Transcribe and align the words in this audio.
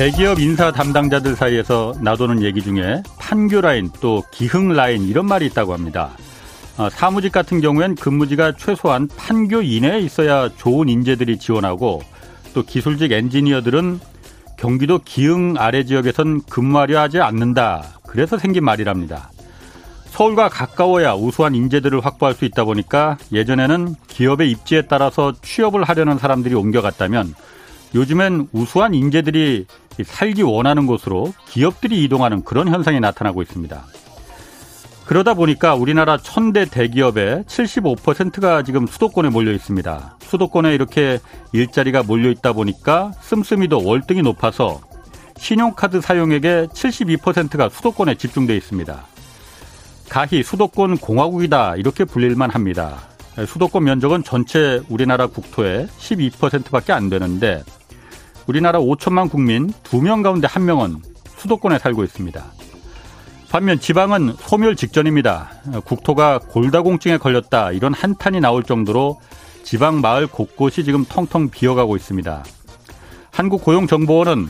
대기업 0.00 0.40
인사 0.40 0.72
담당자들 0.72 1.36
사이에서 1.36 1.92
나도는 2.00 2.42
얘기 2.42 2.62
중에 2.62 3.02
판교 3.18 3.60
라인 3.60 3.90
또 4.00 4.22
기흥 4.30 4.70
라인 4.70 5.06
이런 5.06 5.26
말이 5.26 5.44
있다고 5.44 5.74
합니다. 5.74 6.12
아, 6.78 6.88
사무직 6.88 7.32
같은 7.32 7.60
경우엔 7.60 7.96
근무지가 7.96 8.52
최소한 8.56 9.08
판교 9.14 9.60
이내에 9.60 10.00
있어야 10.00 10.48
좋은 10.56 10.88
인재들이 10.88 11.38
지원하고 11.38 12.00
또 12.54 12.62
기술직 12.62 13.12
엔지니어들은 13.12 14.00
경기도 14.60 15.00
기흥 15.02 15.54
아래 15.56 15.84
지역에선 15.84 16.42
근무하려 16.42 17.00
하지 17.00 17.18
않는다. 17.18 17.98
그래서 18.06 18.36
생긴 18.36 18.62
말이랍니다. 18.62 19.30
서울과 20.10 20.50
가까워야 20.50 21.14
우수한 21.14 21.54
인재들을 21.54 22.04
확보할 22.04 22.34
수 22.34 22.44
있다 22.44 22.64
보니까 22.64 23.16
예전에는 23.32 23.94
기업의 24.08 24.50
입지에 24.50 24.82
따라서 24.82 25.32
취업을 25.40 25.84
하려는 25.84 26.18
사람들이 26.18 26.54
옮겨갔다면 26.54 27.34
요즘엔 27.94 28.48
우수한 28.52 28.92
인재들이 28.92 29.64
살기 30.04 30.42
원하는 30.42 30.86
곳으로 30.86 31.32
기업들이 31.48 32.04
이동하는 32.04 32.44
그런 32.44 32.68
현상이 32.68 33.00
나타나고 33.00 33.40
있습니다. 33.40 33.82
그러다 35.10 35.34
보니까 35.34 35.74
우리나라 35.74 36.18
천대 36.18 36.66
대기업의 36.66 37.42
75%가 37.42 38.62
지금 38.62 38.86
수도권에 38.86 39.28
몰려 39.28 39.50
있습니다. 39.50 40.18
수도권에 40.20 40.72
이렇게 40.72 41.18
일자리가 41.52 42.04
몰려 42.04 42.30
있다 42.30 42.52
보니까 42.52 43.10
씀씀이도 43.20 43.84
월등히 43.84 44.22
높아서 44.22 44.80
신용카드 45.36 46.00
사용액의 46.00 46.68
72%가 46.68 47.68
수도권에 47.70 48.14
집중돼 48.14 48.56
있습니다. 48.56 49.04
가히 50.08 50.44
수도권 50.44 50.98
공화국이다 50.98 51.74
이렇게 51.74 52.04
불릴만 52.04 52.50
합니다. 52.50 53.00
수도권 53.48 53.82
면적은 53.82 54.22
전체 54.22 54.80
우리나라 54.88 55.26
국토의 55.26 55.88
12%밖에 55.88 56.92
안 56.92 57.10
되는데 57.10 57.64
우리나라 58.46 58.78
5천만 58.78 59.28
국민 59.28 59.72
2명 59.72 60.22
가운데 60.22 60.46
1명은 60.46 61.00
수도권에 61.36 61.80
살고 61.80 62.04
있습니다. 62.04 62.59
반면 63.50 63.80
지방은 63.80 64.34
소멸 64.38 64.76
직전입니다. 64.76 65.50
국토가 65.84 66.38
골다공증에 66.38 67.18
걸렸다 67.18 67.72
이런 67.72 67.92
한탄이 67.92 68.38
나올 68.38 68.62
정도로 68.62 69.20
지방 69.64 70.00
마을 70.00 70.28
곳곳이 70.28 70.84
지금 70.84 71.04
텅텅 71.04 71.50
비어가고 71.50 71.96
있습니다. 71.96 72.44
한국고용정보원은 73.32 74.48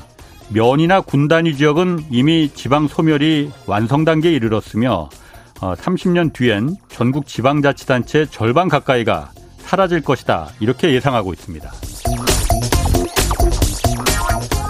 면이나 0.51 1.01
군단위 1.01 1.57
지역은 1.57 2.07
이미 2.11 2.51
지방 2.53 2.89
소멸이 2.89 3.51
완성 3.67 4.05
단계에 4.05 4.33
이르렀으며 4.33 5.09
30년 5.55 6.29
어, 6.29 6.33
뒤엔 6.35 6.77
전국 6.89 7.27
지방자치단체 7.27 8.27
절반 8.27 8.69
가까이가 8.69 9.31
사라질 9.59 10.03
것이다 10.03 10.49
이렇게 10.61 10.93
예상하고 10.93 11.33
있습니다. 11.33 11.71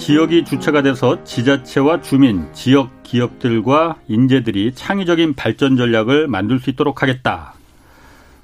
지역이 0.00 0.46
주체가 0.46 0.80
돼서 0.80 1.22
지자체와 1.24 2.00
주민, 2.00 2.46
지역 2.54 3.02
기업들과 3.02 3.96
인재들이 4.08 4.72
창의적인 4.74 5.34
발전 5.34 5.76
전략을 5.76 6.26
만들 6.26 6.58
수 6.58 6.70
있도록 6.70 7.02
하겠다. 7.02 7.52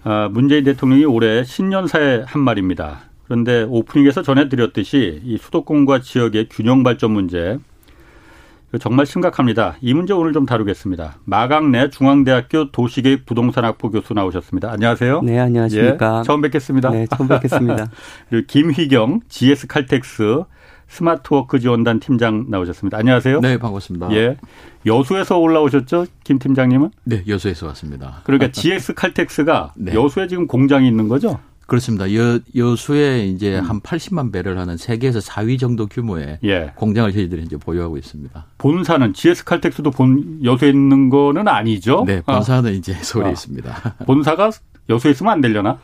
아, 0.05 0.29
문재인 0.31 0.65
대통령이 0.65 1.07
올해 1.07 1.45
신년사에 1.45 2.25
한 2.27 2.43
말입니다. 2.43 3.01
그런데 3.25 3.63
오프닝에서 3.63 4.21
전해드렸듯이 4.23 5.23
이 5.25 5.39
수도권과 5.39 6.03
지역의 6.03 6.51
균형 6.51 6.83
발전 6.83 7.13
문제 7.13 7.59
정말 8.79 9.07
심각합니다. 9.07 9.77
이 9.81 9.95
문제 9.95 10.13
오늘 10.13 10.35
좀 10.35 10.45
다루겠습니다. 10.45 11.17
마강래 11.25 11.89
중앙대학교 11.89 12.71
도시계획 12.71 13.25
부동산학부 13.25 13.91
교수 13.91 14.13
나오셨습니다. 14.13 14.71
안녕하세요. 14.73 15.23
네, 15.23 15.39
안녕하십니까. 15.39 16.19
예, 16.19 16.23
처음 16.27 16.43
뵙겠습니다. 16.43 16.91
네, 16.91 17.07
처음 17.07 17.29
뵙겠습니다. 17.29 17.91
그리고 18.29 18.47
김희경 18.47 19.21
GS 19.29 19.69
칼텍스 19.69 20.45
스마트워크 20.89 21.59
지원단 21.59 22.01
팀장 22.01 22.47
나오셨습니다. 22.49 22.99
안녕하세요. 22.99 23.41
네, 23.41 23.59
반갑습니다. 23.59 24.13
예. 24.13 24.37
여수에서 24.85 25.39
올라오셨죠? 25.39 26.07
김 26.25 26.39
팀장님은? 26.39 26.91
네, 27.05 27.23
여수에서 27.27 27.67
왔습니다. 27.67 28.21
그러니까 28.25 28.51
GS 28.53 28.95
칼텍스가 28.95 29.73
네. 29.77 29.95
여수에 29.95 30.29
지금 30.29 30.47
공장이 30.47 30.87
있는 30.89 31.09
거죠? 31.09 31.39
그렇습니다. 31.67 32.15
여, 32.15 32.39
여수에 32.55 33.27
이제 33.27 33.59
음. 33.59 33.65
한 33.65 33.81
80만 33.81 34.33
배럴 34.33 34.57
하는 34.57 34.77
세계에서 34.77 35.19
4위 35.19 35.59
정도 35.59 35.89
규모의 35.89 36.39
예. 36.45 36.73
공장을 36.77 37.11
저희들이 37.13 37.43
이제 37.43 37.57
보유하고 37.57 37.99
있습니다. 37.99 38.47
본사는 38.59 39.13
GS 39.13 39.45
칼텍스도 39.45 39.91
본 39.91 40.39
여수에 40.45 40.69
있는 40.69 41.11
거는 41.11 41.49
아니죠? 41.49 42.05
네, 42.07 42.23
본사는 42.23 42.71
아. 42.71 42.73
이제 42.73 42.95
서울에 42.95 43.29
아. 43.29 43.31
있습니다. 43.33 43.97
본사가 44.07 44.51
여수에 44.89 45.11
있으면 45.11 45.33
안 45.33 45.41
되려나? 45.41 45.81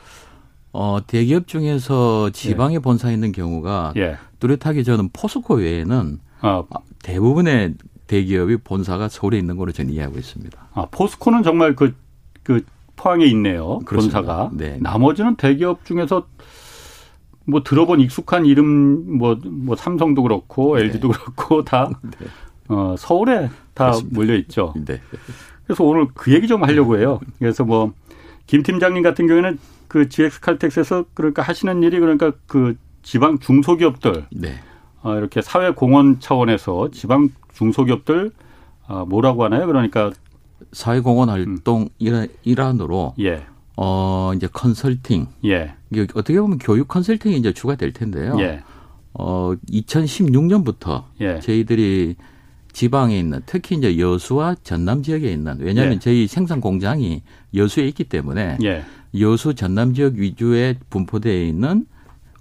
어, 0.72 0.98
대기업 1.06 1.46
중에서 1.46 2.30
지방에 2.30 2.76
예. 2.76 2.78
본사 2.78 3.10
있는 3.10 3.32
경우가 3.32 3.92
예. 3.96 4.16
뚜렷하게 4.38 4.82
저는 4.82 5.10
포스코 5.12 5.54
외에는 5.56 6.18
아. 6.40 6.62
대부분의 7.02 7.74
대기업이 8.06 8.58
본사가 8.58 9.08
서울에 9.08 9.38
있는 9.38 9.56
걸로 9.56 9.72
저는 9.72 9.92
이해하고 9.92 10.18
있습니다. 10.18 10.58
아, 10.74 10.86
포스코는 10.90 11.42
정말 11.42 11.76
그, 11.76 11.94
그 12.42 12.64
포항에 12.96 13.24
있네요. 13.26 13.78
그렇습니다. 13.80 14.20
본사가. 14.20 14.50
네. 14.54 14.78
나머지는 14.80 15.36
대기업 15.36 15.84
중에서 15.84 16.26
뭐 17.44 17.62
들어본 17.62 18.00
익숙한 18.00 18.46
이름 18.46 19.18
뭐, 19.18 19.38
뭐 19.44 19.76
삼성도 19.76 20.22
그렇고 20.22 20.76
네. 20.76 20.84
LG도 20.84 21.08
그렇고 21.08 21.64
다 21.64 21.90
네. 22.02 22.26
어, 22.68 22.94
서울에 22.96 23.50
다 23.74 23.86
그렇습니다. 23.86 24.18
몰려 24.18 24.34
있죠. 24.36 24.74
네. 24.84 25.00
그래서 25.66 25.84
오늘 25.84 26.06
그 26.14 26.32
얘기 26.32 26.46
좀 26.46 26.62
하려고 26.64 26.98
해요. 26.98 27.20
그래서 27.38 27.64
뭐 27.64 27.92
김 28.46 28.62
팀장님 28.62 29.02
같은 29.02 29.26
경우에는 29.26 29.58
그 29.88 30.08
GX 30.08 30.40
칼텍스에서 30.40 31.04
그러니까 31.14 31.42
하시는 31.42 31.82
일이 31.82 32.00
그러니까 32.00 32.32
그 32.46 32.76
지방 33.02 33.38
중소기업들 33.38 34.26
네. 34.32 34.54
어, 35.02 35.16
이렇게 35.16 35.42
사회 35.42 35.70
공헌 35.70 36.20
차원에서 36.20 36.90
지방 36.92 37.30
중소기업들 37.52 38.30
어, 38.88 39.04
뭐라고 39.06 39.44
하나요? 39.44 39.66
그러니까 39.66 40.10
사회 40.72 41.00
공헌 41.00 41.28
활동 41.28 41.88
음. 42.00 42.26
일환으로 42.42 43.14
예. 43.20 43.44
어 43.76 44.32
이제 44.34 44.48
컨설팅 44.52 45.26
예. 45.44 45.74
이게 45.90 46.06
어떻게 46.14 46.40
보면 46.40 46.58
교육 46.58 46.88
컨설팅이 46.88 47.36
이제 47.36 47.52
주가 47.52 47.74
될 47.74 47.92
텐데요. 47.92 48.36
예. 48.38 48.62
어 49.14 49.52
2016년부터 49.70 51.04
예. 51.20 51.40
저희들이 51.40 52.16
지방에 52.72 53.18
있는 53.18 53.40
특히 53.46 53.76
이제 53.76 53.98
여수와 53.98 54.56
전남 54.62 55.02
지역에 55.02 55.30
있는 55.30 55.56
왜냐하면 55.60 55.94
예. 55.94 55.98
저희 55.98 56.26
생산 56.26 56.60
공장이 56.60 57.22
여수에 57.54 57.86
있기 57.88 58.04
때문에 58.04 58.58
예. 58.64 58.84
여수 59.20 59.54
전남 59.54 59.94
지역 59.94 60.14
위주의 60.14 60.76
분포되어 60.90 61.44
있는 61.44 61.86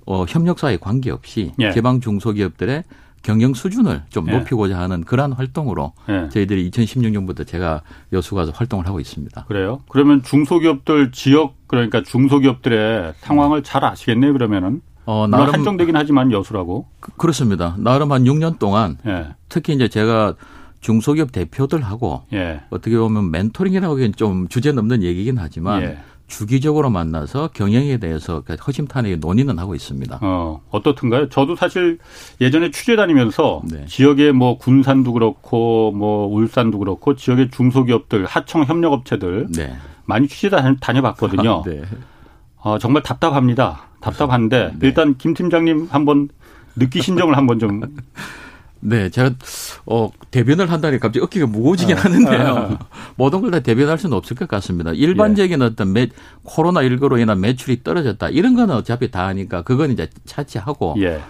어, 0.06 0.26
협력사에 0.28 0.78
관계없이 0.78 1.52
예. 1.60 1.72
개방 1.72 2.00
중소기업들의 2.00 2.84
경영 3.24 3.54
수준을 3.54 4.04
좀 4.10 4.28
예. 4.30 4.32
높이고자 4.32 4.78
하는 4.80 5.04
그러한 5.04 5.34
활동으로 5.34 5.94
예. 6.10 6.30
저희들이 6.30 6.72
2016년부터 6.72 7.46
제가 7.46 7.82
여수 8.14 8.36
가서 8.36 8.52
활동을 8.52 8.88
하고 8.88 9.00
있습니다. 9.00 9.46
그래요? 9.46 9.82
그러면 9.90 10.24
중소기업들 10.24 11.12
지역 11.12 11.56
그러니까 11.68 12.02
중소기업들의 12.04 13.14
상황을 13.20 13.64
잘 13.64 13.86
아시겠네요. 13.86 14.34
그러면은 14.34 14.82
어, 15.12 15.28
나름 15.28 15.54
한정되긴 15.54 15.96
하지만 15.98 16.32
여수라고. 16.32 16.86
그, 17.02 17.28
렇습니다 17.28 17.76
나름 17.78 18.14
한 18.14 18.24
6년 18.24 18.60
동안 18.60 18.98
예. 19.06 19.28
특히 19.50 19.74
이제 19.74 19.90
제가 19.90 20.36
중소기업 20.80 21.34
대표들하고 21.34 22.24
예. 22.34 22.62
어떻게 22.70 22.98
보면 22.98 23.30
멘토링이라고 23.30 23.94
하기엔 23.94 24.14
좀 24.16 24.48
주제 24.48 24.72
넘는 24.72 25.04
얘기긴 25.04 25.38
하지만 25.38 25.82
예. 25.82 25.98
주기적으로 26.28 26.90
만나서 26.90 27.50
경영에 27.54 27.98
대해서 27.98 28.42
그 28.46 28.56
허심탄회하게 28.56 29.18
논의는 29.18 29.60
하고 29.60 29.76
있습니다. 29.76 30.20
어, 30.22 30.62
어떻든가요? 30.72 31.28
저도 31.28 31.58
사실 31.58 32.00
예전에 32.40 32.72
취재 32.72 32.96
다니면서 32.96 33.62
네. 33.70 33.86
지역의 33.86 34.32
뭐 34.32 34.58
군산도 34.58 35.12
그렇고 35.12 35.92
뭐 35.92 36.28
울산도 36.28 36.80
그렇고 36.80 37.16
지역의 37.16 37.52
중소기업들, 37.52 38.26
하청 38.26 38.64
협력업체들 38.64 39.48
네. 39.54 39.76
많이 40.06 40.30
취재 40.30 40.50
다녀 40.50 41.02
봤거든요. 41.02 41.64
네. 41.68 41.82
어, 42.62 42.78
정말 42.78 43.04
답답합니다. 43.04 43.82
답답한데 44.02 44.72
네. 44.80 44.88
일단 44.88 45.16
김 45.18 45.34
팀장님 45.34 45.88
한번 45.92 46.30
느끼신 46.76 47.18
점을 47.18 47.36
한번 47.36 47.60
좀 47.60 47.82
네, 48.84 49.10
제가 49.12 49.32
어, 49.86 50.10
대변을 50.32 50.72
한다니 50.72 50.98
갑자기 50.98 51.20
어깨가 51.24 51.46
무거워지긴 51.46 51.98
어. 51.98 52.00
하는데요. 52.00 52.80
모든 53.16 53.42
걸 53.42 53.52
다 53.52 53.60
대변할 53.60 54.00
수는 54.00 54.18
없을 54.18 54.36
것 54.36 54.48
같습니다. 54.48 54.92
일반적인 54.92 55.62
예. 55.62 55.66
어떤 55.66 55.94
매, 55.94 56.08
코로나 56.44 56.82
19로 56.82 57.20
인한 57.20 57.40
매출이 57.42 57.84
떨어졌다. 57.84 58.30
이런 58.30 58.56
거는 58.56 58.74
어차피 58.74 59.12
다 59.12 59.28
하니까 59.28 59.62
그건 59.62 59.92
이제 59.92 60.10
차치하고 60.26 60.96
예. 61.00 61.22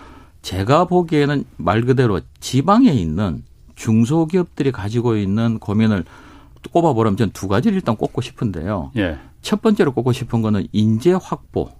제가 0.41 0.85
보기에는 0.85 1.43
말 1.57 1.81
그대로 1.81 2.21
지방에 2.39 2.89
있는 2.91 3.43
중소기업들이 3.75 4.71
가지고 4.71 5.17
있는 5.17 5.59
고민을 5.59 6.05
꼽아보라면 6.71 7.17
저는 7.17 7.31
두 7.33 7.47
가지를 7.49 7.75
일단 7.75 7.97
꼽고 7.97 8.21
싶은데요. 8.21 8.91
예. 8.97 9.17
첫 9.41 9.61
번째로 9.61 9.91
꼽고 9.93 10.11
싶은 10.11 10.41
거는 10.41 10.67
인재 10.71 11.11
확보가 11.19 11.71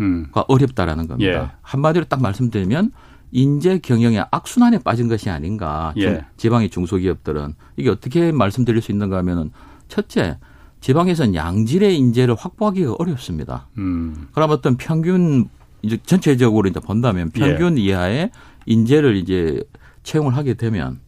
음. 0.00 0.26
어렵다라는 0.32 1.06
겁니다. 1.06 1.32
예. 1.32 1.50
한마디로 1.62 2.06
딱 2.06 2.20
말씀드리면 2.20 2.92
인재 3.30 3.78
경영의 3.78 4.26
악순환에 4.30 4.78
빠진 4.78 5.08
것이 5.08 5.30
아닌가. 5.30 5.92
예. 5.98 6.24
지방의 6.36 6.70
중소기업들은 6.70 7.54
이게 7.76 7.90
어떻게 7.90 8.32
말씀드릴 8.32 8.80
수 8.80 8.92
있는가 8.92 9.16
하면은 9.18 9.50
첫째, 9.88 10.38
지방에서는 10.80 11.34
양질의 11.34 11.96
인재를 11.96 12.34
확보하기가 12.34 12.96
어렵습니다. 12.98 13.68
음. 13.78 14.28
그럼 14.32 14.50
어떤 14.50 14.76
평균 14.76 15.48
이제 15.82 15.98
전체적으로 16.04 16.68
이제 16.68 16.80
본다면 16.80 17.30
평균 17.30 17.78
예. 17.78 17.82
이하의 17.82 18.30
인재를 18.66 19.16
이제 19.16 19.62
채용을 20.02 20.36
하게 20.36 20.54
되면 20.54 21.00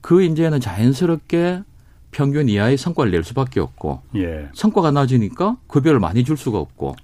그 0.00 0.22
인재는 0.22 0.60
자연스럽게 0.60 1.62
평균 2.12 2.48
이하의 2.48 2.76
성과를 2.76 3.10
낼 3.10 3.24
수밖에 3.24 3.58
없고 3.58 4.02
예. 4.14 4.48
성과가 4.54 4.92
낮으니까 4.92 5.56
급여를 5.66 5.98
많이 5.98 6.22
줄 6.22 6.36
수가 6.36 6.58
없고 6.58 6.94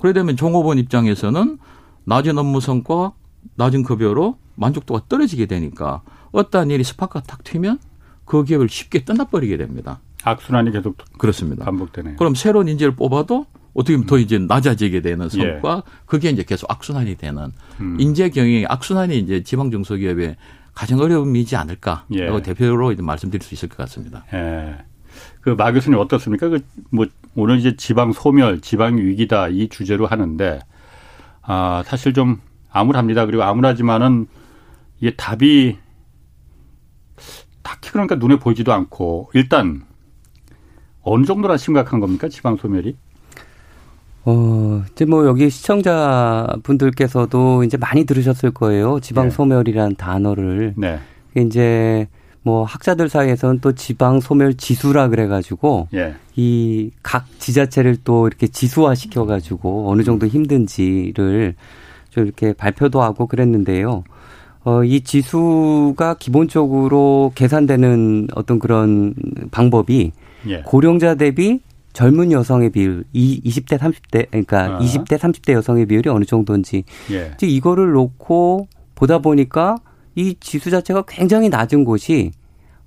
그래 0.00 0.12
되면 0.12 0.36
종업원 0.36 0.78
입장에서는 0.78 1.58
낮은 2.04 2.36
업무 2.36 2.60
성과 2.60 3.12
낮은 3.54 3.84
급여로 3.84 4.38
만족도가 4.56 5.02
떨어지게 5.08 5.46
되니까 5.46 6.02
어떠한 6.32 6.70
일이 6.70 6.82
스파크가 6.82 7.20
탁 7.20 7.44
튀면 7.44 7.78
그 8.24 8.42
기업을 8.42 8.68
쉽게 8.68 9.04
떠나버리게 9.04 9.56
됩니다. 9.58 10.00
악순환이 10.24 10.72
계속 10.72 10.96
그렇습니다. 11.18 11.64
반복되네요. 11.66 12.16
그럼 12.16 12.34
새로운 12.34 12.66
인재를 12.68 12.96
뽑아도 12.96 13.46
어떻게 13.74 13.94
보면 13.96 14.06
더 14.06 14.18
이제 14.18 14.38
낮아지게 14.38 15.02
되는 15.02 15.28
성과 15.28 15.76
예. 15.76 15.90
그게 16.06 16.30
이제 16.30 16.42
계속 16.42 16.70
악순환이 16.70 17.16
되는 17.16 17.52
음. 17.80 17.96
인재 18.00 18.30
경영의 18.30 18.66
악순환이 18.66 19.18
이제 19.18 19.42
지방 19.42 19.70
중소기업의 19.70 20.36
가장 20.74 20.98
어려움이지 21.00 21.56
않을까 21.56 22.04
예. 22.12 22.42
대표로 22.42 22.92
이제 22.92 23.02
말씀드릴 23.02 23.42
수 23.42 23.54
있을 23.54 23.68
것 23.68 23.76
같습니다. 23.78 24.24
예. 24.32 24.78
그마 25.40 25.70
교수님 25.72 25.98
어떻습니까? 25.98 26.48
그 26.48 26.60
뭐 26.90 27.06
오늘 27.36 27.58
이제 27.58 27.74
지방 27.76 28.12
소멸, 28.12 28.60
지방 28.60 28.96
위기다 28.96 29.48
이 29.48 29.68
주제로 29.68 30.06
하는데 30.06 30.60
아 31.42 31.82
사실 31.84 32.12
좀 32.14 32.40
암울합니다. 32.70 33.26
그리고 33.26 33.42
암울하지만은 33.42 34.28
이게 35.00 35.14
답이 35.16 35.76
딱히 37.62 37.90
그러니까 37.90 38.14
눈에 38.14 38.36
보이지도 38.38 38.72
않고 38.72 39.30
일단 39.34 39.84
어느 41.02 41.24
정도나 41.24 41.56
심각한 41.56 41.98
겁니까 42.00 42.28
지방 42.28 42.56
소멸이? 42.56 42.96
어, 44.26 44.82
이제 44.92 45.04
뭐 45.04 45.26
여기 45.26 45.50
시청자분들께서도 45.50 47.64
이제 47.64 47.76
많이 47.76 48.04
들으셨을 48.04 48.52
거예요. 48.52 49.00
지방 49.00 49.28
네. 49.28 49.30
소멸이라는 49.30 49.96
단어를. 49.96 50.74
네. 50.76 50.98
이제 51.36 52.06
뭐 52.42 52.64
학자들 52.64 53.08
사이에서는 53.08 53.60
또 53.60 53.72
지방 53.72 54.20
소멸 54.20 54.54
지수라 54.54 55.08
그래 55.08 55.26
가지고 55.26 55.88
예. 55.94 56.14
이각 56.36 57.26
지자체를 57.38 57.98
또 58.04 58.26
이렇게 58.26 58.46
지수화 58.46 58.94
시켜 58.94 59.24
가지고 59.24 59.90
어느 59.90 60.02
정도 60.02 60.26
힘든지를 60.26 61.54
좀 62.10 62.24
이렇게 62.24 62.52
발표도 62.52 63.02
하고 63.02 63.26
그랬는데요. 63.26 64.04
어, 64.64 64.84
이 64.84 65.00
지수가 65.00 66.16
기본적으로 66.18 67.32
계산되는 67.34 68.28
어떤 68.34 68.58
그런 68.58 69.14
방법이 69.50 70.12
예. 70.48 70.62
고령자 70.62 71.14
대비 71.14 71.60
젊은 71.94 72.32
여성의 72.32 72.70
비율, 72.70 73.04
이 73.12 73.40
20대 73.44 73.78
30대 73.78 74.26
그러니까 74.30 74.76
아. 74.76 74.78
20대 74.80 75.16
30대 75.16 75.52
여성의 75.52 75.86
비율이 75.86 76.10
어느 76.10 76.24
정도인지 76.24 76.84
예. 77.12 77.32
즉 77.38 77.46
이거를 77.48 77.92
놓고 77.92 78.68
보다 78.94 79.18
보니까 79.20 79.76
이 80.14 80.36
지수 80.40 80.70
자체가 80.70 81.04
굉장히 81.08 81.48
낮은 81.48 81.84
곳이 81.84 82.32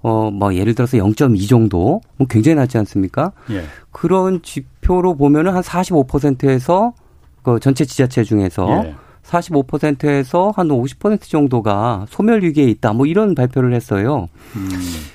어 0.01 0.29
뭐 0.29 0.53
예를 0.53 0.75
들어서 0.75 0.97
0.2 0.97 1.49
정도 1.49 2.01
뭐 2.17 2.27
굉장히 2.27 2.55
낮지 2.55 2.77
않습니까? 2.77 3.31
예. 3.49 3.63
그런 3.91 4.41
지표로 4.43 5.15
보면은 5.15 5.53
한 5.53 5.63
45%에서 5.63 6.93
그 7.41 7.59
전체 7.59 7.85
지자체 7.85 8.23
중에서 8.23 8.83
예. 8.85 8.95
45%에서 9.23 10.53
한 10.55 10.67
50% 10.67 11.21
정도가 11.21 12.05
소멸 12.09 12.43
위기에 12.43 12.65
있다. 12.65 12.93
뭐 12.93 13.05
이런 13.05 13.35
발표를 13.35 13.73
했어요. 13.73 14.27
음. 14.55 14.69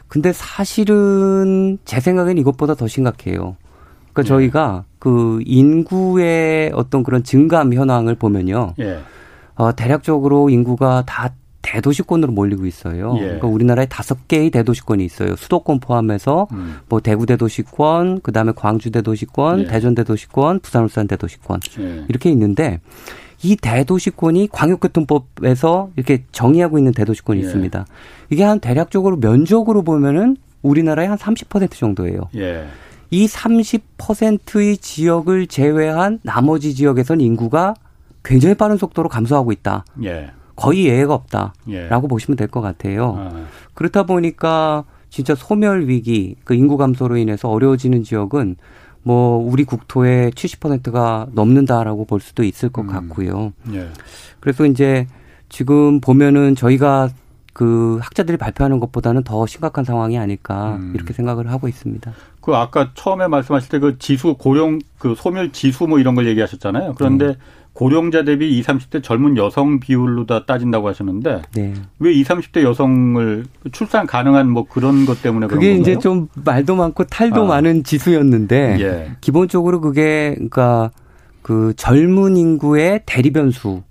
근데 0.09 0.33
사실은 0.33 1.79
제 1.85 2.01
생각엔 2.01 2.37
이것보다 2.39 2.75
더 2.75 2.87
심각해요. 2.87 3.57
그러니까 4.13 4.23
예. 4.23 4.25
저희가 4.25 4.85
그 4.99 5.41
인구의 5.45 6.73
어떤 6.75 7.03
그런 7.03 7.23
증감 7.25 7.75
현황을 7.75 8.15
보면요. 8.15 8.75
예. 8.81 8.99
어, 9.55 9.73
대략적으로 9.75 10.51
인구가 10.51 11.03
다 11.07 11.35
대도시권으로 11.63 12.33
몰리고 12.33 12.67
있어요. 12.67 13.15
예. 13.19 13.23
그러니까 13.23 13.47
우리나라에 13.47 13.87
다섯 13.87 14.29
개의 14.29 14.51
대도시권이 14.51 15.05
있어요. 15.05 15.37
수도권 15.37 15.81
포함해서 15.81 16.49
음. 16.53 16.79
뭐 16.89 17.01
대구 17.01 17.25
대도시권, 17.25 18.21
그 18.23 18.33
다음에 18.33 18.53
광주 18.55 18.91
대도시권, 18.91 19.61
예. 19.61 19.65
대전 19.67 19.95
대도시권, 19.95 20.61
부산 20.61 20.85
울산 20.85 21.07
대도시권 21.07 21.61
예. 21.81 22.05
이렇게 22.09 22.31
있는데 22.31 22.81
이 23.45 23.57
대도시권이 23.57 24.49
광역교통법에서 24.53 25.91
이렇게 25.97 26.25
정의하고 26.33 26.79
있는 26.79 26.93
대도시권이 26.93 27.41
예. 27.41 27.45
있습니다. 27.45 27.87
이게 28.31 28.45
한 28.45 28.61
대략적으로 28.61 29.17
면적으로 29.17 29.83
보면은 29.83 30.37
우리나라의 30.63 31.09
한 31.09 31.19
30% 31.19 31.73
정도예요. 31.73 32.29
예. 33.13 33.17
이 33.17 33.27
30%의 33.27 34.79
지역을 34.79 35.47
제외한 35.47 36.19
나머지 36.23 36.75
지역에서는 36.75 37.25
인구가 37.25 37.75
굉장히 38.25 38.55
빠른 38.55 38.77
속도로 38.77 39.09
감소하고 39.09 39.53
있다. 39.53 39.85
예. 40.05 40.31
거의 40.57 40.87
예외가 40.87 41.15
없다라고 41.15 41.55
예. 41.71 41.89
보시면 42.09 42.37
될 42.37 42.49
것 42.49 42.61
같아요. 42.61 43.17
아. 43.19 43.47
그렇다 43.75 44.05
보니까 44.05 44.85
진짜 45.11 45.35
소멸 45.35 45.89
위기, 45.89 46.37
그 46.45 46.55
인구 46.55 46.77
감소로 46.77 47.17
인해서 47.17 47.49
어려워지는 47.51 48.03
지역은 48.03 48.57
뭐 49.03 49.37
우리 49.39 49.65
국토의 49.65 50.31
70%가 50.31 51.27
넘는다라고 51.33 52.05
볼 52.05 52.21
수도 52.21 52.45
있을 52.45 52.69
것 52.69 52.83
음. 52.83 52.87
같고요. 52.87 53.53
예. 53.73 53.89
그래서 54.41 54.65
이제 54.65 55.07
지금 55.49 56.01
보면은 56.01 56.55
저희가 56.55 57.11
그 57.53 57.99
학자들이 58.01 58.39
발표하는 58.39 58.81
것보다는 58.81 59.25
더 59.25 59.47
심각한 59.47 59.85
상황이 59.85 60.19
아닐까 60.19 60.77
음. 60.77 60.93
이렇게 60.95 61.13
생각을 61.13 61.51
하고 61.51 61.69
있습니다. 61.69 62.13
그 62.43 62.55
아까 62.55 62.91
처음에 62.95 63.29
말씀하실 63.29 63.69
때 63.71 63.79
그 63.79 63.99
지수 63.99 64.35
고령 64.39 64.81
그 64.99 65.15
소멸 65.17 65.53
지수 65.53 65.87
뭐 65.87 65.99
이런 65.99 66.15
걸 66.15 66.27
얘기하셨잖아요. 66.29 66.95
그런데 66.97 67.27
음. 67.27 67.35
고령자 67.73 68.23
대비 68.23 68.59
20, 68.59 68.67
30대 68.67 69.03
젊은 69.03 69.37
여성 69.37 69.81
비율로 69.81 70.27
다 70.27 70.45
따진다고 70.45 70.89
하셨는데 70.89 71.43
네. 71.55 71.75
왜 71.99 72.13
20, 72.13 72.29
30대 72.29 72.63
여성을 72.63 73.47
출산 73.73 74.07
가능한 74.07 74.51
뭐 74.51 74.65
그런 74.69 75.07
것 75.07 75.23
때문에 75.23 75.47
그런 75.47 75.61
그게 75.61 75.75
이제 75.75 75.99
좀 75.99 76.29
말도 76.35 76.77
많고 76.77 77.05
탈도 77.05 77.45
아. 77.45 77.47
많은 77.47 77.83
지수였는데 77.83 78.77
예. 78.81 79.13
기본적으로 79.21 79.81
그게 79.81 80.35
그러니까 80.35 80.91
그 81.41 81.73
젊은 81.77 82.37
인구의 82.37 83.03
대리 83.07 83.33
변수 83.33 83.83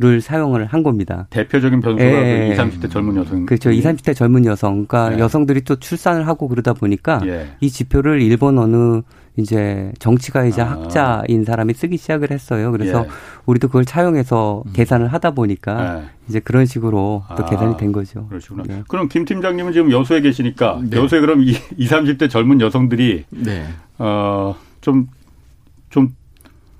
를 0.00 0.20
사용을 0.20 0.66
한 0.66 0.84
겁니다. 0.84 1.26
대표적인 1.30 1.80
변수가 1.80 2.04
예. 2.04 2.50
20, 2.52 2.80
30대 2.80 2.88
젊은 2.88 3.16
여성. 3.16 3.46
그렇죠. 3.46 3.72
20, 3.72 3.84
30대 3.84 4.14
젊은 4.14 4.44
여성. 4.44 4.86
그러니까 4.86 5.16
예. 5.16 5.18
여성들이 5.18 5.62
또 5.62 5.74
출산을 5.74 6.28
하고 6.28 6.46
그러다 6.46 6.72
보니까 6.72 7.20
예. 7.26 7.48
이 7.60 7.68
지표를 7.68 8.22
일본 8.22 8.58
어느 8.58 9.02
이제 9.36 9.92
정치가이자 9.98 10.64
아. 10.64 10.70
학자인 10.70 11.44
사람이 11.44 11.74
쓰기 11.74 11.96
시작을 11.96 12.30
했어요. 12.30 12.70
그래서 12.70 13.04
예. 13.06 13.08
우리도 13.46 13.68
그걸 13.68 13.84
차용해서 13.84 14.62
음. 14.66 14.72
계산을 14.72 15.08
하다 15.08 15.32
보니까 15.32 15.98
예. 15.98 16.04
이제 16.28 16.40
그런 16.40 16.64
식으로 16.64 17.24
또 17.36 17.44
아. 17.44 17.48
계산이 17.48 17.76
된 17.76 17.90
거죠. 17.90 18.26
그러시구나. 18.28 18.62
네. 18.68 18.82
그럼 18.86 19.08
김 19.08 19.24
팀장님은 19.24 19.72
지금 19.72 19.90
여수에 19.90 20.20
계시니까 20.20 20.80
네. 20.88 20.96
여수에 20.96 21.20
그럼 21.20 21.42
20, 21.42 21.76
30대 21.76 22.30
젊은 22.30 22.60
여성들이 22.60 23.24
네. 23.30 23.66
어좀좀 23.98 24.56
좀 24.80 25.06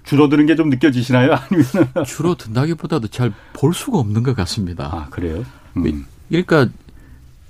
줄어드는 0.08 0.46
게 0.46 0.56
좀 0.56 0.70
느껴지시나요? 0.70 1.34
아니면 1.38 2.04
줄어든다기보다도 2.06 3.08
잘 3.08 3.32
볼 3.52 3.74
수가 3.74 3.98
없는 3.98 4.22
것 4.22 4.34
같습니다. 4.36 4.84
아 4.92 5.06
그래요? 5.10 5.44
음. 5.76 6.06
그러니까 6.28 6.68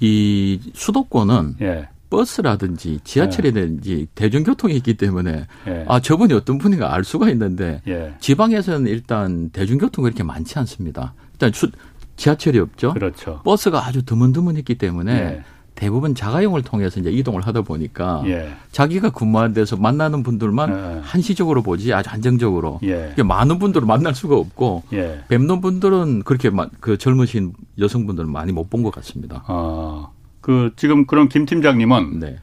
이 0.01 0.61
수도권은 0.75 1.57
예. 1.61 1.89
버스라든지 2.11 3.01
지하철이든지 3.05 3.93
예. 4.01 4.07
대중교통이 4.15 4.75
있기 4.77 4.95
때문에 4.95 5.47
예. 5.67 5.85
아 5.89 6.01
저분이 6.01 6.33
어떤 6.33 6.59
분인가 6.59 6.95
알 6.95 7.05
수가 7.05 7.29
있는데 7.31 7.83
예. 7.87 8.15
지방에서는 8.21 8.87
일단 8.91 9.51
대중교통이 9.51 10.05
그렇게 10.05 10.23
많지 10.23 10.59
않습니다. 10.59 11.15
일단 11.33 11.53
수, 11.53 11.71
지하철이 12.17 12.59
없죠. 12.59 12.95
그렇죠. 12.95 13.41
버스가 13.45 13.87
아주 13.87 14.03
드문드문 14.05 14.57
했기 14.57 14.77
때문에 14.77 15.13
예. 15.13 15.43
대부분 15.79 16.13
자가용을 16.17 16.63
통해서 16.63 16.99
이제 16.99 17.09
이동을 17.09 17.43
하다 17.43 17.63
보니까 17.63 18.23
예. 18.27 18.51
자기가 18.73 19.11
근무하는 19.11 19.55
데서 19.55 19.77
만나는 19.77 20.25
분들만 20.25 20.71
예. 20.71 21.01
한시적으로 21.05 21.63
보지 21.63 21.95
아주 21.95 22.11
안정적으로 22.11 22.81
예. 22.83 23.15
많은 23.23 23.61
분들을 23.61 23.87
만날 23.87 24.13
수가 24.13 24.35
없고 24.37 24.83
예. 24.93 25.21
뵙는 25.29 25.61
분들은 25.61 26.25
그렇게 26.25 26.51
그 26.81 26.99
젊으신 26.99 27.53
여성분들은 27.79 28.29
많이 28.29 28.51
못 28.51 28.69
본 28.71 28.83
것 28.83 28.93
같습니다. 28.93 29.45
아. 29.47 30.09
그 30.41 30.73
지금 30.75 31.07
그런 31.07 31.29
김 31.29 31.47
팀장님은 31.47 32.19
네. 32.19 32.39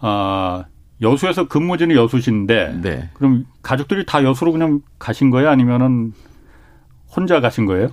아 0.00 0.64
여수에서 1.00 1.48
근무지는 1.48 1.96
여수신데 1.96 2.80
네. 2.82 3.08
그럼 3.14 3.46
가족들이 3.62 4.04
다 4.04 4.22
여수로 4.22 4.52
그냥 4.52 4.82
가신 4.98 5.30
거예요? 5.30 5.48
아니면은 5.48 6.12
혼자 7.16 7.40
가신 7.40 7.64
거예요? 7.64 7.88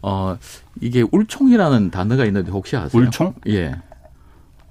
어 0.00 0.36
이게 0.80 1.04
울총이라는 1.12 1.90
단어가 1.90 2.24
있는데 2.24 2.50
혹시 2.50 2.76
아세요? 2.78 3.02
울총? 3.02 3.34
예. 3.48 3.74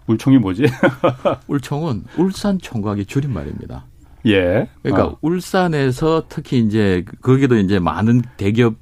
울총이 0.10 0.40
뭐지? 0.40 0.66
울총은 1.48 2.06
울산 2.18 2.60
총각의 2.60 3.06
줄임말입니다. 3.06 3.86
예. 4.26 4.68
그러니까 4.82 5.08
어. 5.08 5.18
울산에서 5.22 6.24
특히 6.28 6.60
이제 6.60 7.06
거기도 7.22 7.58
이제 7.58 7.80
많은 7.80 8.24
대기업 8.38 8.76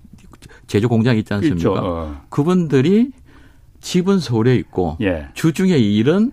제조 0.68 0.88
공장이 0.88 1.20
있지 1.20 1.34
않습니까? 1.34 1.72
어. 1.74 2.22
그분들이 2.30 3.12
집은 3.82 4.20
서울에 4.20 4.56
있고 4.56 4.98
예. 5.02 5.28
주중에 5.34 5.76
일은 5.78 6.32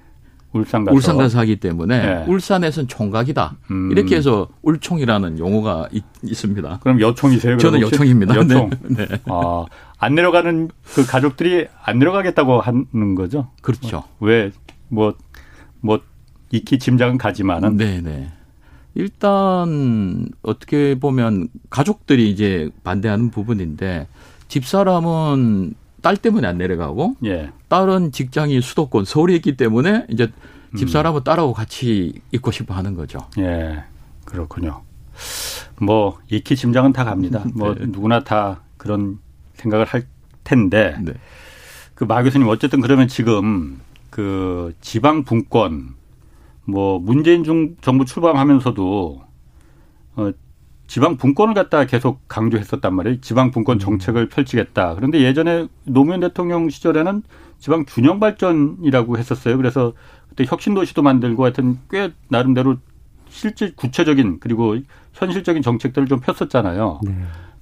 울산 0.52 0.84
가서, 0.84 0.94
울산 0.94 1.16
가서 1.16 1.40
하기 1.40 1.56
때문에 1.56 1.94
예. 1.96 2.30
울산에서는 2.30 2.86
총각이다. 2.86 3.56
음. 3.72 3.90
이렇게 3.90 4.14
해서 4.14 4.48
울총이라는 4.62 5.40
용어가 5.40 5.88
있, 5.90 6.04
습니다 6.32 6.78
그럼 6.84 7.00
여총이세요? 7.00 7.58
저는 7.58 7.80
여총입니다. 7.80 8.34
여총. 8.38 8.70
네. 8.82 9.06
네. 9.06 9.18
아, 9.26 9.64
안 9.98 10.14
내려가는 10.14 10.70
그 10.94 11.04
가족들이 11.04 11.66
안 11.82 11.98
내려가겠다고 11.98 12.60
하는 12.60 13.14
거죠? 13.16 13.48
그렇죠. 13.62 14.04
왜, 14.20 14.52
뭐, 14.94 15.14
뭐, 15.80 16.00
익히 16.50 16.78
짐작은 16.78 17.18
가지만은. 17.18 17.76
네네. 17.76 18.00
네. 18.00 18.32
일단 18.94 20.28
어떻게 20.42 20.94
보면 20.94 21.48
가족들이 21.68 22.30
이제 22.30 22.70
반대하는 22.84 23.30
부분인데 23.30 24.06
집사람은 24.48 25.74
딸 26.00 26.16
때문에 26.16 26.46
안 26.46 26.58
내려가고 26.58 27.16
예. 27.24 27.50
딸은 27.68 28.12
직장이 28.12 28.60
수도권 28.60 29.04
서울에 29.04 29.34
있기 29.36 29.56
때문에 29.56 30.06
이제 30.10 30.30
집사람은 30.76 31.20
음. 31.20 31.24
딸하고 31.24 31.52
같이 31.52 32.20
있고 32.30 32.50
싶어 32.50 32.74
하는 32.74 32.94
거죠. 32.94 33.18
예. 33.38 33.82
그렇군요. 34.24 34.82
뭐 35.80 36.18
익히 36.30 36.56
짐작은 36.56 36.92
다 36.92 37.04
갑니다. 37.04 37.44
뭐 37.54 37.74
네. 37.74 37.86
누구나 37.86 38.22
다 38.22 38.60
그런 38.76 39.18
생각을 39.54 39.86
할 39.86 40.06
텐데 40.44 40.96
네. 41.00 41.14
그마 41.94 42.22
교수님 42.22 42.46
어쨌든 42.48 42.80
그러면 42.80 43.08
지금 43.08 43.80
그 44.14 44.72
지방 44.80 45.24
분권 45.24 45.96
뭐 46.64 47.00
문재인 47.00 47.42
중 47.42 47.74
정부 47.80 48.04
출범하면서도 48.04 49.20
어 50.14 50.30
지방 50.86 51.16
분권을 51.16 51.52
갖다 51.52 51.84
계속 51.84 52.20
강조했었단 52.28 52.94
말이에요. 52.94 53.20
지방 53.22 53.50
분권 53.50 53.78
음. 53.78 53.78
정책을 53.80 54.28
펼치겠다. 54.28 54.94
그런데 54.94 55.20
예전에 55.20 55.66
노무현 55.82 56.20
대통령 56.20 56.70
시절에는 56.70 57.24
지방 57.58 57.84
균형 57.88 58.20
발전이라고 58.20 59.18
했었어요. 59.18 59.56
그래서 59.56 59.94
그때 60.28 60.44
혁신 60.46 60.74
도시도 60.74 61.02
만들고 61.02 61.42
하여튼 61.42 61.80
꽤 61.90 62.12
나름대로 62.28 62.76
실질 63.30 63.74
구체적인 63.74 64.38
그리고 64.38 64.76
현실적인 65.14 65.60
정책들을 65.60 66.06
좀 66.06 66.20
폈었잖아요. 66.20 67.00
네. 67.02 67.16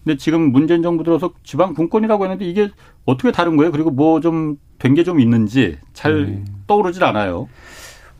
근데 0.04 0.16
지금 0.16 0.52
문재인 0.52 0.82
정부 0.82 1.04
들어서 1.04 1.32
지방 1.44 1.74
분권이라고 1.74 2.24
했는데 2.24 2.44
이게 2.44 2.70
어떻게 3.04 3.30
다른 3.32 3.56
거예요? 3.56 3.70
그리고 3.72 3.90
뭐 3.90 4.20
좀 4.20 4.56
된 4.82 4.94
게좀 4.94 5.20
있는지 5.20 5.78
잘 5.92 6.26
네. 6.26 6.44
떠오르질 6.66 7.04
않아요. 7.04 7.48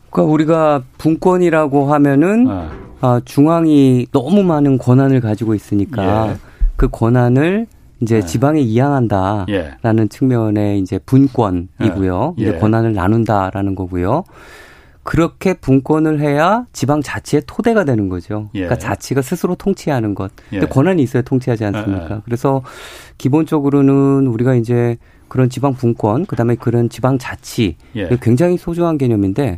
그러니까 0.09 0.31
우리가 0.31 0.83
분권이라고 0.97 1.91
하면은 1.91 2.45
네. 2.45 2.67
아, 3.01 3.19
중앙이 3.25 4.07
너무 4.13 4.43
많은 4.43 4.77
권한을 4.77 5.19
가지고 5.19 5.55
있으니까 5.55 6.29
예. 6.29 6.37
그 6.77 6.87
권한을 6.87 7.67
이제 7.99 8.21
네. 8.21 8.25
지방에 8.25 8.61
이양한다라는 8.61 9.45
예. 9.49 10.07
측면의 10.09 10.79
이제 10.79 10.99
분권이고요. 11.05 12.35
예. 12.39 12.41
이제 12.41 12.57
권한을 12.59 12.93
나눈다라는 12.93 13.75
거고요. 13.75 14.23
그렇게 15.03 15.53
분권을 15.53 16.19
해야 16.21 16.65
지방 16.71 17.01
자치의 17.01 17.43
토대가 17.45 17.83
되는 17.83 18.09
거죠. 18.09 18.49
예. 18.55 18.61
그러니까 18.61 18.79
자치가 18.79 19.21
스스로 19.21 19.55
통치하는 19.55 20.15
것. 20.15 20.31
근데 20.49 20.65
예. 20.65 20.67
권한이 20.67 21.03
있어야 21.03 21.21
통치하지 21.23 21.65
않습니까? 21.65 22.21
그래서 22.25 22.63
기본적으로는 23.17 24.27
우리가 24.27 24.55
이제 24.55 24.97
그런 25.27 25.49
지방 25.49 25.73
분권, 25.73 26.25
그다음에 26.25 26.55
그런 26.55 26.89
지방 26.89 27.17
자치 27.17 27.75
예. 27.95 28.09
굉장히 28.21 28.57
소중한 28.57 28.97
개념인데 28.97 29.57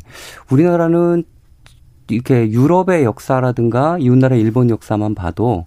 우리나라는 0.50 1.24
이렇게 2.10 2.50
유럽의 2.50 3.04
역사라든가 3.04 3.98
이웃나라 4.00 4.36
일본 4.36 4.70
역사만 4.70 5.16
봐도 5.16 5.66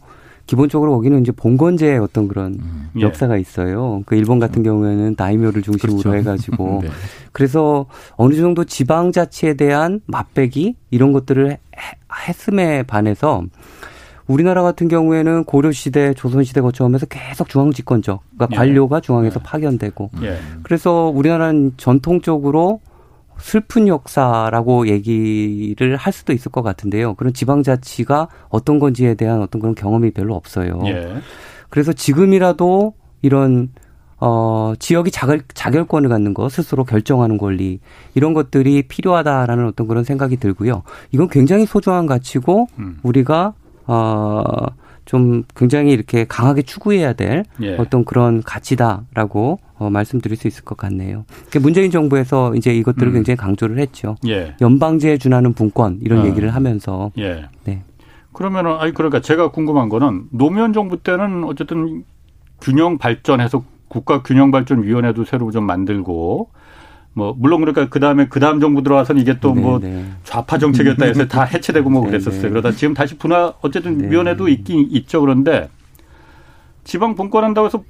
기본적으로 0.49 0.93
거기는 0.93 1.21
이제 1.21 1.31
봉건제의 1.31 1.99
어떤 1.99 2.27
그런 2.27 2.55
음. 2.55 2.91
역사가 2.99 3.37
있어요. 3.37 4.03
그 4.07 4.17
일본 4.17 4.39
같은 4.39 4.63
경우에는 4.63 5.15
다이묘를 5.15 5.61
중심으로 5.61 5.99
그렇죠. 5.99 6.17
해가지고 6.17 6.81
네. 6.85 6.89
그래서 7.33 7.85
어느 8.17 8.35
정도 8.35 8.65
지방 8.65 9.13
자치에 9.13 9.55
대한 9.55 10.01
맛배기 10.07 10.75
이런 10.91 11.13
것들을 11.13 11.59
했음에 12.27 12.83
반해서 12.83 13.45
우리나라 14.27 14.63
같은 14.63 14.89
경우에는 14.89 15.45
고려 15.45 15.71
시대, 15.71 16.15
조선 16.15 16.45
시대 16.45 16.63
거쳐오면서 16.63 17.07
계속 17.07 17.49
중앙 17.49 17.71
집권적, 17.71 18.23
그러니까 18.35 18.49
예. 18.53 18.57
관료가 18.57 19.01
중앙에서 19.01 19.41
예. 19.41 19.43
파견되고, 19.43 20.11
예. 20.23 20.39
그래서 20.63 21.11
우리나라는 21.15 21.73
전통적으로 21.79 22.81
슬픈 23.39 23.89
역사라고 23.89 24.89
얘기를 24.89 25.97
할 25.97 26.13
수도 26.13 26.33
있을 26.33 26.51
것 26.51 26.63
같은데요. 26.63 27.15
그런 27.15 27.33
지방자치가 27.33 28.29
어떤 28.49 28.79
건지에 28.79 29.15
대한 29.15 29.41
어떤 29.41 29.61
그런 29.61 29.75
경험이 29.75 30.11
별로 30.11 30.35
없어요. 30.35 30.81
예. 30.87 31.15
그래서 31.71 31.93
지금이라도 31.93 32.95
이런 33.23 33.71
어, 34.21 34.73
지역이 34.79 35.13
자결, 35.13 35.43
자결권을 35.55 36.09
갖는 36.09 36.35
거, 36.35 36.49
스스로 36.49 36.85
결정하는 36.85 37.39
권리, 37.39 37.79
이런 38.15 38.35
것들이 38.35 38.83
필요하다라는 38.83 39.67
어떤 39.69 39.87
그런 39.87 40.03
생각이 40.03 40.39
들고요. 40.39 40.83
이건 41.13 41.29
굉장히 41.29 41.67
소중한 41.67 42.07
가치고, 42.07 42.67
음. 42.81 42.99
우리가, 43.05 43.55
어, 43.87 44.43
좀 45.09 45.43
굉장히 45.57 45.93
이렇게 45.93 46.27
강하게 46.27 46.61
추구해야 46.61 47.15
될 47.15 47.45
예. 47.63 47.77
어떤 47.79 48.05
그런 48.05 48.43
가치다라고 48.43 49.59
어, 49.79 49.89
말씀드릴 49.89 50.37
수 50.37 50.47
있을 50.49 50.65
것 50.65 50.77
같네요. 50.77 51.25
그러니까 51.49 51.61
문재인 51.61 51.91
정부에서 51.91 52.55
이제 52.55 52.75
이것들을 52.75 53.09
음. 53.09 53.15
굉장히 53.15 53.39
강조를 53.39 53.79
했죠. 53.79 54.17
예. 54.27 54.55
연방제에 54.61 55.17
준하는 55.17 55.55
분권 55.55 56.01
이런 56.03 56.21
어. 56.21 56.27
얘기를 56.27 56.55
하면서. 56.55 57.11
예. 57.17 57.47
네. 57.65 57.83
그러면은 58.35 58.73
아니 58.79 58.93
그러니까 58.93 59.23
제가 59.23 59.51
궁금한 59.51 59.89
거는 59.89 60.25
노무현 60.31 60.75
정부 60.75 61.03
때는 61.03 61.45
어쨌든 61.45 62.05
균형 62.61 62.99
발전해서 62.99 63.65
국가 63.89 64.23
균형 64.23 64.51
발전 64.51 64.83
위원회도 64.83 65.25
새로 65.25 65.51
좀 65.51 65.65
만들고 65.65 66.51
뭐 67.13 67.35
물론 67.37 67.61
그러니까 67.61 67.89
그 67.89 68.01
다음에 68.01 68.29
그 68.29 68.39
다음 68.41 68.61
정부 68.61 68.83
들어와서는 68.83 69.21
이게 69.21 69.41
또뭐 69.41 69.81
네, 69.81 69.89
네. 69.89 70.05
좌파 70.25 70.59
정책이었다 70.59 71.07
해서 71.07 71.27
다 71.27 71.43
해체되고 71.43 71.91
뭐 71.91 72.03
네, 72.05 72.11
그랬었어요. 72.11 72.51
그러다 72.51 72.73
지금 72.73 72.95
다시 72.95 73.17
분화 73.19 73.55
어쨌든 73.61 74.11
위원회도 74.11 74.49
있긴 74.49 74.89
있죠. 74.91 75.21
그런데 75.21 75.69
지방 76.85 77.15
분권한다고 77.15 77.67
해서 77.67 77.83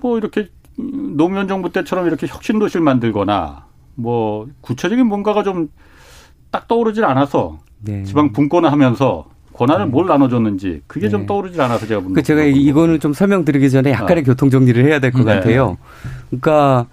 뭐 0.00 0.16
이렇게 0.18 0.48
노무현 0.76 1.48
정부 1.48 1.70
때처럼 1.70 2.06
이렇게 2.06 2.26
혁신 2.26 2.58
도시를 2.58 2.82
만들거나 2.82 3.66
뭐 3.94 4.46
구체적인 4.60 5.06
뭔가가 5.06 5.42
좀 5.42 5.68
딱 6.52 6.68
떠오르질 6.68 7.04
않아서 7.04 7.58
네. 7.80 8.04
지방 8.04 8.32
분권을 8.32 8.70
하면서 8.70 9.24
권한을 9.54 9.86
네. 9.86 9.90
뭘 9.90 10.06
나눠줬는지 10.06 10.82
그게 10.86 11.06
네. 11.06 11.10
좀 11.10 11.26
떠오르질 11.26 11.60
않아서 11.60 11.86
제가 11.86 12.02
그 12.14 12.22
제가 12.22 12.44
이거는 12.44 13.00
좀 13.00 13.12
설명드리기 13.12 13.70
전에 13.70 13.90
약간의 13.90 14.22
아. 14.22 14.24
교통 14.24 14.50
정리를 14.50 14.84
해야 14.84 15.00
될것 15.00 15.24
네. 15.24 15.34
같아요. 15.34 15.78
그러니까 16.28 16.86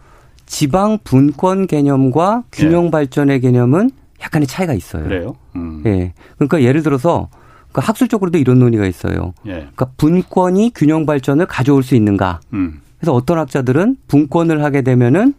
지방 0.49 0.97
분권 1.03 1.67
개념과 1.67 2.43
균형 2.51 2.87
예. 2.87 2.91
발전의 2.91 3.39
개념은 3.39 3.91
약간의 4.21 4.47
차이가 4.47 4.73
있어요. 4.73 5.03
그래요? 5.03 5.35
음. 5.55 5.83
예. 5.85 6.13
그러니까 6.35 6.63
예를 6.63 6.81
들어서 6.81 7.29
그 7.71 7.81
학술적으로도 7.81 8.39
이런 8.39 8.57
논의가 8.57 8.87
있어요. 8.87 9.33
예. 9.45 9.51
그러니까 9.51 9.91
분권이 9.95 10.71
균형 10.73 11.05
발전을 11.05 11.45
가져올 11.45 11.83
수 11.83 11.93
있는가? 11.93 12.41
음. 12.53 12.81
그래서 12.97 13.13
어떤 13.13 13.37
학자들은 13.37 13.97
분권을 14.07 14.63
하게 14.63 14.81
되면은 14.81 15.35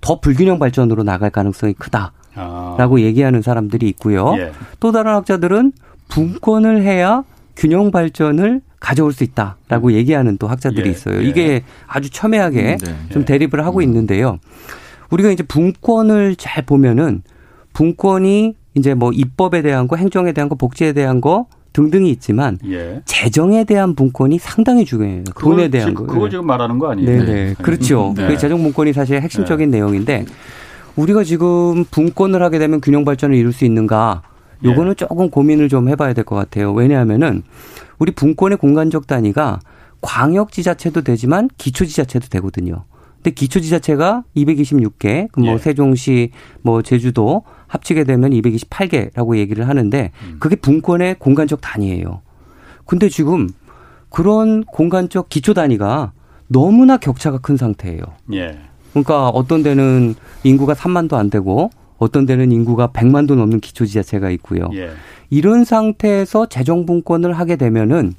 더 0.00 0.18
불균형 0.18 0.58
발전으로 0.58 1.02
나갈 1.02 1.28
가능성이 1.28 1.74
크다라고 1.74 2.16
아. 2.34 3.00
얘기하는 3.00 3.42
사람들이 3.42 3.86
있고요. 3.90 4.34
예. 4.38 4.52
또 4.80 4.92
다른 4.92 5.12
학자들은 5.12 5.72
분권을 6.08 6.82
해야 6.82 7.22
균형 7.54 7.90
발전을 7.90 8.62
가져올 8.84 9.14
수 9.14 9.24
있다라고 9.24 9.88
음. 9.88 9.92
얘기하는 9.92 10.36
또 10.36 10.46
학자들이 10.46 10.88
예, 10.88 10.92
있어요. 10.92 11.22
예. 11.22 11.24
이게 11.26 11.62
아주 11.86 12.10
첨예하게 12.10 12.76
음, 12.82 12.84
네. 12.84 12.94
좀 13.10 13.24
대립을 13.24 13.64
하고 13.64 13.78
음. 13.78 13.82
있는데요. 13.84 14.38
우리가 15.08 15.30
이제 15.30 15.42
분권을 15.42 16.36
잘 16.36 16.66
보면은 16.66 17.22
분권이 17.72 18.54
이제 18.74 18.92
뭐 18.92 19.10
입법에 19.12 19.62
대한 19.62 19.88
거, 19.88 19.96
행정에 19.96 20.32
대한 20.32 20.50
거, 20.50 20.54
복지에 20.54 20.92
대한 20.92 21.22
거 21.22 21.46
등등이 21.72 22.10
있지만 22.10 22.58
예. 22.66 23.00
재정에 23.06 23.64
대한 23.64 23.94
분권이 23.94 24.38
상당히 24.38 24.84
중요해요. 24.84 25.24
돈에 25.40 25.68
대한 25.68 25.94
거. 25.94 26.04
그거 26.04 26.28
지금 26.28 26.46
말하는 26.46 26.78
거 26.78 26.90
아니에요? 26.90 27.08
네네. 27.08 27.24
네. 27.24 27.54
그렇죠. 27.62 28.12
네. 28.16 28.28
그 28.28 28.36
재정 28.36 28.62
분권이 28.62 28.92
사실 28.92 29.18
핵심적인 29.22 29.70
네. 29.70 29.78
내용인데 29.78 30.26
우리가 30.96 31.24
지금 31.24 31.84
분권을 31.90 32.42
하게 32.42 32.58
되면 32.58 32.82
균형 32.82 33.06
발전을 33.06 33.34
이룰 33.34 33.52
수 33.54 33.64
있는가? 33.64 34.22
요거는 34.62 34.90
예. 34.90 34.94
조금 34.94 35.30
고민을 35.30 35.70
좀 35.70 35.88
해봐야 35.88 36.12
될 36.12 36.24
것 36.24 36.36
같아요. 36.36 36.72
왜냐하면은 36.74 37.42
우리 37.98 38.12
분권의 38.12 38.58
공간적 38.58 39.06
단위가 39.06 39.60
광역 40.00 40.52
지자체도 40.52 41.02
되지만 41.02 41.48
기초 41.56 41.84
지자체도 41.86 42.28
되거든요. 42.28 42.84
근데 43.16 43.30
기초 43.30 43.58
지자체가 43.60 44.24
226개, 44.36 45.32
그뭐 45.32 45.54
예. 45.54 45.58
세종시, 45.58 46.30
뭐 46.60 46.82
제주도 46.82 47.44
합치게 47.68 48.04
되면 48.04 48.30
228개라고 48.30 49.38
얘기를 49.38 49.66
하는데 49.66 50.12
음. 50.22 50.36
그게 50.38 50.56
분권의 50.56 51.18
공간적 51.18 51.62
단위예요. 51.62 52.20
근데 52.84 53.08
지금 53.08 53.48
그런 54.10 54.62
공간적 54.64 55.30
기초 55.30 55.54
단위가 55.54 56.12
너무나 56.48 56.98
격차가 56.98 57.38
큰 57.38 57.56
상태예요. 57.56 58.02
예. 58.34 58.58
그러니까 58.90 59.28
어떤 59.30 59.62
데는 59.62 60.14
인구가 60.44 60.74
3만도 60.74 61.14
안 61.14 61.30
되고 61.30 61.70
어떤 62.04 62.26
데는 62.26 62.52
인구가 62.52 62.88
100만도 62.88 63.34
넘는 63.34 63.60
기초지자체가 63.60 64.30
있고요. 64.30 64.68
예. 64.74 64.90
이런 65.30 65.64
상태에서 65.64 66.46
재정분권을 66.46 67.32
하게 67.32 67.56
되면은 67.56 68.14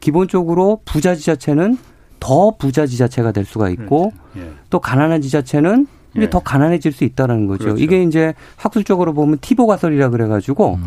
기본적으로 0.00 0.80
부자 0.84 1.14
지자체는 1.14 1.78
더 2.18 2.56
부자 2.56 2.86
지자체가 2.86 3.32
될 3.32 3.44
수가 3.44 3.70
있고 3.70 4.12
그렇죠. 4.32 4.48
예. 4.48 4.52
또 4.68 4.80
가난한 4.80 5.22
지자체는 5.22 5.86
이게 6.14 6.24
예. 6.24 6.30
더 6.30 6.40
가난해질 6.40 6.92
수 6.92 7.04
있다라는 7.04 7.46
거죠. 7.46 7.64
그렇죠. 7.64 7.82
이게 7.82 8.02
이제 8.02 8.34
학술적으로 8.56 9.14
보면 9.14 9.38
티보 9.40 9.66
가설이라 9.66 10.10
그래가지고 10.10 10.74
음. 10.74 10.84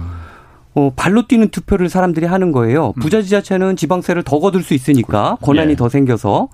어, 0.76 0.92
발로 0.96 1.28
뛰는 1.28 1.50
투표를 1.50 1.88
사람들이 1.88 2.26
하는 2.26 2.52
거예요. 2.52 2.94
음. 2.98 3.00
부자 3.00 3.22
지자체는 3.22 3.78
지방세를 3.78 4.24
더 4.24 4.40
거둘 4.40 4.64
수 4.64 4.74
있으니까 4.74 5.38
권한이 5.42 5.72
예. 5.72 5.76
더 5.76 5.88
생겨서 5.88 6.50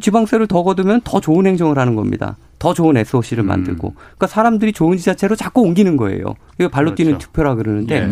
지방세를 0.00 0.46
더 0.46 0.62
거두면 0.62 1.02
더 1.04 1.20
좋은 1.20 1.46
행정을 1.46 1.78
하는 1.78 1.94
겁니다. 1.94 2.36
더 2.58 2.74
좋은 2.74 2.96
SOC를 2.96 3.44
음. 3.44 3.46
만들고. 3.46 3.94
그러니까 3.94 4.26
사람들이 4.26 4.72
좋은 4.72 4.96
지자체로 4.96 5.36
자꾸 5.36 5.62
옮기는 5.62 5.96
거예요. 5.96 6.24
이거 6.58 6.68
발로 6.68 6.86
그렇죠. 6.86 6.96
뛰는 6.96 7.18
투표라 7.18 7.54
그러는데 7.54 8.02
예. 8.02 8.10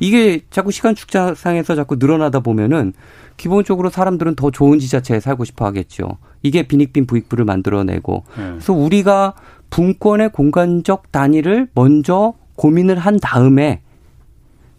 이게 0.00 0.40
자꾸 0.50 0.70
시간 0.70 0.94
축자상에서 0.94 1.74
자꾸 1.74 1.96
늘어나다 1.96 2.40
보면은 2.40 2.92
기본적으로 3.36 3.90
사람들은 3.90 4.34
더 4.34 4.50
좋은 4.50 4.78
지자체에 4.78 5.20
살고 5.20 5.44
싶어 5.44 5.66
하겠죠. 5.66 6.18
이게 6.42 6.62
빈익빈 6.64 7.06
부익부를 7.06 7.44
만들어내고. 7.44 8.24
네. 8.36 8.48
그래서 8.50 8.72
우리가 8.72 9.34
분권의 9.70 10.32
공간적 10.32 11.12
단위를 11.12 11.68
먼저 11.74 12.34
고민을 12.56 12.98
한 12.98 13.18
다음에 13.18 13.82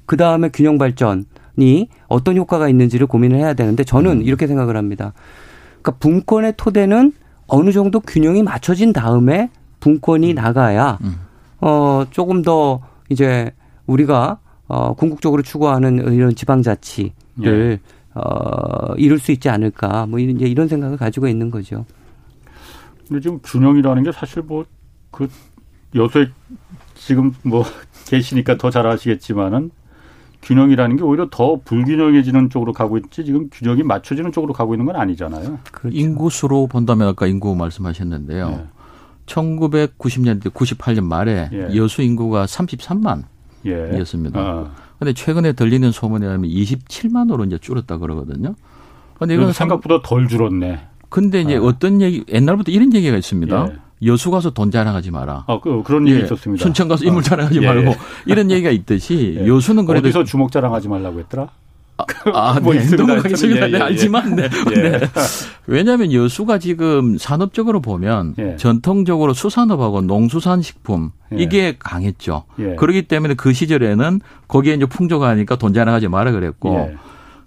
그 0.06 0.18
다음에 0.18 0.50
균형 0.52 0.78
발전이 0.78 1.90
어떤 2.08 2.38
효과가 2.38 2.68
있는지를 2.68 3.08
고민을 3.08 3.38
해야 3.38 3.54
되는데 3.54 3.84
저는 3.84 4.20
음. 4.20 4.22
이렇게 4.24 4.48
생각을 4.48 4.76
합니다. 4.76 5.14
그러니까 5.82 5.92
분권의 6.00 6.54
토대는 6.58 7.14
어느 7.50 7.72
정도 7.72 8.00
균형이 8.00 8.44
맞춰진 8.44 8.94
다음에 8.94 9.50
분권이 9.80 10.32
음. 10.32 10.36
나가야 10.36 11.00
음. 11.02 11.16
어 11.62 12.06
조금 12.12 12.42
더 12.42 12.82
이제 13.10 13.52
우리가 13.88 14.40
어 14.68 14.94
궁극적으로 14.94 15.42
추구하는 15.42 16.14
이런 16.14 16.36
지방자치를 16.36 17.12
예. 17.46 17.80
어, 18.14 18.94
이룰 18.98 19.20
수 19.20 19.32
있지 19.32 19.50
않을까 19.50 20.06
뭐 20.06 20.20
이런 20.20 20.40
이런 20.40 20.68
생각을 20.68 20.98
가지고 20.98 21.28
있는 21.28 21.50
거죠. 21.50 21.86
근데 23.08 23.22
지금 23.22 23.40
균형이라는 23.44 24.04
게 24.04 24.12
사실 24.12 24.44
뭐그 24.44 25.30
요새 25.96 26.30
지금 26.96 27.34
뭐 27.44 27.64
계시니까 28.08 28.58
더 28.58 28.70
잘 28.70 28.86
아시겠지만은 28.88 29.72
균형이라는 30.42 30.96
게 30.98 31.04
오히려 31.04 31.28
더 31.30 31.60
불균형해지는 31.64 32.50
쪽으로 32.50 32.74
가고 32.74 32.98
있지 32.98 33.26
지금 33.26 33.50
균형이 33.52 33.84
맞춰지는 33.84 34.32
쪽으로 34.32 34.54
가고 34.54 34.74
있는 34.74 34.86
건 34.86 34.96
아니잖아요. 34.96 35.60
그렇죠. 35.72 35.98
인구수로 35.98 36.68
본다면 36.68 37.10
아까 37.10 37.28
인구 37.28 37.56
말씀하셨는데요. 37.56 38.50
네. 38.50 38.66
1990년대 39.26 40.52
98년 40.52 41.04
말에 41.06 41.50
예. 41.54 41.76
여수 41.76 42.02
인구가 42.02 42.46
33만 42.46 43.24
예. 43.66 43.92
이었습니다. 43.96 44.40
아. 44.40 44.72
근데 44.98 45.14
최근에 45.14 45.54
들리는 45.54 45.92
소문에 45.92 46.26
의하면 46.26 46.50
27만으로 46.50 47.46
이제 47.46 47.58
줄었다 47.58 47.98
그러거든요. 47.98 48.56
근데 49.18 49.36
이건 49.36 49.52
생각보다 49.52 50.02
덜 50.02 50.28
줄었네. 50.28 50.80
근데 51.10 51.42
이제 51.42 51.58
아. 51.58 51.62
어떤 51.62 52.02
얘기 52.02 52.24
옛날부터 52.30 52.72
이런 52.72 52.94
얘기가 52.94 53.16
있습니다. 53.18 53.68
예. 53.70 53.76
여수 54.06 54.32
가서 54.32 54.52
돈 54.52 54.72
자랑하지 54.72 55.12
마라. 55.12 55.44
아, 55.48 55.60
그, 55.60 55.84
그런 55.84 56.08
얘기 56.08 56.20
예. 56.20 56.24
있었습니다. 56.24 56.64
순천 56.64 56.88
가서 56.88 57.04
인물 57.06 57.20
아. 57.20 57.24
자랑하지 57.24 57.60
아. 57.60 57.74
말고 57.74 57.96
이런 58.26 58.50
얘기가 58.52 58.70
있듯이 58.72 59.38
예. 59.42 59.48
여수는 59.48 59.86
그래도 59.86 60.08
어디서 60.08 60.24
주먹 60.24 60.52
자랑하지 60.52 60.88
말라고 60.88 61.20
했더라? 61.20 61.50
아, 61.98 62.06
아 62.56 62.60
뭐 62.62 62.74
네, 62.74 62.96
넘어가겠습니다. 62.96 63.68
예, 63.68 63.72
네, 63.72 63.78
예, 63.78 63.82
알지만, 63.82 64.36
네. 64.38 64.44
예. 64.72 64.90
네. 64.90 65.00
왜냐하면 65.68 66.14
여수가 66.14 66.60
지금 66.60 67.18
산업적으로 67.18 67.82
보면 67.82 68.36
예. 68.40 68.56
전통적으로 68.56 69.34
수산업하고 69.34 70.00
농수산식품 70.02 71.12
예. 71.34 71.44
이게 71.44 71.76
강했죠. 71.78 72.46
예. 72.60 72.76
그렇기 72.76 73.02
때문에 73.10 73.34
그 73.34 73.52
시절에는 73.52 74.22
거기에 74.48 74.76
이제 74.76 74.86
풍족하니까 74.86 75.58
돈 75.58 75.74
자랑하지 75.74 76.08
마라 76.08 76.32
그랬고, 76.32 76.90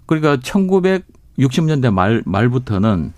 그러니까 0.05 0.37
1960년대 0.37 1.91
말 1.91 2.21
말부터는 2.25 3.13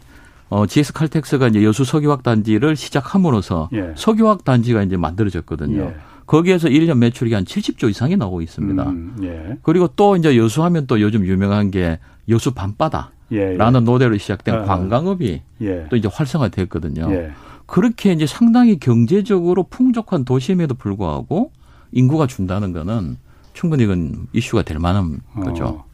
어, 0.50 0.66
GS 0.66 0.94
칼텍스가 0.94 1.48
이제 1.48 1.64
여수 1.64 1.84
석유화학 1.84 2.24
단지를 2.24 2.76
시작함으로써 2.76 3.70
석유화학 3.96 4.44
단지가 4.44 4.84
이제 4.84 4.98
만들어졌거든요. 4.98 5.94
거기에서 6.26 6.68
1년 6.68 6.98
매출이 6.98 7.34
한 7.34 7.44
70조 7.44 7.90
이상이 7.90 8.18
나오고 8.18 8.42
있습니다. 8.42 8.84
음, 8.84 9.16
예. 9.24 9.58
그리고 9.62 9.88
또 9.96 10.16
이제 10.16 10.36
여수하면 10.38 10.88
또 10.88 11.00
요즘 11.00 11.26
유명한 11.26 11.70
게 11.72 12.00
여수 12.30 12.54
밤바다라는 12.54 13.12
예, 13.34 13.58
예. 13.60 13.80
노래로 13.80 14.18
시작된 14.18 14.56
아, 14.56 14.62
관광업이 14.64 15.42
예. 15.62 15.86
또 15.90 15.96
이제 15.96 16.10
활성화됐거든요. 16.12 17.12
예. 17.12 17.32
그렇게 17.68 18.12
이제 18.12 18.26
상당히 18.26 18.80
경제적으로 18.80 19.64
풍족한 19.70 20.26
도심에도 20.26 20.76
불구하고 20.76 21.52
인구가 21.92 22.28
준다는 22.28 22.74
거는 22.74 23.18
충분히 23.54 23.84
이건 23.84 24.28
이슈가 24.34 24.64
될 24.64 24.80
만한 24.80 25.22
거죠. 25.36 25.66
어. 25.66 25.86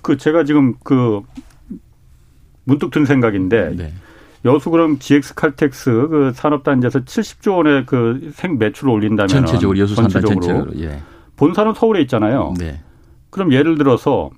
그 0.00 0.16
제가 0.16 0.44
지금 0.44 0.74
그 0.82 1.22
문득 2.66 2.90
든 2.90 3.06
생각인데 3.06 3.74
네. 3.76 3.92
여수 4.44 4.70
그럼 4.70 4.98
GX 4.98 5.34
칼텍스 5.34 5.90
그 6.10 6.32
산업단지에서 6.34 7.00
70조 7.00 7.56
원의 7.56 7.86
그 7.86 8.30
생 8.34 8.58
매출을 8.58 8.92
올린다면 8.92 9.28
전체적으로 9.28 9.78
여수 9.78 9.94
산단 9.94 10.22
전체적으로 10.22 10.72
예. 10.78 11.00
본사는 11.36 11.72
서울에 11.74 12.00
있잖아요. 12.02 12.54
네. 12.58 12.80
그럼 13.30 13.52
예를 13.52 13.78
들어서 13.78 14.30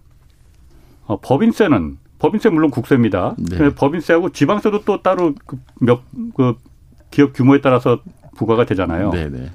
어, 1.07 1.19
법인세는 1.21 1.99
법인세 2.19 2.49
물론 2.51 2.71
국세입니다. 2.71 3.35
네. 3.39 3.71
법인세하고 3.75 4.31
지방세도 4.31 4.85
또 4.85 5.03
따로 5.03 5.35
몇그 5.81 6.03
그 6.37 6.55
기업 7.11 7.33
규모에 7.33 7.61
따라서 7.61 8.01
부과가 8.37 8.65
되잖아요. 8.67 9.11
네, 9.11 9.29
네. 9.29 9.51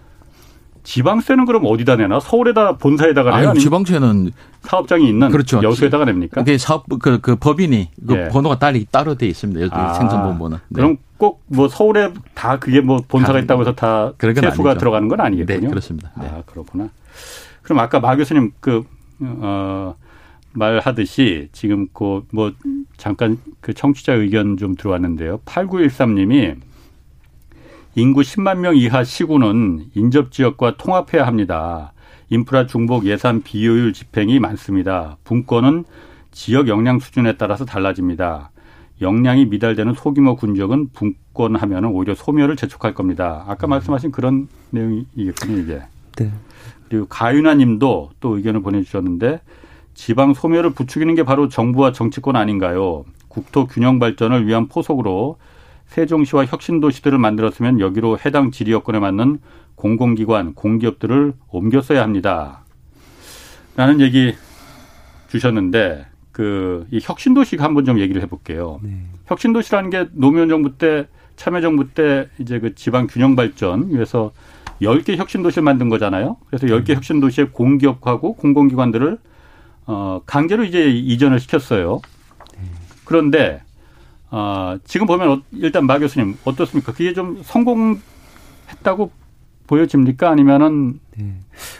지방세는 0.83 1.45
그럼 1.45 1.63
어디다 1.65 1.95
내나? 1.95 2.19
서울에다 2.19 2.77
본사에다가 2.77 3.37
내요? 3.39 3.49
아니, 3.51 3.59
지방세는 3.59 4.31
사업장이 4.61 5.07
있는 5.09 5.29
그렇죠. 5.29 5.61
여수에다가 5.63 6.05
냅니까? 6.05 6.43
그 6.43 6.57
사업 6.57 6.85
그, 6.99 7.19
그 7.19 7.35
법인이 7.35 7.89
그 8.07 8.15
예. 8.15 8.27
번호가 8.29 8.59
따로 8.59 8.79
따로 8.91 9.15
돼 9.15 9.27
있습니다. 9.27 9.75
아, 9.75 9.93
생선본부는. 9.93 10.57
네. 10.69 10.75
그럼 10.75 10.97
꼭 11.17 11.41
뭐 11.47 11.67
서울에 11.69 12.11
다 12.33 12.59
그게 12.59 12.81
뭐 12.81 13.01
본사가 13.07 13.39
있다고 13.39 13.61
해서 13.61 13.73
다 13.73 14.11
세수가 14.19 14.75
들어가는 14.77 15.07
건 15.07 15.21
아니겠군요. 15.21 15.59
네, 15.61 15.67
그렇습니다. 15.67 16.11
네. 16.19 16.27
아, 16.27 16.43
그렇구나. 16.45 16.89
그럼 17.61 17.79
아까 17.79 17.99
마 17.99 18.15
교수님 18.15 18.51
그 18.59 18.83
어, 19.21 19.95
말하듯이 20.53 21.49
지금 21.53 21.87
그 21.93 22.23
뭐 22.31 22.51
잠깐 22.97 23.37
그 23.61 23.73
청취자 23.73 24.13
의견 24.13 24.57
좀 24.57 24.75
들어왔는데요. 24.75 25.39
8913님이 25.45 26.55
인구 27.95 28.21
10만 28.21 28.57
명 28.57 28.75
이하 28.75 29.03
시군은 29.03 29.85
인접 29.93 30.31
지역과 30.31 30.77
통합해야 30.77 31.27
합니다. 31.27 31.93
인프라 32.29 32.65
중복 32.65 33.05
예산 33.05 33.43
비효율 33.43 33.93
집행이 33.93 34.39
많습니다. 34.39 35.17
분권은 35.23 35.83
지역 36.31 36.67
역량 36.67 36.99
수준에 36.99 37.37
따라서 37.37 37.65
달라집니다. 37.65 38.49
역량이 38.99 39.45
미달되는 39.45 39.93
소규모 39.93 40.35
군적은 40.35 40.89
분권하면 40.93 41.85
오히려 41.85 42.15
소멸을 42.15 42.55
재촉할 42.55 42.95
겁니다. 42.95 43.43
아까 43.47 43.67
음. 43.67 43.69
말씀하신 43.69 44.11
그런 44.11 44.47
내용이겠군요, 44.71 45.59
이게. 45.59 45.81
네. 46.15 46.31
그리고 46.89 47.05
가윤아 47.07 47.55
님도 47.55 48.11
또 48.19 48.37
의견을 48.37 48.61
보내주셨는데 48.61 49.41
지방 49.93 50.33
소멸을 50.33 50.71
부추기는 50.71 51.13
게 51.13 51.23
바로 51.23 51.47
정부와 51.47 51.91
정치권 51.91 52.35
아닌가요? 52.35 53.05
국토 53.27 53.67
균형 53.67 53.99
발전을 53.99 54.47
위한 54.47 54.67
포석으로 54.67 55.37
세종시와 55.93 56.45
혁신도시들을 56.45 57.17
만들었으면 57.19 57.79
여기로 57.79 58.17
해당 58.25 58.49
지리 58.51 58.71
여건에 58.71 58.99
맞는 58.99 59.39
공공기관, 59.75 60.55
공기업들을 60.55 61.33
옮겼어야 61.49 62.01
합니다. 62.01 62.63
라는 63.75 64.01
얘기 64.01 64.33
주셨는데 65.29 66.07
그 66.31 66.85
이 66.91 66.99
혁신도시가 67.01 67.63
한번 67.63 67.85
좀 67.85 67.99
얘기를 67.99 68.21
해볼게요. 68.23 68.79
네. 68.83 69.03
혁신도시라는 69.25 69.89
게 69.89 70.07
노무현 70.13 70.49
정부 70.49 70.77
때 70.77 71.07
참여정부 71.35 71.93
때 71.93 72.27
이제 72.39 72.59
그 72.59 72.75
지방 72.75 73.07
균형 73.07 73.35
발전 73.35 73.89
위해서 73.89 74.31
10개 74.81 75.15
혁신도시를 75.15 75.63
만든 75.63 75.89
거잖아요. 75.89 76.37
그래서 76.47 76.67
10개 76.67 76.91
음. 76.91 76.95
혁신도시의 76.95 77.51
공기업하고 77.51 78.33
공공기관들을 78.35 79.17
어 79.85 80.21
강제로 80.25 80.63
이제 80.63 80.89
이전을 80.89 81.39
시켰어요. 81.39 82.01
네. 82.57 82.63
그런데 83.05 83.61
어, 84.35 84.77
지금 84.83 85.05
보면 85.05 85.29
어, 85.29 85.41
일단 85.51 85.85
마 85.85 85.99
교수님 85.99 86.35
어떻습니까? 86.43 86.91
그게 86.91 87.13
좀 87.13 87.39
성공했다고 87.43 89.11
보여집니까? 89.67 90.27
아니면은 90.31 90.99
네. 91.15 91.35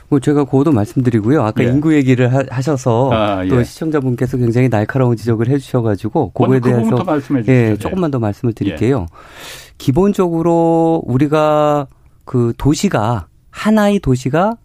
뭐 0.07 0.19
제가 0.19 0.43
그것도 0.45 0.71
말씀드리고요. 0.71 1.41
아까 1.41 1.63
예. 1.63 1.67
인구 1.69 1.95
얘기를 1.95 2.31
하, 2.31 2.61
셔서 2.61 3.11
아, 3.11 3.43
또 3.49 3.59
예. 3.59 3.63
시청자분께서 3.63 4.37
굉장히 4.37 4.69
날카로운 4.69 5.15
지적을 5.17 5.49
해주셔가지고 5.49 6.29
그거에 6.33 6.59
그 6.59 6.69
대해서 6.69 7.03
예, 7.47 7.69
네. 7.71 7.77
조금만 7.77 8.11
더 8.11 8.19
말씀을 8.19 8.53
드릴게요. 8.53 9.07
예. 9.09 9.73
기본적으로 9.79 11.01
우리가 11.07 11.87
그 12.23 12.53
도시가 12.59 13.25
하나의 13.49 13.99
도시가 13.99 14.57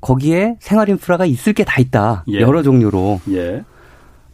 거기에 0.00 0.56
생활 0.60 0.88
인프라가 0.88 1.26
있을 1.26 1.52
게 1.52 1.64
다 1.64 1.78
있다. 1.80 2.24
예. 2.30 2.40
여러 2.40 2.62
종류로. 2.62 3.20
예. 3.32 3.62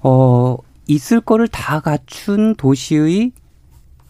어, 0.03 0.57
있을 0.91 1.21
거를 1.21 1.47
다 1.49 1.81
갖춘 1.81 2.55
도시의 2.57 3.33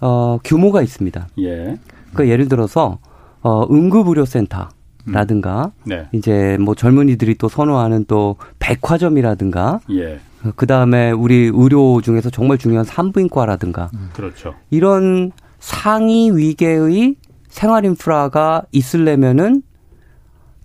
어, 0.01 0.39
규모가 0.43 0.83
있습니다. 0.83 1.29
예. 1.41 1.79
그러니까 2.13 2.29
예를 2.29 2.49
들어서 2.49 2.99
어, 3.43 3.67
응급의료센터 3.71 4.69
라든가 5.07 5.73
음. 5.85 5.89
네. 5.89 6.09
이제 6.13 6.57
뭐 6.61 6.75
젊은이들이 6.75 7.37
또 7.37 7.49
선호하는 7.49 8.05
또 8.07 8.37
백화점이라든가 8.59 9.81
예. 9.93 10.21
그 10.57 10.67
다음에 10.67 11.11
우리 11.11 11.51
의료 11.53 12.01
중에서 12.01 12.31
정말 12.31 12.59
중요한 12.59 12.85
산부인과라든가 12.85 13.91
음. 13.95 14.11
그렇죠. 14.13 14.55
이런 14.71 15.33
상위 15.59 16.31
위계의 16.31 17.17
생활 17.49 17.85
인프라가 17.85 18.63
있으려면은 18.73 19.63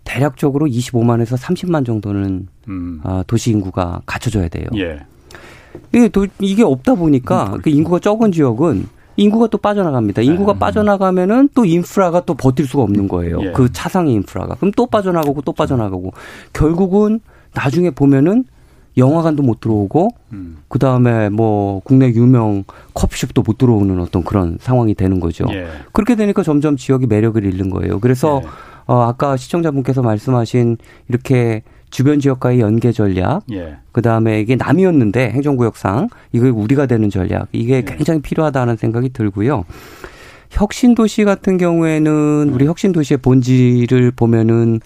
대략적으로 0.03 0.67
25만에서 0.67 1.37
30만 1.37 1.85
정도는 1.85 2.47
음. 2.67 3.01
어, 3.03 3.21
도시 3.27 3.51
인구가 3.51 4.01
갖춰져야 4.05 4.47
돼요. 4.49 4.65
예. 4.75 4.99
이게, 5.93 6.07
도, 6.09 6.27
이게 6.39 6.63
없다 6.63 6.95
보니까 6.95 7.53
음, 7.53 7.61
그 7.61 7.69
인구가 7.69 7.99
적은 7.99 8.31
지역은 8.31 8.87
인구가 9.17 9.47
또 9.47 9.57
빠져나갑니다. 9.57 10.21
인구가 10.21 10.53
네. 10.53 10.59
빠져나가면은 10.59 11.49
또 11.53 11.65
인프라가 11.65 12.21
또 12.21 12.33
버틸 12.33 12.67
수가 12.67 12.83
없는 12.83 13.07
거예요. 13.07 13.39
예. 13.41 13.51
그 13.51 13.71
차상의 13.71 14.13
인프라가. 14.13 14.55
그럼 14.55 14.71
또 14.75 14.87
빠져나가고 14.87 15.41
또 15.41 15.53
빠져나가고 15.53 16.11
결국은 16.53 17.21
나중에 17.53 17.91
보면은 17.91 18.45
영화관도 18.97 19.43
못 19.43 19.59
들어오고 19.59 20.09
음. 20.33 20.57
그 20.67 20.79
다음에 20.79 21.29
뭐 21.29 21.81
국내 21.83 22.07
유명 22.07 22.63
커피숍도 22.93 23.41
못 23.41 23.57
들어오는 23.57 23.99
어떤 23.99 24.23
그런 24.23 24.57
상황이 24.61 24.93
되는 24.93 25.19
거죠. 25.19 25.45
예. 25.51 25.67
그렇게 25.91 26.15
되니까 26.15 26.43
점점 26.43 26.77
지역이 26.77 27.07
매력을 27.07 27.43
잃는 27.43 27.69
거예요. 27.69 27.99
그래서 27.99 28.41
예. 28.43 28.47
어 28.87 29.01
아까 29.01 29.35
시청자분께서 29.35 30.01
말씀하신 30.01 30.77
이렇게 31.09 31.63
주변 31.95 32.19
지역과의 32.19 32.59
연계 32.59 32.91
전략, 32.91 33.43
예. 33.53 33.77
그 33.93 34.01
다음에 34.01 34.41
이게 34.41 34.57
남이었는데 34.57 35.29
행정구역상 35.29 36.09
이거 36.33 36.51
우리가 36.53 36.87
되는 36.87 37.09
전략 37.09 37.47
이게 37.53 37.75
예. 37.75 37.81
굉장히 37.83 38.21
필요하다는 38.21 38.75
생각이 38.75 39.13
들고요. 39.13 39.63
혁신도시 40.49 41.23
같은 41.23 41.57
경우에는 41.57 42.49
우리 42.51 42.65
음. 42.65 42.67
혁신도시의 42.67 43.19
본질을 43.19 44.11
보면은 44.11 44.81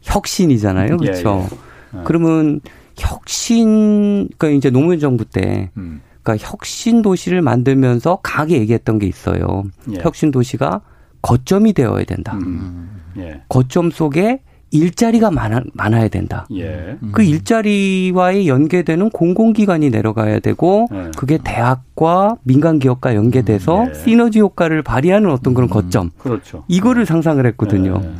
혁신이잖아요, 0.00 0.96
그렇죠? 0.96 1.46
예, 1.94 1.98
예. 1.98 2.02
그러면 2.02 2.60
혁신, 2.96 4.28
그러니까 4.36 4.48
이제 4.58 4.70
노무현 4.70 4.98
정부 4.98 5.24
때, 5.24 5.70
음. 5.76 6.00
그러니까 6.24 6.44
혁신 6.44 7.02
도시를 7.02 7.40
만들면서 7.40 8.18
강하게 8.24 8.58
얘기했던 8.58 8.98
게 8.98 9.06
있어요. 9.06 9.62
예. 9.92 9.98
혁신 10.00 10.32
도시가 10.32 10.80
거점이 11.22 11.72
되어야 11.72 12.02
된다. 12.02 12.36
음. 12.42 13.00
예. 13.18 13.42
거점 13.48 13.92
속에 13.92 14.40
일자리가 14.70 15.30
많아, 15.30 15.62
많아야 15.72 16.08
된다. 16.08 16.46
예. 16.54 16.98
그 17.12 17.22
일자리와의 17.22 18.48
연계되는 18.48 19.10
공공기관이 19.10 19.90
내려가야 19.90 20.40
되고 20.40 20.86
예. 20.92 21.10
그게 21.16 21.38
대학과 21.42 22.36
민간 22.42 22.78
기업과 22.78 23.14
연계돼서 23.14 23.86
예. 23.88 23.94
시너지 23.94 24.40
효과를 24.40 24.82
발휘하는 24.82 25.30
어떤 25.30 25.54
그런 25.54 25.68
음. 25.68 25.72
거점. 25.72 26.10
그렇죠. 26.18 26.64
이거를 26.68 27.06
상상을 27.06 27.44
했거든요. 27.46 28.00
예. 28.02 28.10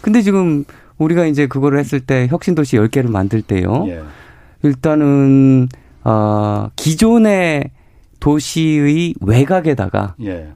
근데 0.00 0.22
지금 0.22 0.64
우리가 0.98 1.26
이제 1.26 1.46
그거를 1.46 1.78
했을 1.78 2.00
때 2.00 2.26
혁신도시 2.30 2.76
10개를 2.78 3.10
만들 3.10 3.42
때요. 3.42 3.84
예. 3.88 4.02
일단은 4.62 5.68
어 6.02 6.70
기존의 6.76 7.70
도시의 8.18 9.14
외곽에다가 9.20 10.14
예. 10.22 10.48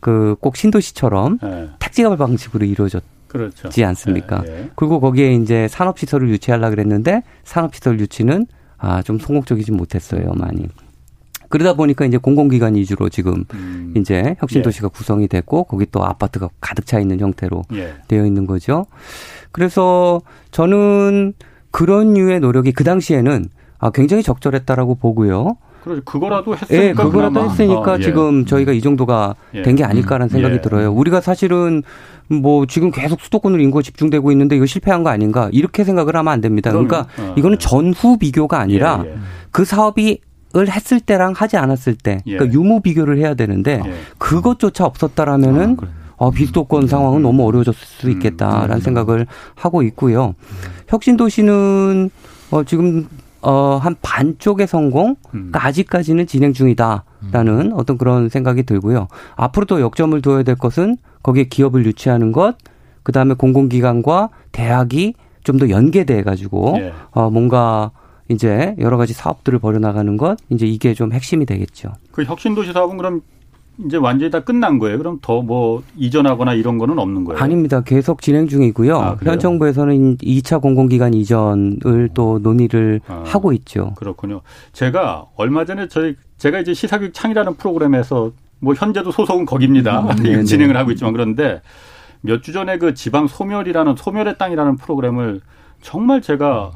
그꼭 0.00 0.56
신도시처럼 0.56 1.38
택지가발 1.80 2.18
방식으로 2.18 2.64
이루어졌 2.64 3.02
그렇죠. 3.28 3.68
지 3.68 3.84
않습니까? 3.84 4.42
예, 4.46 4.50
예. 4.50 4.70
그리고 4.74 5.00
거기에 5.00 5.34
이제 5.34 5.68
산업시설을 5.68 6.28
유치하려 6.30 6.70
그랬는데 6.70 7.22
산업시설 7.44 8.00
유치는 8.00 8.46
아, 8.78 9.02
좀 9.02 9.18
성공적이지 9.18 9.72
못했어요, 9.72 10.32
많이. 10.34 10.68
그러다 11.48 11.74
보니까 11.74 12.04
이제 12.04 12.18
공공기관 12.18 12.74
위주로 12.74 13.08
지금 13.08 13.44
음. 13.54 13.94
이제 13.96 14.34
혁신도시가 14.40 14.86
예. 14.86 14.90
구성이 14.92 15.28
됐고 15.28 15.64
거기 15.64 15.86
또 15.90 16.04
아파트가 16.04 16.48
가득 16.60 16.86
차 16.86 16.98
있는 16.98 17.20
형태로 17.20 17.62
예. 17.74 17.94
되어 18.08 18.26
있는 18.26 18.46
거죠. 18.46 18.86
그래서 19.52 20.20
저는 20.50 21.34
그런 21.70 22.14
류의 22.14 22.40
노력이 22.40 22.72
그 22.72 22.84
당시에는 22.84 23.46
아, 23.78 23.90
굉장히 23.90 24.22
적절했다라고 24.22 24.96
보고요. 24.96 25.56
그렇죠. 25.84 26.02
그거라도 26.04 26.56
했으니까. 26.56 26.84
예, 26.84 26.92
그거라도 26.92 27.44
했으니까 27.44 27.92
아, 27.92 27.98
예. 27.98 28.02
지금 28.02 28.44
저희가 28.44 28.72
이 28.72 28.80
정도가 28.80 29.36
예. 29.54 29.62
된게 29.62 29.84
아닐까라는 29.84 30.28
생각이 30.28 30.56
예. 30.56 30.60
들어요. 30.60 30.92
우리가 30.92 31.20
사실은 31.20 31.84
뭐 32.28 32.66
지금 32.66 32.90
계속 32.90 33.20
수도권으로 33.20 33.62
인구가 33.62 33.82
집중되고 33.82 34.32
있는데 34.32 34.56
이거 34.56 34.66
실패한 34.66 35.02
거 35.02 35.10
아닌가 35.10 35.48
이렇게 35.52 35.84
생각을 35.84 36.16
하면 36.16 36.32
안 36.32 36.40
됩니다. 36.40 36.70
그러니까 36.70 37.06
어, 37.18 37.34
이거는 37.36 37.58
전후 37.58 38.18
비교가 38.18 38.58
아니라 38.58 39.02
예, 39.04 39.10
예. 39.10 39.16
그 39.50 39.64
사업이 39.64 40.20
을 40.54 40.70
했을 40.70 41.00
때랑 41.00 41.34
하지 41.36 41.58
않았을 41.58 41.96
때 41.96 42.22
예. 42.26 42.36
그러니까 42.36 42.58
유무 42.58 42.80
비교를 42.80 43.18
해야 43.18 43.34
되는데 43.34 43.82
예. 43.84 43.92
그것조차 44.16 44.86
없었다라면은 44.86 45.76
아. 45.82 45.86
어, 46.16 46.30
비수도권 46.30 46.86
상황은 46.86 47.20
너무 47.22 47.44
어려워졌을 47.46 47.86
수 47.86 48.06
음, 48.06 48.12
있겠다라는 48.12 48.70
음, 48.70 48.76
음. 48.76 48.80
생각을 48.80 49.26
하고 49.54 49.82
있고요. 49.82 50.34
혁신도시는 50.88 52.10
어, 52.52 52.64
지금 52.64 53.06
어, 53.42 53.78
한 53.80 53.94
반쪽의 54.02 54.66
성공? 54.66 55.10
음. 55.34 55.50
그러니까 55.50 55.66
아직까지는 55.66 56.26
진행 56.26 56.52
중이다라는 56.52 57.60
음. 57.60 57.72
어떤 57.74 57.98
그런 57.98 58.28
생각이 58.28 58.64
들고요. 58.64 59.08
앞으로도 59.36 59.80
역점을 59.80 60.20
둬야 60.22 60.42
될 60.42 60.56
것은 60.56 60.96
거기에 61.22 61.44
기업을 61.44 61.84
유치하는 61.86 62.32
것, 62.32 62.56
그 63.02 63.12
다음에 63.12 63.34
공공기관과 63.34 64.30
대학이 64.52 65.14
좀 65.46 65.58
더 65.58 65.70
연계돼 65.70 66.24
가지고 66.24 66.74
예. 66.78 66.92
어 67.12 67.30
뭔가 67.30 67.92
이제 68.28 68.74
여러 68.80 68.96
가지 68.96 69.12
사업들을 69.12 69.60
벌여나가는 69.60 70.16
것, 70.16 70.36
이제 70.50 70.66
이게 70.66 70.92
좀 70.92 71.12
핵심이 71.12 71.46
되겠죠. 71.46 71.92
그 72.10 72.24
혁신도시 72.24 72.72
사업은 72.72 72.96
그럼 72.96 73.20
이제 73.84 73.96
완전히 73.98 74.30
다 74.30 74.40
끝난 74.40 74.78
거예요. 74.78 74.98
그럼 74.98 75.18
더 75.20 75.42
뭐 75.42 75.82
이전하거나 75.96 76.54
이런 76.54 76.78
거는 76.78 76.98
없는 76.98 77.24
거예요? 77.24 77.40
아닙니다. 77.42 77.82
계속 77.82 78.22
진행 78.22 78.48
중이고요. 78.48 78.98
아, 78.98 79.16
현 79.22 79.38
정부에서는 79.38 80.16
2차 80.18 80.60
공공기관 80.60 81.14
이전을 81.14 82.10
또 82.14 82.38
논의를 82.38 83.00
아, 83.06 83.22
하고 83.26 83.52
있죠. 83.52 83.92
그렇군요. 83.96 84.40
제가 84.72 85.26
얼마 85.36 85.64
전에 85.64 85.88
저희 85.88 86.16
제가 86.38 86.58
이제 86.60 86.72
시사교육 86.74 87.12
창이라는 87.14 87.54
프로그램에서 87.56 88.32
뭐 88.60 88.74
현재도 88.74 89.12
소속은 89.12 89.44
거기입니다. 89.44 90.00
음. 90.00 90.44
진행을 90.44 90.76
하고 90.76 90.90
있지만 90.92 91.12
그런데 91.12 91.60
몇 92.22 92.40
주 92.42 92.52
전에 92.52 92.78
그 92.78 92.94
지방 92.94 93.26
소멸이라는 93.28 93.94
소멸의 93.96 94.38
땅이라는 94.38 94.76
프로그램을 94.78 95.42
정말 95.82 96.22
제가 96.22 96.72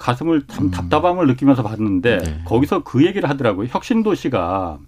가슴을 0.00 0.42
참 0.48 0.66
음. 0.66 0.70
답답함을 0.70 1.26
느끼면서 1.28 1.62
봤는데 1.62 2.18
네. 2.18 2.40
거기서 2.46 2.82
그 2.82 3.04
얘기를 3.06 3.28
하더라고요. 3.28 3.68
혁신도시가 3.70 4.78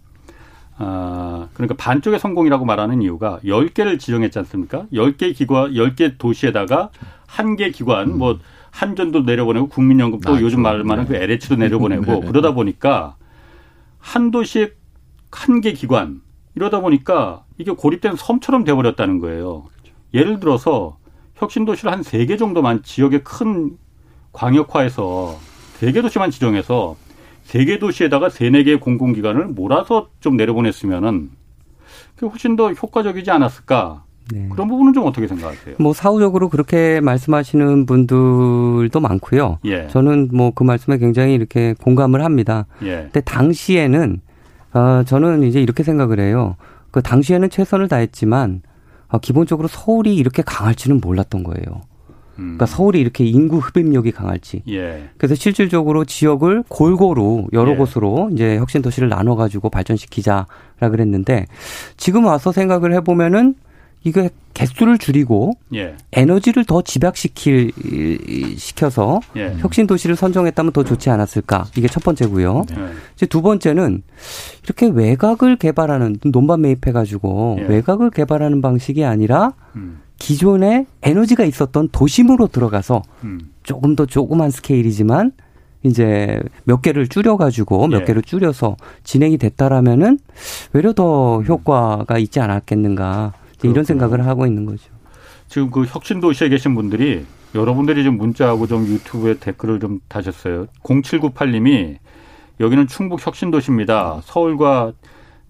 아, 0.76 1.48
그러니까 1.54 1.74
반쪽의 1.76 2.18
성공이라고 2.18 2.64
말하는 2.64 3.00
이유가 3.02 3.38
열개를 3.46 3.98
지정했지 3.98 4.38
않습니까? 4.40 4.86
열 4.92 5.16
개 5.16 5.32
기관, 5.32 5.74
열 5.76 5.94
개 5.94 6.16
도시에다가 6.16 6.90
한 7.26 7.56
개 7.56 7.70
기관, 7.70 8.10
음. 8.10 8.18
뭐 8.18 8.38
한전도 8.70 9.20
내려보내고 9.22 9.68
국민연금 9.68 10.20
또 10.20 10.34
아, 10.34 10.40
요즘 10.40 10.62
말하는 10.62 11.06
그 11.06 11.12
네. 11.12 11.18
그 11.18 11.24
LH도 11.24 11.56
내려보내고 11.56 12.04
네, 12.04 12.12
네. 12.20 12.26
그러다 12.26 12.52
보니까 12.54 13.16
한 14.00 14.30
도시에 14.32 14.72
한 15.30 15.60
개 15.60 15.72
기관 15.72 16.20
이러다 16.56 16.80
보니까 16.80 17.44
이게 17.58 17.70
고립된 17.72 18.16
섬처럼 18.16 18.64
돼버렸다는 18.64 19.18
거예요. 19.20 19.66
예를 20.12 20.40
들어서 20.40 20.98
혁신도시를 21.36 21.90
한 21.92 22.00
세 22.02 22.26
개 22.26 22.36
정도만 22.36 22.82
지역의 22.82 23.22
큰 23.24 23.76
광역화해서 24.32 25.38
세 25.78 25.92
개 25.92 26.02
도시만 26.02 26.30
지정해서 26.30 26.96
세 27.44 27.64
개 27.64 27.78
도시에다가 27.78 28.28
세네 28.30 28.64
개의 28.64 28.80
공공기관을 28.80 29.46
몰아서 29.46 30.08
좀 30.20 30.36
내려보냈으면은 30.36 31.30
그게 32.16 32.26
훨씬 32.26 32.56
더 32.56 32.72
효과적이지 32.72 33.30
않았을까. 33.30 34.02
네. 34.32 34.48
그런 34.50 34.68
부분은 34.68 34.94
좀 34.94 35.06
어떻게 35.06 35.26
생각하세요? 35.28 35.76
뭐 35.78 35.92
사후적으로 35.92 36.48
그렇게 36.48 37.00
말씀하시는 37.02 37.84
분들도 37.84 38.98
많고요. 38.98 39.58
예. 39.66 39.86
저는 39.88 40.30
뭐 40.32 40.50
그 40.54 40.64
말씀에 40.64 40.96
굉장히 40.98 41.34
이렇게 41.34 41.74
공감을 41.82 42.24
합니다. 42.24 42.66
예. 42.82 43.02
근데 43.02 43.20
당시에는 43.20 44.20
어 44.72 45.02
저는 45.04 45.42
이제 45.42 45.60
이렇게 45.60 45.82
생각을 45.82 46.18
해요. 46.20 46.56
그 46.90 47.02
당시에는 47.02 47.50
최선을 47.50 47.88
다했지만 47.88 48.62
어, 49.08 49.18
기본적으로 49.18 49.68
서울이 49.68 50.16
이렇게 50.16 50.42
강할지는 50.42 51.00
몰랐던 51.02 51.44
거예요. 51.44 51.82
그러니까 52.36 52.66
서울이 52.66 53.00
이렇게 53.00 53.24
인구 53.24 53.58
흡입력이 53.58 54.12
강할지. 54.12 54.62
예. 54.68 55.08
그래서 55.16 55.34
실질적으로 55.34 56.04
지역을 56.04 56.64
골고루 56.68 57.48
여러 57.52 57.72
예. 57.72 57.76
곳으로 57.76 58.30
이제 58.32 58.56
혁신 58.56 58.82
도시를 58.82 59.08
나눠 59.08 59.36
가지고 59.36 59.70
발전시키자라 59.70 60.46
그랬는데 60.90 61.46
지금 61.96 62.24
와서 62.24 62.52
생각을 62.52 62.92
해 62.92 63.00
보면은 63.00 63.54
이게 64.04 64.28
개수를 64.52 64.98
줄이고 64.98 65.54
예. 65.74 65.96
에너지를 66.12 66.64
더 66.64 66.82
집약시킬 66.82 67.72
시켜서 68.56 69.20
예. 69.36 69.54
혁신 69.58 69.86
도시를 69.86 70.14
선정했다면 70.14 70.72
더 70.72 70.84
좋지 70.84 71.10
않았을까 71.10 71.66
이게 71.76 71.88
첫 71.88 72.04
번째고요. 72.04 72.66
네. 72.68 72.76
이제 73.16 73.26
두 73.26 73.40
번째는 73.42 74.02
이렇게 74.62 74.86
외곽을 74.86 75.56
개발하는 75.56 76.18
논반 76.26 76.60
매입해가지고 76.60 77.58
예. 77.60 77.64
외곽을 77.64 78.10
개발하는 78.10 78.60
방식이 78.60 79.04
아니라 79.04 79.54
음. 79.74 80.00
기존에 80.24 80.86
에너지가 81.02 81.44
있었던 81.44 81.90
도심으로 81.92 82.46
들어가서 82.46 83.02
음. 83.24 83.52
조금 83.62 83.94
더 83.94 84.06
조그만 84.06 84.50
스케일이지만 84.50 85.32
이제 85.82 86.40
몇 86.64 86.80
개를 86.80 87.08
줄여가지고 87.08 87.88
몇 87.88 88.00
예. 88.00 88.04
개를 88.06 88.22
줄여서 88.22 88.76
진행이 89.02 89.36
됐다라면은 89.36 90.18
외려 90.72 90.94
더 90.94 91.42
효과가 91.42 92.16
있지 92.16 92.40
않았겠는가. 92.40 93.34
이런 93.64 93.84
생각을 93.84 94.26
하고 94.26 94.46
있는 94.46 94.64
거죠. 94.64 94.90
지금 95.48 95.70
그 95.70 95.84
혁신 95.84 96.20
도시에 96.20 96.48
계신 96.48 96.74
분들이 96.74 97.24
여러분들이 97.54 98.02
좀 98.02 98.16
문자하고 98.16 98.66
좀 98.66 98.86
유튜브에 98.86 99.34
댓글을 99.34 99.78
좀 99.78 100.00
다셨어요. 100.08 100.66
0798님이 100.82 101.96
여기는 102.60 102.86
충북 102.86 103.24
혁신 103.26 103.50
도시입니다. 103.50 104.20
서울과 104.24 104.92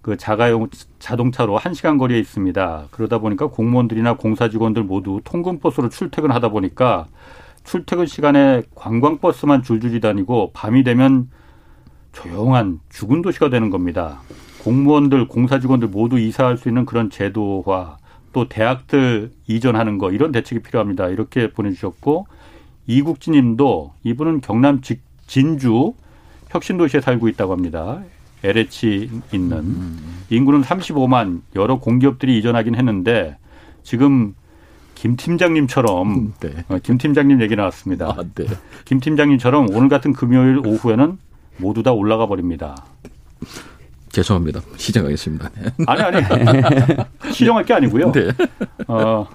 그 0.05 0.19
자가용 0.19 0.69
자동차로 0.99 1.59
1시간 1.59 1.99
거리에 1.99 2.19
있습니다. 2.19 2.89
그러다 2.91 3.21
보니까 3.21 3.47
공무원들이나 3.47 4.19
공사 4.19 4.51
직원들 4.51 4.83
모두 4.83 5.23
통근버스로 5.25 5.89
출퇴근하다 5.89 6.51
보니까 6.51 7.07
출퇴근 7.65 8.05
시간에 8.05 8.65
관광버스만 8.75 9.63
줄줄이 9.63 10.01
다니고 10.01 10.51
밤이 10.53 10.85
되면 10.85 11.31
조용한 12.13 12.81
죽은 12.91 13.23
도시가 13.23 13.49
되는 13.49 13.71
겁니다. 13.71 14.21
공무원들, 14.63 15.27
공사 15.27 15.59
직원들 15.59 15.89
모두 15.89 16.19
이사할 16.19 16.59
수 16.59 16.69
있는 16.69 16.85
그런 16.85 17.09
제도화 17.09 17.97
또 18.35 18.47
대학들 18.47 19.31
이전하는 19.47 19.97
거 19.97 20.13
이런 20.13 20.33
대책이 20.33 20.61
필요합니다. 20.65 21.09
이렇게 21.09 21.51
보내주셨고 21.51 22.27
이국진님도 22.87 23.95
이분은 24.03 24.43
경남 24.43 24.83
진주 25.27 25.95
혁신도시에 26.51 27.01
살고 27.01 27.29
있다고 27.29 27.55
합니다. 27.55 28.03
LH 28.45 29.11
있는 29.33 29.57
음. 29.59 30.25
인구는 30.29 30.63
35만 30.63 31.41
여러 31.57 31.79
공기업들이 31.79 32.39
이전하긴 32.39 32.75
했는데 32.75 33.37
지금 33.83 34.35
김 34.95 35.17
팀장님처럼 35.17 36.15
음, 36.15 36.33
네. 36.41 36.65
어, 36.69 36.79
김 36.83 36.99
팀장님 36.99 37.41
얘기 37.43 37.57
나왔습니다. 37.57 38.07
아, 38.17 38.23
네. 38.35 38.47
김 38.85 39.01
팀장님처럼 39.01 39.69
오늘 39.73 39.89
같은 39.89 40.13
금요일 40.13 40.59
오후에는 40.65 41.19
모두 41.57 41.83
다 41.83 41.93
올라가 41.93 42.27
버립니다. 42.27 42.77
죄송합니다. 44.11 44.61
시정하겠습니다. 44.77 45.51
네. 45.57 45.71
아니 45.87 46.03
아니 46.03 46.23
시정할 47.33 47.65
게 47.65 47.75
아니고요. 47.75 48.13
네. 48.13 48.31
어, 48.87 49.27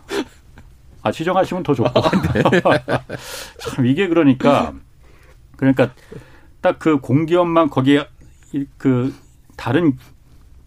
아 1.02 1.12
시정하시면 1.12 1.64
더 1.64 1.74
좋고. 1.74 2.00
아, 2.00 2.10
네. 2.34 2.42
참 3.60 3.86
이게 3.86 4.08
그러니까 4.08 4.74
그러니까 5.58 5.92
딱 6.62 6.80
그 6.80 7.00
공기업만 7.00 7.70
거기에 7.70 8.08
그 8.78 9.14
다른 9.58 9.94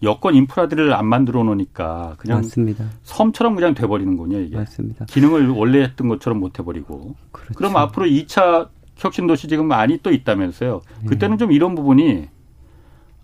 여권 0.03 0.35
인프라들을 0.35 0.93
안 0.93 1.05
만들어 1.05 1.43
놓으니까 1.43 2.15
그냥 2.17 2.39
맞습니다. 2.39 2.85
섬처럼 3.03 3.55
그냥 3.55 3.73
돼버리는군요 3.73 4.39
이게. 4.39 4.57
맞습니다. 4.57 5.05
기능을 5.05 5.49
원래 5.49 5.81
했던 5.81 6.09
것처럼 6.09 6.39
못 6.39 6.59
해버리고. 6.59 7.15
그렇죠. 7.31 7.53
그럼 7.55 7.77
앞으로 7.77 8.05
2차 8.05 8.67
혁신도시 8.97 9.47
지금 9.47 9.67
많이 9.67 9.97
또 10.03 10.11
있다면서요. 10.11 10.81
그때는 11.07 11.37
좀 11.37 11.51
이런 11.51 11.73
부분이 11.75 12.27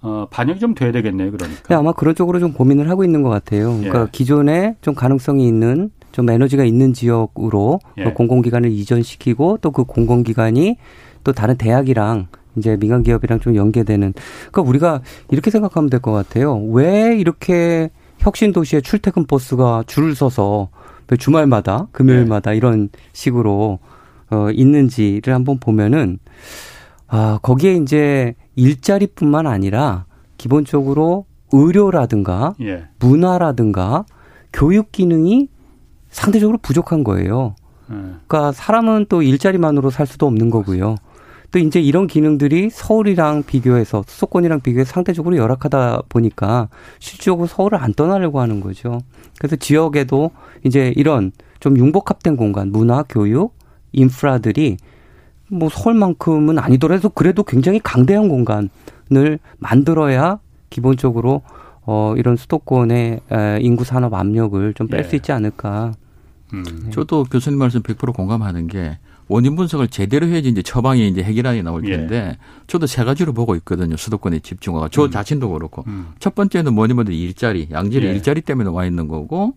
어, 0.02 0.28
반영이 0.32 0.60
좀 0.60 0.74
돼야 0.74 0.94
되겠네요, 0.94 1.30
그러니까. 1.32 1.62
네, 1.68 1.76
아마 1.76 1.92
그런 1.92 2.16
쪽으로 2.16 2.40
좀 2.40 2.54
고민을 2.54 2.90
하고 2.90 3.04
있는 3.04 3.22
것 3.22 3.30
같아요. 3.30 3.74
예. 3.80 3.90
그러니까 3.90 4.08
기존에 4.12 4.78
좀 4.82 4.96
가능성이 4.96 5.46
있는 5.46 5.92
좀 6.14 6.30
에너지가 6.30 6.64
있는 6.64 6.94
지역으로 6.94 7.80
예. 7.98 8.06
공공기관을 8.06 8.72
이전시키고 8.72 9.58
또 9.62 9.72
그 9.72 9.84
공공기관이 9.84 10.78
또 11.26 11.34
다른 11.34 11.58
대학이랑 11.58 12.28
이제 12.60 12.78
민간 12.78 13.02
기업이랑 13.04 13.40
좀 13.40 13.56
연계되는. 13.56 14.14
그러니까 14.52 14.62
우리가 14.62 15.02
이렇게 15.32 15.50
생각하면 15.50 15.90
될 15.90 16.00
것 16.00 16.12
같아요. 16.12 16.58
왜 16.72 17.18
이렇게 17.18 17.90
혁신 18.20 18.52
도시에 18.54 18.82
출퇴근 18.82 19.26
버스가 19.26 19.84
줄을 19.88 20.14
서서 20.16 20.70
주말마다 21.18 21.88
금요일마다 21.92 22.54
예. 22.54 22.58
이런 22.58 22.90
식으로 23.14 23.80
어 24.30 24.52
있는지를 24.52 25.34
한번 25.34 25.58
보면은 25.60 26.20
아 27.08 27.40
거기에 27.42 27.74
이제 27.76 28.36
일자리뿐만 28.56 29.48
아니라 29.48 30.06
기본적으로 30.38 31.26
의료라든가 31.52 32.54
예. 32.62 32.86
문화라든가 33.00 34.06
교육 34.54 34.92
기능이 34.92 35.50
상대적으로 36.10 36.60
부족한 36.62 37.04
거예요. 37.04 37.56
예. 37.92 37.96
그러니까 38.28 38.52
사람은 38.52 39.08
또 39.10 39.22
일자리만으로 39.24 39.90
살 39.90 40.06
수도 40.06 40.28
없는 40.28 40.50
거고요. 40.52 40.96
또 41.52 41.60
이제 41.60 41.82
이런 41.82 42.08
기능들이 42.08 42.70
서울이랑 42.70 43.44
비교해서 43.44 44.04
수도권이랑 44.08 44.62
비교해서 44.62 44.92
상대적으로 44.92 45.36
열악하다 45.38 46.04
보니까 46.10 46.70
실질적으로 47.00 47.48
서울을 47.48 47.82
안 47.82 47.94
떠나려고 47.94 48.40
하는 48.40 48.62
거죠. 48.62 49.00
그래서 49.40 49.56
지역에도 49.56 50.32
이제 50.64 50.94
이런 50.96 51.32
좀 51.60 51.78
융복합된 51.78 52.38
공간, 52.38 52.72
문화, 52.72 53.04
교육, 53.04 53.56
인프라들이 53.92 54.78
뭐 55.50 55.70
서울만큼은 55.70 56.60
아니더라도 56.60 57.10
그래도 57.10 57.44
굉장히 57.44 57.80
강대한 57.80 58.30
공간을 58.30 59.40
만들어야 59.58 60.40
기본적으로 60.70 61.42
어 61.82 62.14
이런 62.18 62.36
수도권의 62.36 63.22
인구 63.62 63.84
산업 63.84 64.14
압력을 64.14 64.74
좀 64.76 64.88
뺄수 64.88 65.14
예. 65.14 65.18
있지 65.18 65.32
않을까. 65.32 65.94
음. 66.54 66.64
네. 66.84 66.90
저도 66.92 67.24
교수님 67.24 67.58
말씀 67.58 67.82
100% 67.82 68.14
공감하는 68.14 68.68
게 68.68 69.00
원인 69.30 69.56
분석을 69.56 69.88
제대로 69.88 70.28
해야지 70.28 70.50
이제 70.50 70.62
처방이 70.62 71.08
이제 71.08 71.24
해결안이 71.24 71.64
나올 71.64 71.88
예. 71.88 71.96
텐데 71.96 72.16
예. 72.16 72.38
저도 72.68 72.88
세 72.88 73.04
가지로 73.06 73.32
보고 73.32 73.56
있거든요. 73.56 73.96
수도권에 73.96 74.40
집중화가. 74.40 74.90
저 74.92 75.06
음. 75.06 75.12
자신도 75.12 75.50
그렇고. 75.52 75.86
음. 75.88 76.08
첫 76.20 76.36
번째는 76.36 76.74
뭐니 76.74 76.96
뭐니 76.96 77.18
일자리, 77.18 77.68
양질의 77.72 78.10
예. 78.10 78.16
일자리 78.16 78.42
때문에 78.42 78.70
와 78.70 78.86
있는 78.86 79.08
거고 79.08 79.54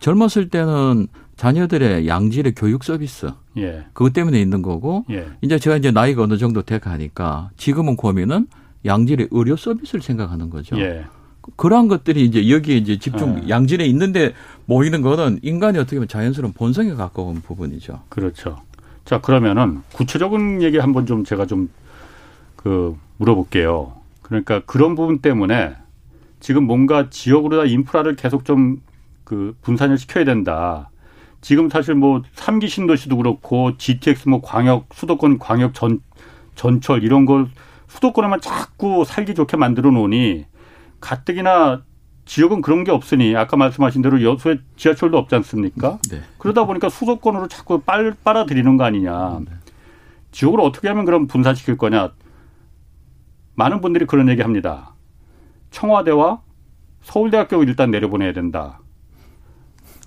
젊었을 0.00 0.48
때는 0.48 1.06
자녀들의 1.36 2.08
양질의 2.08 2.54
교육 2.56 2.82
서비스. 2.82 3.30
예. 3.58 3.84
그것 3.92 4.14
때문에 4.14 4.40
있는 4.40 4.62
거고 4.62 5.04
예. 5.10 5.26
이제 5.42 5.58
제가 5.58 5.76
이제 5.76 5.90
나이가 5.90 6.22
어느 6.22 6.38
정도 6.38 6.62
돼 6.62 6.78
가니까 6.78 7.50
지금은 7.58 7.96
고민은 7.96 8.46
양질의 8.86 9.28
의료 9.30 9.56
서비스를 9.56 10.00
생각하는 10.00 10.48
거죠. 10.48 10.80
예. 10.80 11.04
그러한 11.56 11.88
것들이 11.88 12.24
이제 12.24 12.50
여기에 12.50 12.76
이제 12.76 12.98
집중 12.98 13.42
예. 13.44 13.48
양질에 13.50 13.84
있는데 13.86 14.32
모이는 14.64 15.02
거는 15.02 15.40
인간이 15.42 15.78
어떻게 15.78 15.96
보면 15.96 16.08
자연스러운 16.08 16.52
본성에 16.54 16.94
가까운 16.94 17.42
부분이죠. 17.42 18.00
그렇죠. 18.08 18.60
자, 19.04 19.20
그러면은 19.20 19.82
구체적인 19.92 20.62
얘기 20.62 20.78
한번 20.78 21.06
좀 21.06 21.24
제가 21.24 21.46
좀 21.46 21.68
그 22.56 22.94
물어볼게요. 23.16 23.94
그러니까 24.20 24.60
그런 24.66 24.94
부분 24.94 25.20
때문에 25.20 25.76
지금 26.40 26.64
뭔가 26.64 27.08
지역으로 27.08 27.56
다 27.56 27.64
인프라를 27.64 28.16
계속 28.16 28.44
좀 28.44 28.80
그 29.30 29.54
분산을 29.62 29.96
시켜야 29.96 30.24
된다. 30.24 30.90
지금 31.40 31.70
사실 31.70 31.94
뭐 31.94 32.22
삼기 32.34 32.66
신도시도 32.66 33.16
그렇고 33.16 33.76
GTX 33.76 34.28
뭐 34.28 34.40
광역 34.42 34.88
수도권 34.92 35.38
광역 35.38 35.72
전 35.72 36.00
전철 36.56 37.04
이런 37.04 37.26
걸 37.26 37.46
수도권에만 37.86 38.40
자꾸 38.40 39.04
살기 39.06 39.36
좋게 39.36 39.56
만들어 39.56 39.92
놓으니 39.92 40.46
가뜩이나 41.00 41.82
지역은 42.24 42.60
그런 42.62 42.84
게 42.84 42.90
없으니 42.90 43.34
아까 43.36 43.56
말씀하신 43.56 44.02
대로 44.02 44.22
여수에 44.22 44.58
지하철도 44.76 45.18
없지 45.18 45.34
않습니까? 45.36 45.98
네. 46.10 46.20
그러다 46.38 46.64
보니까 46.66 46.88
수도권으로 46.88 47.48
자꾸 47.48 47.80
빨 47.80 48.14
빨아들이는 48.22 48.76
거 48.76 48.84
아니냐. 48.84 49.40
네. 49.44 49.52
지역으로 50.30 50.64
어떻게 50.64 50.88
하면 50.88 51.04
그럼 51.04 51.26
분산시킬 51.26 51.76
거냐. 51.76 52.12
많은 53.54 53.80
분들이 53.80 54.06
그런 54.06 54.28
얘기 54.28 54.42
합니다. 54.42 54.94
청와대와 55.70 56.40
서울대학교 57.02 57.62
일단 57.64 57.90
내려보내야 57.90 58.32
된다. 58.32 58.80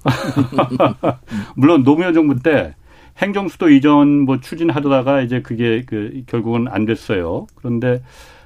물론 1.55 1.83
노무현 1.83 2.13
정부 2.13 2.41
때 2.41 2.75
행정수도 3.17 3.69
이전 3.69 4.21
뭐 4.21 4.39
추진하다가 4.39 5.21
이제 5.21 5.41
그게 5.41 5.83
그 5.85 6.23
결국은 6.25 6.67
안 6.67 6.85
됐어요. 6.85 7.47
그런데 7.55 8.01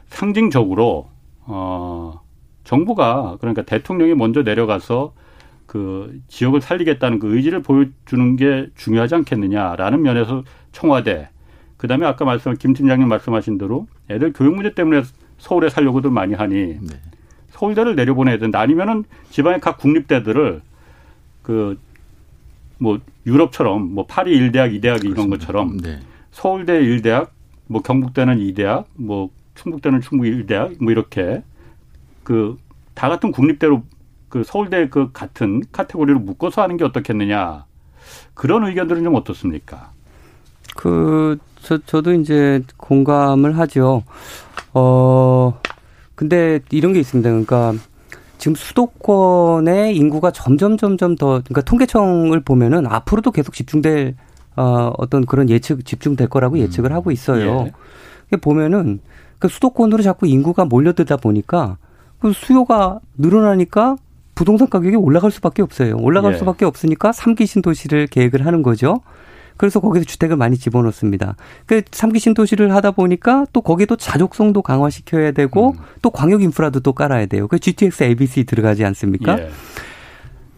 상징적으로 0.07 1.09
어 1.41 2.21
정부가 2.67 3.37
그러니까 3.39 3.63
대통령이 3.63 4.13
먼저 4.13 4.43
내려가서 4.43 5.13
그 5.65 6.19
지역을 6.27 6.61
살리겠다는 6.61 7.19
그 7.19 7.35
의지를 7.35 7.61
보여주는 7.61 8.35
게 8.35 8.67
중요하지 8.75 9.15
않겠느냐라는 9.15 10.01
면에서 10.01 10.43
청와대 10.71 11.29
그다음에 11.77 12.05
아까 12.05 12.25
말씀 12.25 12.55
김 12.55 12.73
팀장님 12.73 13.07
말씀하신 13.07 13.57
대로 13.57 13.87
애들 14.09 14.33
교육 14.33 14.55
문제 14.55 14.73
때문에 14.73 15.03
서울에 15.37 15.69
살려고들 15.69 16.09
많이 16.09 16.33
하니 16.33 16.55
네. 16.55 16.99
서울대를 17.49 17.95
내려보내야 17.95 18.37
된다 18.37 18.59
아니면은 18.59 19.03
지방의 19.31 19.61
각 19.61 19.77
국립대들을 19.77 20.61
그 21.41 21.77
뭐 22.79 22.99
유럽처럼 23.25 23.93
뭐 23.93 24.05
파리 24.05 24.35
일대학 24.35 24.73
이대학 24.73 25.03
이런 25.03 25.29
것처럼 25.29 25.77
네. 25.77 25.99
서울대 26.31 26.79
일대학 26.81 27.33
뭐 27.67 27.81
경북대는 27.81 28.39
이대학 28.39 28.87
뭐 28.95 29.29
충북대는 29.55 30.01
충북 30.01 30.27
일대학 30.27 30.73
뭐 30.79 30.91
이렇게 30.91 31.43
그 32.27 32.57
다 32.97 33.09
같은 33.09 33.31
국립대로 33.31 33.83
그 34.27 34.43
서울대 34.43 34.89
그 34.89 35.11
같은 35.13 35.61
카테고리로 35.71 36.19
묶어서 36.19 36.63
하는 36.63 36.77
게 36.77 36.83
어떻겠느냐 36.83 37.65
그런 38.33 38.65
의견들은 38.65 39.03
좀 39.03 39.13
어떻습니까? 39.13 39.91
그, 40.75 41.37
저, 41.61 41.77
저도 41.77 42.13
이제 42.13 42.63
공감을 42.77 43.59
하죠. 43.59 44.03
어, 44.73 45.59
근데 46.15 46.59
이런 46.71 46.93
게 46.93 46.99
있습니다. 46.99 47.29
그러니까 47.29 47.73
지금 48.39 48.55
수도권의 48.55 49.95
인구가 49.95 50.31
점점 50.31 50.77
점점 50.77 51.15
더 51.15 51.41
그러니까 51.45 51.61
통계청을 51.61 52.41
보면은 52.41 52.87
앞으로도 52.87 53.31
계속 53.31 53.53
집중될 53.53 54.15
어 54.55 54.91
어떤 54.97 55.25
그런 55.25 55.49
예측 55.49 55.85
집중될 55.85 56.29
거라고 56.29 56.55
음. 56.55 56.61
예측을 56.61 56.91
하고 56.93 57.11
있어요. 57.11 57.69
예. 58.33 58.37
보면은 58.37 58.99
그 59.37 59.47
수도권으로 59.47 60.01
자꾸 60.01 60.25
인구가 60.27 60.65
몰려들다 60.65 61.17
보니까 61.17 61.77
그 62.19 62.33
수요가 62.33 62.99
늘어나니까 63.17 63.97
부동산 64.35 64.69
가격이 64.69 64.95
올라갈 64.95 65.31
수밖에 65.31 65.61
없어요. 65.61 65.97
올라갈 65.97 66.33
예. 66.33 66.37
수밖에 66.37 66.65
없으니까 66.65 67.11
삼기 67.11 67.45
신도시를 67.45 68.07
계획을 68.07 68.45
하는 68.45 68.61
거죠. 68.61 69.01
그래서 69.57 69.79
거기서 69.79 70.05
주택을 70.05 70.37
많이 70.37 70.57
집어넣습니다. 70.57 71.35
그 71.65 71.81
삼기 71.91 72.19
신도시를 72.19 72.73
하다 72.75 72.91
보니까 72.91 73.47
또 73.51 73.61
거기에 73.61 73.87
도 73.87 73.95
자족성도 73.95 74.61
강화시켜야 74.61 75.31
되고 75.31 75.71
음. 75.71 75.77
또 76.03 76.11
광역 76.11 76.43
인프라도 76.43 76.79
또 76.79 76.93
깔아야 76.93 77.25
돼요. 77.25 77.47
그 77.47 77.57
GTX 77.57 78.03
ABC 78.03 78.43
들어가지 78.43 78.85
않습니까? 78.85 79.39
예. 79.39 79.49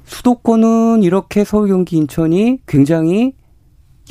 수도권은 0.04 1.04
이렇게 1.04 1.46
서울, 1.46 1.70
경기, 1.70 1.96
인천이 1.96 2.60
굉장히 2.68 3.34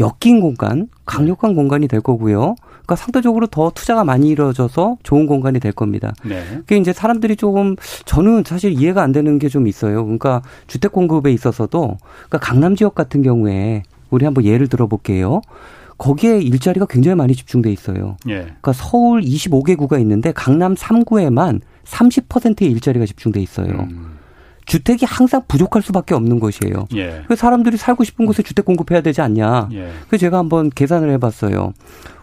엮인 0.00 0.40
공간, 0.40 0.88
강력한 1.04 1.54
공간이 1.54 1.88
될 1.88 2.00
거고요. 2.00 2.54
그러니까 2.88 2.96
상대적으로 2.96 3.46
더 3.46 3.70
투자가 3.74 4.02
많이 4.02 4.30
이루어져서 4.30 4.96
좋은 5.02 5.26
공간이 5.26 5.60
될 5.60 5.72
겁니다. 5.72 6.14
네. 6.24 6.42
그게 6.56 6.78
이제 6.78 6.94
사람들이 6.94 7.36
조금 7.36 7.76
저는 8.06 8.44
사실 8.46 8.72
이해가 8.72 9.02
안 9.02 9.12
되는 9.12 9.38
게 9.38 9.48
좀 9.48 9.66
있어요. 9.66 10.04
그러니까 10.04 10.42
주택 10.66 10.92
공급에 10.92 11.32
있어서도 11.32 11.96
그러니까 12.28 12.38
강남 12.38 12.76
지역 12.76 12.94
같은 12.94 13.22
경우에 13.22 13.82
우리 14.10 14.26
한번 14.26 14.44
예를 14.44 14.68
들어볼게요. 14.68 15.40
거기에 15.96 16.38
일자리가 16.38 16.84
굉장히 16.86 17.14
많이 17.16 17.34
집중돼 17.34 17.72
있어요. 17.72 18.16
예. 18.28 18.40
그러니까 18.40 18.72
서울 18.74 19.22
25개 19.22 19.76
구가 19.76 19.98
있는데 20.00 20.32
강남 20.32 20.74
3구에만 20.74 21.60
30%의 21.86 22.70
일자리가 22.70 23.06
집중돼 23.06 23.40
있어요. 23.40 23.88
음. 23.90 24.17
주택이 24.68 25.06
항상 25.06 25.42
부족할 25.48 25.80
수밖에 25.82 26.14
없는 26.14 26.38
것이에요. 26.40 26.86
예. 26.94 27.22
그 27.26 27.34
사람들이 27.34 27.78
살고 27.78 28.04
싶은 28.04 28.26
곳에 28.26 28.42
주택 28.42 28.66
공급해야 28.66 29.00
되지 29.00 29.22
않냐. 29.22 29.70
예. 29.72 29.90
그래서 30.06 30.20
제가 30.20 30.36
한번 30.36 30.68
계산을 30.68 31.10
해봤어요. 31.12 31.72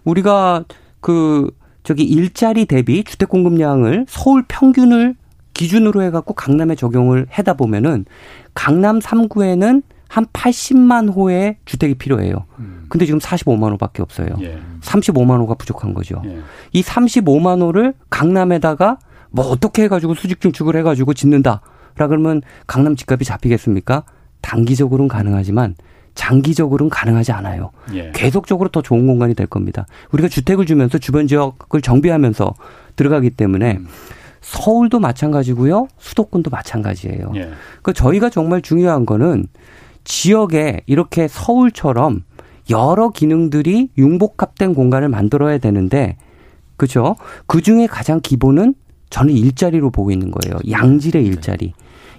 우리가 0.04 0.64
그 1.02 1.50
저기 1.84 2.04
일자리 2.04 2.66
대비 2.66 3.04
주택 3.04 3.30
공급량을 3.30 4.06
서울 4.08 4.46
평균을 4.48 5.16
기준으로 5.54 6.04
해갖고 6.04 6.36
강남에 6.36 6.76
적용을 6.76 7.26
해다 7.38 7.56
보면은 7.56 8.06
강남 8.54 9.00
3구에는 9.00 9.82
한 10.08 10.26
80만 10.28 11.16
호의 11.16 11.58
주택이 11.66 11.96
필요해요. 11.96 12.46
음. 12.60 12.86
근데 12.90 13.08
지금 13.08 13.20
45만 13.20 13.72
호밖에 13.72 14.04
없어요. 14.04 14.28
예. 14.42 14.60
35만 14.82 15.40
호가 15.40 15.56
부족한 15.56 15.96
거죠. 15.96 16.22
예. 16.26 16.42
이 16.74 16.84
35만 16.84 17.62
호를 17.62 17.96
강남에다가 18.12 19.00
뭐 19.32 19.46
어떻게 19.48 19.84
해가지고 19.84 20.14
수직 20.14 20.42
중축을 20.42 20.76
해가지고 20.76 21.16
짓는다. 21.16 21.62
라 21.98 22.08
그러면 22.08 22.42
강남 22.68 22.96
집값이 22.96 23.26
잡히겠습니까? 23.26 24.04
단기적으로는 24.42 25.08
가능하지만 25.08 25.76
장기적으로는 26.14 26.90
가능하지 26.90 27.32
않아요. 27.34 27.72
예. 27.94 28.12
계속적으로 28.14 28.70
더 28.70 28.82
좋은 28.82 29.06
공간이 29.06 29.34
될 29.34 29.48
겁니다. 29.48 29.86
우리가 30.12 30.30
주택을 30.30 30.66
주면서 30.66 30.98
주변 30.98 31.28
지역을 31.28 31.82
정비하면서 31.82 32.54
들어가기 32.96 33.32
때문에 33.32 33.78
음. 33.78 33.88
서울도 34.42 35.00
마찬가지고요. 35.00 35.88
수도권도 35.98 36.50
마찬가지예요. 36.52 37.32
예. 37.36 37.50
그 37.82 37.94
저희가 37.94 38.30
정말 38.30 38.62
중요한 38.62 39.06
거는 39.06 39.48
지역에 40.04 40.82
이렇게 40.86 41.28
서울처럼 41.28 42.24
여러 42.70 43.10
기능들이 43.10 43.90
융복합된 43.98 44.74
공간을 44.74 45.10
만들어야 45.10 45.58
되는데 45.58 46.18
그죠? 46.78 47.16
그 47.48 47.62
중에 47.62 47.88
가장 47.88 48.22
기본은 48.22 48.76
저는 49.10 49.34
일자리로 49.34 49.92
보고 49.92 50.12
있는 50.12 50.32
거예요. 50.32 50.60
양질의 50.70 51.24
네. 51.24 51.28
일자리. 51.28 51.74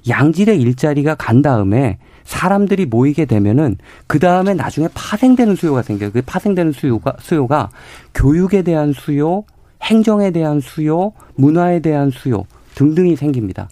양질의 0.08 0.60
일자리가 0.60 1.14
간 1.14 1.42
다음에 1.42 1.98
사람들이 2.24 2.86
모이게 2.86 3.24
되면은 3.24 3.76
그 4.06 4.18
다음에 4.18 4.54
나중에 4.54 4.88
파생되는 4.94 5.56
수요가 5.56 5.82
생겨요. 5.82 6.12
그 6.12 6.22
파생되는 6.22 6.72
수요가 6.72 7.14
수요가 7.20 7.70
교육에 8.14 8.62
대한 8.62 8.92
수요, 8.92 9.44
행정에 9.82 10.30
대한 10.30 10.60
수요, 10.60 11.12
문화에 11.36 11.80
대한 11.80 12.10
수요 12.10 12.44
등등이 12.74 13.16
생깁니다. 13.16 13.68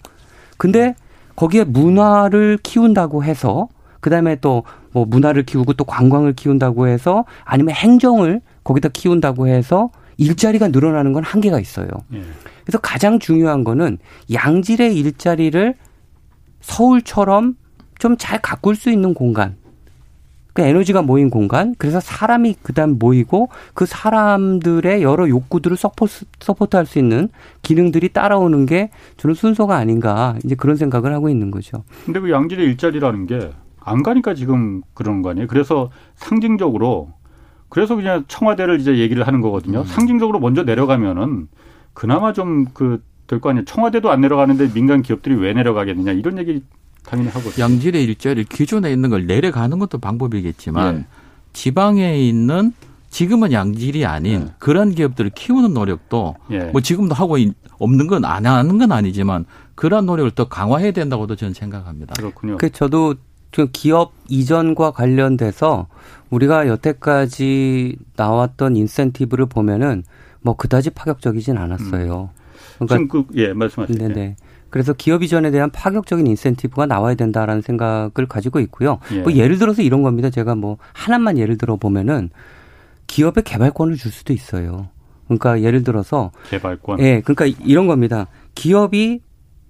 근데 0.57 0.95
거기에 1.35 1.65
문화를 1.65 2.57
키운다고 2.63 3.23
해서 3.23 3.67
그다음에 3.99 4.35
또 4.37 4.63
뭐 4.95 5.03
문화를 5.03 5.43
키우고 5.43 5.73
또 5.73 5.83
관광을 5.83 6.31
키운다고 6.33 6.87
해서 6.87 7.25
아니면 7.43 7.75
행정을 7.75 8.39
거기다 8.63 8.87
키운다고 8.93 9.49
해서 9.49 9.89
일자리가 10.15 10.69
늘어나는 10.69 11.11
건 11.11 11.21
한계가 11.21 11.59
있어요. 11.59 11.89
예. 12.13 12.21
그래서 12.63 12.77
가장 12.77 13.19
중요한 13.19 13.65
거는 13.65 13.97
양질의 14.31 14.95
일자리를 14.95 15.75
서울처럼 16.65 17.55
좀 17.99 18.17
잘 18.17 18.41
가꿀 18.41 18.75
수 18.75 18.89
있는 18.89 19.13
공간. 19.13 19.55
그 20.53 20.61
에너지가 20.61 21.01
모인 21.01 21.29
공간. 21.29 21.75
그래서 21.77 21.99
사람이 21.99 22.55
그다음 22.63 22.97
모이고 22.97 23.49
그 23.73 23.85
사람들의 23.85 25.01
여러 25.03 25.27
욕구들을 25.27 25.75
support, 25.75 26.25
support할 26.39 26.85
수 26.85 26.97
있는 26.99 27.29
기능들이 27.61 28.09
따라오는 28.09 28.65
게 28.65 28.89
저는 29.17 29.33
순서가 29.35 29.75
아닌가 29.75 30.35
이제 30.43 30.55
그런 30.55 30.75
생각을 30.75 31.13
하고 31.13 31.29
있는 31.29 31.51
거죠. 31.51 31.83
근데 32.05 32.19
그 32.19 32.31
양질의 32.31 32.65
일자리라는 32.65 33.27
게 33.27 33.51
안 33.85 34.01
가니까 34.01 34.33
지금 34.33 34.81
그런 34.95 35.21
거 35.21 35.29
아니에요. 35.29 35.47
그래서 35.47 35.91
상징적으로 36.15 37.13
그래서 37.69 37.95
그냥 37.95 38.25
청와대를 38.27 38.79
이제 38.79 38.97
얘기를 38.97 39.25
하는 39.27 39.41
거거든요. 39.41 39.81
음. 39.81 39.85
상징적으로 39.85 40.39
먼저 40.39 40.63
내려가면은 40.63 41.47
그나마 41.93 42.33
좀그 42.33 43.03
될 43.27 43.39
거 43.39 43.49
아니에요. 43.49 43.65
청와대도 43.65 44.11
안 44.11 44.21
내려가는데 44.21 44.71
민간 44.73 45.01
기업들이 45.01 45.35
왜 45.35 45.53
내려가겠느냐 45.53 46.11
이런 46.11 46.37
얘기 46.37 46.63
당연히 47.05 47.29
하고 47.29 47.49
양질의 47.57 48.03
일자리 48.03 48.43
기존에 48.45 48.91
있는 48.91 49.09
걸 49.09 49.25
내려가는 49.25 49.77
것도 49.79 49.97
방법이겠지만 49.99 50.95
네. 50.95 51.05
지방에 51.53 52.17
있는 52.19 52.73
지금은 53.09 53.51
양질이 53.51 54.05
아닌 54.05 54.45
네. 54.45 54.51
그런 54.59 54.91
기업들을 54.93 55.31
키우는 55.35 55.73
노력도 55.73 56.35
네. 56.49 56.65
뭐 56.71 56.81
지금도 56.81 57.15
하고 57.15 57.37
없는 57.79 58.07
건 58.07 58.25
안 58.25 58.45
하는 58.45 58.77
건 58.77 58.91
아니지만 58.91 59.45
그런 59.75 60.05
노력을 60.05 60.31
더 60.31 60.47
강화해야 60.47 60.91
된다고도 60.91 61.35
저는 61.35 61.53
생각합니다. 61.53 62.13
그렇군요. 62.17 62.57
그 62.57 62.69
저도 62.71 63.15
그 63.51 63.69
기업 63.71 64.13
이전과 64.27 64.91
관련돼서 64.91 65.87
우리가 66.29 66.67
여태까지 66.67 67.95
나왔던 68.17 68.75
인센티브를 68.75 69.45
보면은 69.45 70.03
뭐 70.41 70.55
그다지 70.55 70.89
파격적이진 70.91 71.57
않았어요. 71.57 72.29
음. 72.33 72.44
그러니까 72.79 73.11
그, 73.11 73.25
예, 73.35 73.53
말씀하세요. 73.53 73.97
네네. 73.97 74.35
그래서 74.69 74.93
기업 74.93 75.23
이전에 75.23 75.51
대한 75.51 75.69
파격적인 75.69 76.27
인센티브가 76.27 76.85
나와야 76.85 77.15
된다라는 77.15 77.61
생각을 77.61 78.27
가지고 78.27 78.59
있고요. 78.59 78.99
예. 79.13 79.21
뭐 79.21 79.31
예를 79.31 79.57
들어서 79.57 79.81
이런 79.81 80.03
겁니다. 80.03 80.29
제가 80.29 80.55
뭐 80.55 80.77
하나만 80.93 81.37
예를 81.37 81.57
들어 81.57 81.77
보면은 81.77 82.29
기업에 83.07 83.41
개발권을 83.41 83.95
줄 83.95 84.11
수도 84.11 84.33
있어요. 84.33 84.89
그러니까 85.27 85.61
예를 85.61 85.83
들어서 85.83 86.31
개발권. 86.49 86.99
예, 86.99 87.21
그러니까 87.21 87.45
이런 87.63 87.87
겁니다. 87.87 88.27
기업이 88.55 89.21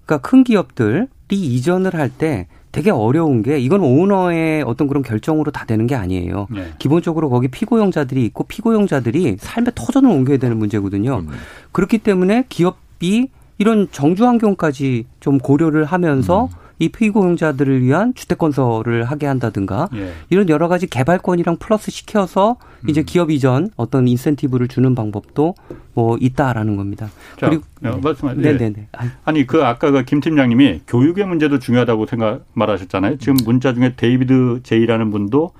그러니까 0.05 0.27
큰 0.27 0.43
기업들이 0.43 1.07
이전을 1.31 1.93
할 1.93 2.09
때 2.09 2.47
되게 2.71 2.91
어려운 2.91 3.41
게 3.41 3.57
이건 3.57 3.79
오너의 3.81 4.63
어떤 4.63 4.87
그런 4.89 5.01
결정으로 5.01 5.49
다 5.51 5.65
되는 5.65 5.87
게 5.87 5.95
아니에요. 5.95 6.47
네. 6.49 6.73
기본적으로 6.77 7.29
거기 7.29 7.47
피고용자들이 7.47 8.25
있고 8.25 8.43
피고용자들이 8.43 9.37
삶의 9.39 9.71
터전을 9.75 10.09
옮겨야 10.09 10.37
되는 10.37 10.57
문제거든요. 10.57 11.19
음. 11.19 11.29
그렇기 11.71 11.99
때문에 11.99 12.43
기업 12.49 12.77
이 13.05 13.27
이런 13.57 13.87
정주 13.91 14.25
환경까지 14.25 15.05
좀 15.19 15.37
고려를 15.37 15.85
하면서 15.85 16.45
음. 16.45 16.65
이 16.77 16.89
피고용자들을 16.89 17.83
위한 17.83 18.13
주택 18.15 18.37
건설을 18.37 19.05
하게 19.05 19.27
한다든가 19.27 19.87
예. 19.95 20.11
이런 20.29 20.49
여러 20.49 20.67
가지 20.67 20.87
개발권이랑 20.87 21.55
플러스 21.57 21.89
시켜서 21.89 22.57
음. 22.83 22.89
이제 22.89 23.03
기업 23.03 23.31
이전 23.31 23.69
어떤 23.77 24.09
인센티브를 24.09 24.67
주는 24.67 24.93
방법도 24.93 25.55
뭐 25.93 26.17
있다라는 26.19 26.75
겁니다. 26.75 27.07
자, 27.39 27.47
그리고 27.47 27.63
어, 27.85 27.97
말씀하세요. 28.03 28.41
네네네. 28.41 28.89
아니 29.23 29.47
그 29.47 29.63
아까 29.63 29.91
그김 29.91 30.19
팀장님이 30.19 30.81
교육의 30.85 31.25
문제도 31.25 31.57
중요하다고 31.59 32.07
생각 32.07 32.43
말하셨잖아요. 32.53 33.19
지금 33.19 33.35
문자 33.45 33.73
중에 33.73 33.93
데이비드 33.95 34.61
제이라는 34.63 35.11
분도 35.11 35.51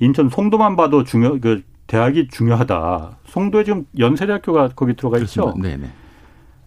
인천 0.00 0.30
송도만 0.30 0.76
봐도 0.76 1.04
중요 1.04 1.38
그 1.38 1.62
대학이 1.86 2.28
중요하다. 2.28 3.18
송도에 3.26 3.64
지금 3.64 3.84
연세대학교가 3.98 4.70
거기 4.74 4.94
들어가 4.96 5.18
있죠. 5.18 5.54
네네. 5.60 5.86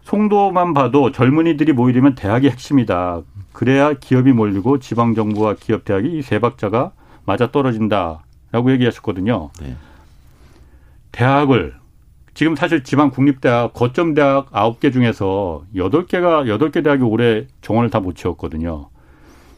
송도만 0.09 0.73
봐도 0.73 1.11
젊은이들이 1.11 1.73
모이려면 1.73 2.15
대학이 2.15 2.49
핵심이다. 2.49 3.21
그래야 3.53 3.93
기업이 3.93 4.31
몰리고 4.33 4.79
지방 4.79 5.13
정부와 5.13 5.55
기업 5.59 5.85
대학이 5.85 6.17
이 6.17 6.21
세 6.23 6.39
박자가 6.39 6.93
맞아 7.25 7.51
떨어진다라고 7.51 8.71
얘기하셨거든요. 8.71 9.51
네. 9.61 9.75
대학을 11.11 11.75
지금 12.33 12.55
사실 12.55 12.83
지방 12.83 13.11
국립대학 13.11 13.73
거점 13.73 14.15
대학 14.15 14.49
9개 14.51 14.91
중에서 14.91 15.63
8개가 15.75 16.45
8개 16.57 16.83
대학이 16.83 17.03
올해 17.03 17.45
정원을 17.61 17.91
다 17.91 17.99
못 17.99 18.15
채웠거든요. 18.15 18.89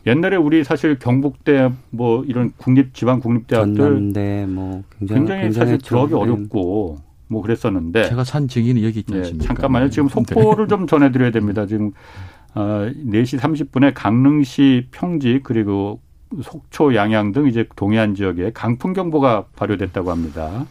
옛날에 0.06 0.36
우리 0.36 0.66
사실 0.66 0.99
경북대 0.99 1.72
뭐 1.91 2.26
이런 2.26 2.52
국립 2.58 2.93
지방 2.93 3.22
국립대학들 3.22 3.76
전남대 3.78 4.47
뭐 4.49 4.84
굉장히, 4.99 5.28
굉장히 5.28 5.52
사실 5.54 5.78
들어가기 5.78 6.14
어렵고 6.14 6.97
뭐 7.32 7.41
그랬었는데 7.41 8.09
제가 8.09 8.25
산 8.25 8.49
증인이 8.49 8.84
여기 8.84 8.99
있지 8.99 9.13
네, 9.13 9.19
않습니까? 9.19 9.41
네, 9.41 9.47
잠깐만요. 9.47 9.89
지금 9.89 10.09
속보를 10.09 10.67
좀 10.67 10.86
전해드려야 10.88 11.32
됩니다. 11.32 11.65
지금 11.65 11.93
어, 12.53 12.91
4시 12.93 13.39
30분에 13.39 13.93
강릉시 13.95 14.88
평지 14.91 15.39
그리고 15.41 16.01
속초, 16.41 16.93
양양 16.93 17.32
등 17.32 17.47
이제 17.47 17.65
동해안 17.77 18.15
지역에 18.15 18.51
강풍 18.53 18.91
경보가 18.91 19.45
발효됐다고 19.55 20.11
합니다. 20.11 20.65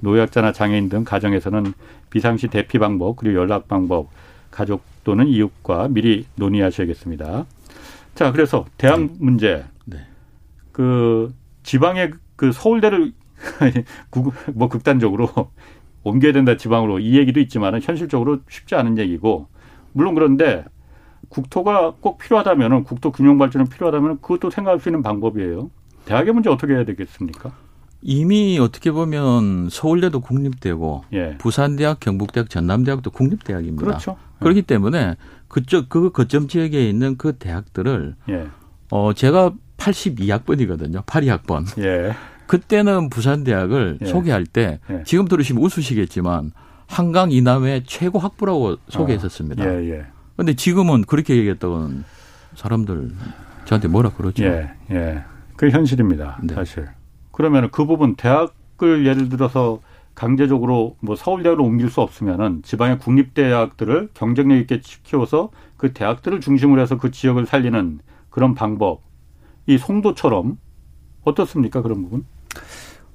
노약자나 0.00 0.52
장애인 0.52 0.90
등 0.90 1.04
가정에서는 1.04 1.72
비상시 2.10 2.48
대피 2.48 2.78
방법 2.78 3.16
그리고 3.16 3.40
연락 3.40 3.68
방법 3.68 4.10
가족 4.50 4.82
또는 5.04 5.28
이웃과 5.28 5.88
미리 5.88 6.26
논의하셔야겠습니다. 6.36 7.46
자, 8.14 8.32
그래서 8.32 8.66
대학 8.76 9.00
네. 9.00 9.08
문제. 9.18 9.64
네. 9.86 9.98
그 10.72 11.32
지방의 11.62 12.12
그 12.36 12.52
서울대를 12.52 13.12
뭐 14.54 14.68
극단적으로 14.68 15.28
옮겨야 16.04 16.32
된다 16.32 16.56
지방으로 16.56 16.98
이 16.98 17.16
얘기도 17.16 17.40
있지만은 17.40 17.80
현실적으로 17.82 18.38
쉽지 18.48 18.74
않은 18.74 18.98
얘기고 18.98 19.46
물론 19.92 20.14
그런데 20.14 20.64
국토가 21.28 21.94
꼭 22.00 22.18
필요하다면은 22.18 22.84
국토 22.84 23.12
균형 23.12 23.38
발전이 23.38 23.68
필요하다면 23.68 24.20
그것도 24.20 24.50
생각할 24.50 24.80
수 24.80 24.88
있는 24.88 25.02
방법이에요. 25.02 25.70
대학의 26.04 26.34
문제 26.34 26.50
어떻게 26.50 26.74
해야 26.74 26.84
되겠습니까? 26.84 27.52
이미 28.02 28.58
어떻게 28.60 28.90
보면 28.90 29.68
서울대도 29.70 30.20
국립대고 30.20 31.04
예. 31.12 31.38
부산대학, 31.38 32.00
경북대학, 32.00 32.50
전남대학도 32.50 33.12
국립대학입니다. 33.12 33.84
그렇죠. 33.84 34.16
그렇기 34.40 34.58
예. 34.58 34.62
때문에 34.62 35.16
그쪽 35.46 35.88
그 35.88 36.10
거점 36.10 36.48
지역에 36.48 36.88
있는 36.88 37.16
그 37.16 37.34
대학들을 37.34 38.16
예. 38.30 38.48
어 38.90 39.12
제가 39.12 39.52
82학번이거든요. 39.76 41.04
82학번. 41.04 41.64
예. 42.42 42.46
그때는 42.46 43.10
부산대학을 43.10 43.98
예. 44.02 44.06
소개할 44.06 44.44
때 44.44 44.80
예. 44.90 45.02
지금 45.04 45.26
들으시면 45.26 45.62
웃으시겠지만 45.62 46.52
한강 46.86 47.30
이남의 47.30 47.84
최고 47.86 48.18
학부라고 48.18 48.76
소개했었습니다. 48.88 49.64
아, 49.64 49.66
예, 49.66 49.90
예. 49.90 50.06
근데 50.36 50.54
지금은 50.54 51.02
그렇게 51.02 51.36
얘기했던 51.36 52.04
사람들 52.54 53.12
저한테 53.64 53.88
뭐라 53.88 54.10
그러죠? 54.10 54.44
예, 54.44 54.70
예. 54.90 55.24
그 55.56 55.70
현실입니다. 55.70 56.40
네. 56.42 56.54
사실. 56.54 56.88
그러면 57.30 57.70
그 57.70 57.86
부분 57.86 58.16
대학을 58.16 59.06
예를 59.06 59.28
들어서 59.28 59.80
강제적으로 60.14 60.96
뭐 61.00 61.16
서울대학으로 61.16 61.64
옮길 61.64 61.88
수 61.88 62.00
없으면은 62.00 62.62
지방의 62.62 62.98
국립대학들을 62.98 64.10
경쟁력 64.12 64.58
있게 64.58 64.80
키워서 65.02 65.50
그 65.76 65.92
대학들을 65.92 66.40
중심으로 66.40 66.80
해서 66.80 66.98
그 66.98 67.10
지역을 67.10 67.46
살리는 67.46 68.00
그런 68.28 68.54
방법. 68.54 69.00
이 69.66 69.78
송도처럼 69.78 70.58
어떻습니까 71.24 71.82
그런 71.82 72.02
부분? 72.02 72.24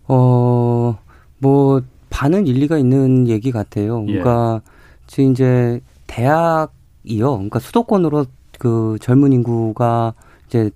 어, 0.08 0.98
뭐 1.40 1.82
반은 2.10 2.48
일리가 2.48 2.78
있는 2.78 3.28
얘기 3.28 3.52
같아요. 3.52 4.04
예. 4.08 4.20
그러니까 4.20 4.62
지금 5.08 5.32
이제 5.32 5.82
대학이요. 6.08 6.70
그러니까 7.06 7.60
수도권으로 7.60 8.26
그 8.60 8.98
젊은 9.02 9.34
인구가 9.34 10.14
이제 10.48 10.72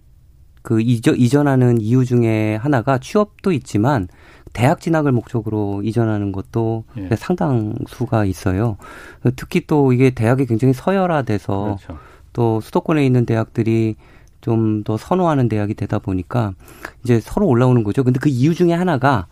그 0.61 0.81
이전, 0.81 1.17
이전하는 1.17 1.81
이유 1.81 2.05
중에 2.05 2.55
하나가 2.55 2.97
취업도 2.99 3.51
있지만 3.53 4.07
대학 4.53 4.81
진학을 4.81 5.11
목적으로 5.11 5.81
이전하는 5.83 6.31
것도 6.31 6.83
예. 6.97 7.15
상당수가 7.15 8.25
있어요. 8.25 8.77
특히 9.35 9.65
또 9.65 9.93
이게 9.93 10.09
대학이 10.09 10.45
굉장히 10.45 10.73
서열화돼서 10.73 11.77
그렇죠. 11.79 11.97
또 12.33 12.59
수도권에 12.61 13.05
있는 13.05 13.25
대학들이 13.25 13.95
좀 14.41 14.71
더 14.83 14.97
선호하는 14.97 15.49
대학이 15.49 15.73
되다 15.73 15.99
보니까 15.99 16.53
이제 17.03 17.19
서로 17.19 17.47
올라오는 17.47 17.83
거죠. 17.83 18.03
근데 18.03 18.19
그 18.19 18.29
이유 18.29 18.53
중에 18.55 18.73
하나가 18.73 19.27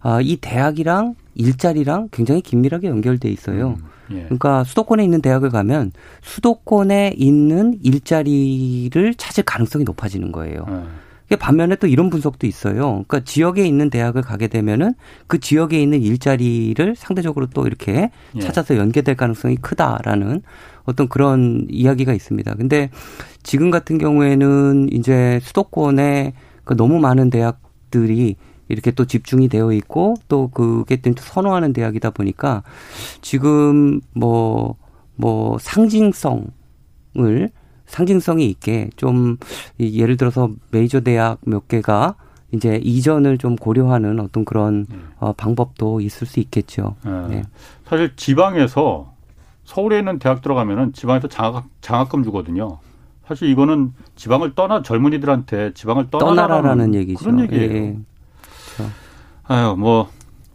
아, 0.00 0.20
이 0.20 0.36
대학이랑 0.36 1.14
일자리랑 1.34 2.08
굉장히 2.12 2.40
긴밀하게 2.40 2.88
연결돼 2.88 3.28
있어요. 3.28 3.76
음. 3.78 4.16
예. 4.16 4.22
그러니까 4.22 4.62
수도권에 4.62 5.02
있는 5.02 5.20
대학을 5.20 5.50
가면 5.50 5.92
수도권에 6.22 7.14
있는 7.16 7.78
일자리를 7.82 9.14
찾을 9.14 9.42
가능성이 9.44 9.84
높아지는 9.84 10.30
거예요. 10.30 10.64
예. 11.32 11.36
반면에 11.36 11.74
또 11.76 11.88
이런 11.88 12.08
분석도 12.08 12.46
있어요. 12.46 13.04
그러니까 13.08 13.20
지역에 13.20 13.66
있는 13.66 13.90
대학을 13.90 14.22
가게 14.22 14.46
되면은 14.46 14.94
그 15.26 15.40
지역에 15.40 15.82
있는 15.82 16.00
일자리를 16.00 16.94
상대적으로 16.96 17.46
또 17.46 17.66
이렇게 17.66 18.10
예. 18.36 18.40
찾아서 18.40 18.76
연계될 18.76 19.16
가능성이 19.16 19.56
크다라는 19.56 20.42
어떤 20.84 21.08
그런 21.08 21.66
이야기가 21.68 22.14
있습니다. 22.14 22.54
근데 22.54 22.90
지금 23.46 23.70
같은 23.70 23.96
경우에는 23.96 24.88
이제 24.90 25.38
수도권에 25.40 26.32
그 26.64 26.76
너무 26.76 26.98
많은 26.98 27.30
대학들이 27.30 28.34
이렇게 28.68 28.90
또 28.90 29.04
집중이 29.04 29.48
되어 29.48 29.72
있고 29.72 30.16
또 30.26 30.48
그게 30.48 30.96
또 30.96 31.12
선호하는 31.16 31.72
대학이다 31.72 32.10
보니까 32.10 32.64
지금 33.20 34.00
뭐뭐 34.14 34.74
뭐 35.14 35.58
상징성을 35.60 36.32
상징성이 37.86 38.46
있게 38.46 38.90
좀 38.96 39.36
예를 39.78 40.16
들어서 40.16 40.50
메이저 40.72 41.00
대학 41.00 41.38
몇 41.42 41.68
개가 41.68 42.16
이제 42.50 42.80
이전을 42.82 43.38
좀 43.38 43.54
고려하는 43.54 44.18
어떤 44.18 44.44
그런 44.44 44.86
네. 44.88 44.96
어, 45.20 45.32
방법도 45.34 46.00
있을 46.00 46.26
수 46.26 46.40
있겠죠. 46.40 46.96
네. 47.04 47.28
네. 47.28 47.42
사실 47.84 48.16
지방에서 48.16 49.12
서울에 49.62 50.00
있는 50.00 50.18
대학 50.18 50.42
들어가면은 50.42 50.92
지방에서 50.92 51.28
장학 51.28 51.68
장학금 51.80 52.24
주거든요. 52.24 52.80
사실 53.26 53.48
이거는 53.48 53.92
지방을 54.14 54.54
떠나 54.54 54.82
젊은이들한테 54.82 55.74
지방을 55.74 56.10
떠나라는 56.10 56.94
얘기죠. 56.94 57.18
그런 57.18 57.40
얘기예요. 57.40 57.74
예. 57.74 57.98
그렇죠. 58.76 58.92
아유, 59.44 59.76
뭐 59.76 60.08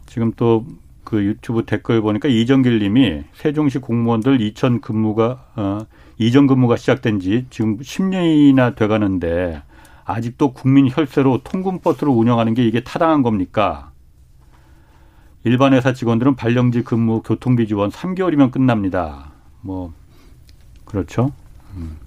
지금 0.06 0.32
또 0.32 0.64
그 1.12 1.22
유튜브 1.22 1.66
댓글 1.66 2.00
보니까 2.00 2.26
이정길 2.30 2.78
님이 2.78 3.24
세종시 3.34 3.80
공무원들 3.80 4.40
이천 4.40 4.80
근무가 4.80 5.44
어 5.56 5.80
이전 6.16 6.46
근무가 6.46 6.76
시작된 6.76 7.20
지 7.20 7.44
지금 7.50 7.76
10년이나 7.76 8.74
돼 8.74 8.86
가는데 8.86 9.62
아직도 10.06 10.54
국민 10.54 10.88
혈세로 10.90 11.42
통금 11.44 11.80
버스를 11.80 12.10
운영하는 12.10 12.54
게 12.54 12.66
이게 12.66 12.82
타당한 12.82 13.20
겁니까? 13.20 13.92
일반 15.44 15.74
회사 15.74 15.92
직원들은 15.92 16.34
발령지 16.34 16.82
근무 16.82 17.20
교통비 17.20 17.66
지원 17.66 17.90
3개월이면 17.90 18.50
끝납니다. 18.50 19.32
뭐 19.60 19.92
그렇죠. 20.86 21.30
음. 21.76 21.98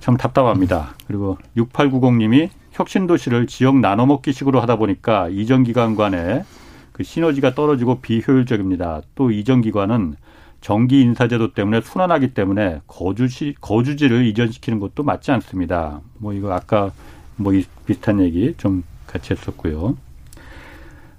참 0.00 0.16
답답합니다. 0.16 0.94
그리고 1.06 1.38
6890님이 1.56 2.48
혁신도시를 2.72 3.46
지역 3.46 3.78
나눠먹기 3.78 4.32
식으로 4.32 4.60
하다 4.60 4.76
보니까 4.76 5.28
이전기관 5.28 5.96
간의 5.96 6.44
그 6.92 7.04
시너지가 7.04 7.54
떨어지고 7.54 8.00
비효율적입니다. 8.00 9.02
또 9.14 9.30
이전기관은 9.30 10.16
정기 10.60 11.00
인사제도 11.00 11.54
때문에 11.54 11.80
순환하기 11.80 12.34
때문에 12.34 12.80
거주지 12.86 13.54
거주지를 13.60 14.26
이전시키는 14.26 14.78
것도 14.80 15.02
맞지 15.02 15.30
않습니다. 15.32 16.00
뭐 16.18 16.32
이거 16.32 16.52
아까 16.52 16.92
뭐 17.36 17.52
비슷한 17.86 18.20
얘기 18.20 18.54
좀 18.58 18.84
같이 19.06 19.32
했었고요. 19.32 19.96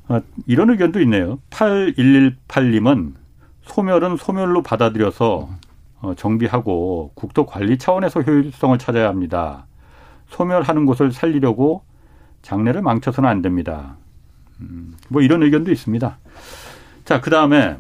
아, 0.08 0.22
이런 0.46 0.70
의견도 0.70 1.00
있네요. 1.02 1.40
8118님은 1.50 3.14
소멸은 3.64 4.18
소멸로 4.18 4.62
받아들여서 4.62 5.50
어, 5.50 5.60
정비하고 6.16 7.12
국토 7.16 7.46
관리 7.46 7.78
차원에서 7.78 8.22
효율성을 8.22 8.78
찾아야 8.78 9.08
합니다. 9.08 9.66
소멸하는 10.28 10.86
곳을 10.86 11.12
살리려고 11.12 11.84
장례를 12.42 12.82
망쳐서는 12.82 13.30
안 13.30 13.42
됩니다. 13.42 13.98
음, 14.62 14.96
뭐 15.10 15.22
이런 15.22 15.44
의견도 15.44 15.72
있습니다. 15.72 16.18
자, 17.06 17.22
그 17.22 17.30
다음에 17.30 17.78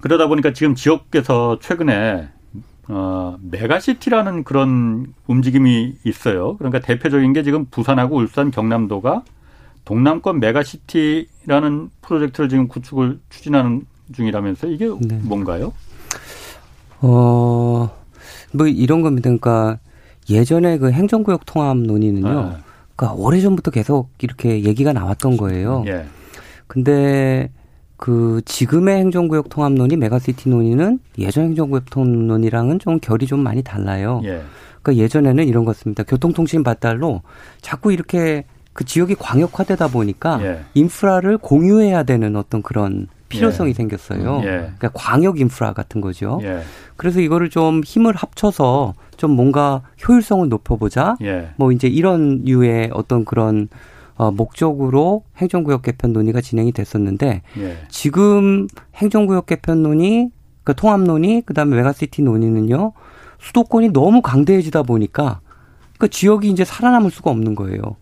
그러다 0.00 0.28
보니까 0.28 0.52
지금 0.52 0.74
지역에서 0.74 1.58
최근에 1.60 2.28
어, 2.88 3.36
메가시티라는 3.42 4.44
그런 4.44 5.12
움직임이 5.26 5.96
있어요. 6.04 6.56
그러니까 6.56 6.80
대표적인 6.80 7.32
게 7.32 7.42
지금 7.42 7.66
부산하고 7.66 8.16
울산, 8.16 8.50
경남도가 8.50 9.24
동남권 9.84 10.40
메가시티라는 10.40 11.90
프로젝트를 12.00 12.48
지금 12.48 12.68
구축을 12.68 13.20
추진하는 13.28 13.86
중이라면서 14.12 14.68
이게 14.68 14.88
네. 15.00 15.18
뭔가요? 15.22 15.72
어, 17.00 17.90
뭐 18.52 18.66
이런 18.66 19.02
겁니다. 19.02 19.24
그러니까 19.24 19.78
예전에 20.30 20.78
그 20.78 20.90
행정구역 20.90 21.46
통합 21.46 21.78
논의는요. 21.78 22.28
네. 22.28 22.56
그러니까 22.96 23.14
오래 23.16 23.40
전부터 23.40 23.70
계속 23.70 24.10
이렇게 24.20 24.64
얘기가 24.64 24.92
나왔던 24.92 25.36
거예요. 25.36 25.84
예. 25.86 26.04
근데 26.66 27.50
그 27.96 28.42
지금의 28.44 28.98
행정구역 28.98 29.48
통합 29.48 29.72
논의, 29.72 29.96
메가시티 29.96 30.48
논의는 30.48 31.00
예전 31.18 31.44
행정구역 31.44 31.90
통합 31.90 32.08
논의랑은 32.08 32.78
좀 32.78 33.00
결이 33.00 33.26
좀 33.26 33.40
많이 33.40 33.62
달라요. 33.62 34.20
예. 34.24 34.42
그러니까 34.82 35.02
예전에는 35.02 35.46
이런 35.46 35.64
것같습니다 35.64 36.04
교통통신 36.04 36.62
발달로 36.62 37.22
자꾸 37.60 37.92
이렇게 37.92 38.44
그 38.72 38.84
지역이 38.84 39.16
광역화되다 39.16 39.88
보니까 39.88 40.38
예. 40.42 40.60
인프라를 40.74 41.38
공유해야 41.38 42.04
되는 42.04 42.36
어떤 42.36 42.62
그런 42.62 43.08
필요성이 43.28 43.70
예. 43.70 43.74
생겼어요. 43.74 44.40
예. 44.42 44.48
그러니까 44.48 44.90
광역 44.94 45.38
인프라 45.40 45.72
같은 45.72 46.00
거죠. 46.00 46.38
예. 46.42 46.60
그래서 46.96 47.20
이거를 47.20 47.50
좀 47.50 47.82
힘을 47.84 48.14
합쳐서 48.14 48.94
좀 49.16 49.32
뭔가 49.32 49.82
효율성을 50.06 50.48
높여보자. 50.48 51.16
예. 51.22 51.50
뭐 51.56 51.72
이제 51.72 51.88
이런 51.88 52.42
류의 52.44 52.90
어떤 52.92 53.24
그런 53.24 53.68
어, 54.16 54.30
목적으로 54.32 55.22
행정구역 55.36 55.82
개편 55.82 56.12
논의가 56.12 56.40
진행이 56.40 56.72
됐었는데 56.72 57.42
예. 57.58 57.76
지금 57.88 58.66
행정구역 58.96 59.46
개편 59.46 59.82
논의, 59.82 60.30
그 60.64 60.74
통합 60.74 61.00
논의, 61.00 61.42
그다음에 61.42 61.76
메가시티 61.76 62.22
논의는요 62.22 62.92
수도권이 63.40 63.90
너무 63.90 64.20
강대해지다 64.20 64.82
보니까 64.82 65.40
그 65.98 66.08
지역이 66.08 66.48
이제 66.50 66.64
살아남을 66.64 67.10
수가 67.10 67.30
없는 67.30 67.54
거예요. 67.54 67.96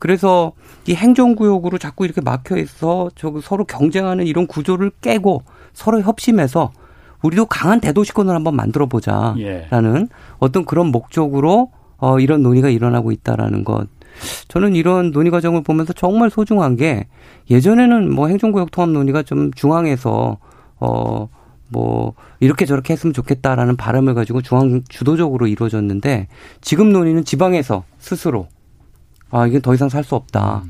그래서 0.00 0.52
이 0.88 0.94
행정구역으로 0.94 1.78
자꾸 1.78 2.04
이렇게 2.04 2.20
막혀 2.20 2.56
있어 2.56 3.10
저 3.14 3.32
서로 3.40 3.64
경쟁하는 3.64 4.26
이런 4.26 4.48
구조를 4.48 4.90
깨고 5.00 5.44
서로 5.72 6.00
협심해서 6.00 6.72
우리도 7.22 7.46
강한 7.46 7.80
대도시권을 7.80 8.34
한번 8.34 8.56
만들어 8.56 8.86
보자라는 8.86 9.38
예. 9.40 9.68
어떤 10.38 10.64
그런 10.64 10.86
목적으로 10.88 11.70
어 11.98 12.18
이런 12.18 12.42
논의가 12.42 12.70
일어나고 12.70 13.12
있다라는 13.12 13.62
것. 13.62 13.86
저는 14.48 14.74
이런 14.74 15.12
논의 15.12 15.30
과정을 15.30 15.62
보면서 15.62 15.92
정말 15.92 16.30
소중한 16.30 16.74
게 16.76 17.06
예전에는 17.50 18.12
뭐 18.12 18.26
행정구역 18.26 18.72
통합 18.72 18.90
논의가 18.90 19.22
좀 19.22 19.52
중앙에서 19.52 20.38
어 20.80 21.28
뭐 21.70 22.14
이렇게 22.40 22.66
저렇게 22.66 22.92
했으면 22.92 23.14
좋겠다라는 23.14 23.76
바람을 23.76 24.14
가지고 24.14 24.42
중앙 24.42 24.82
주도적으로 24.88 25.46
이루어졌는데 25.46 26.26
지금 26.60 26.92
논의는 26.92 27.24
지방에서 27.24 27.84
스스로 27.98 28.48
아 29.30 29.46
이게 29.46 29.60
더 29.60 29.74
이상 29.74 29.88
살 29.88 30.04
수 30.04 30.14
없다. 30.14 30.62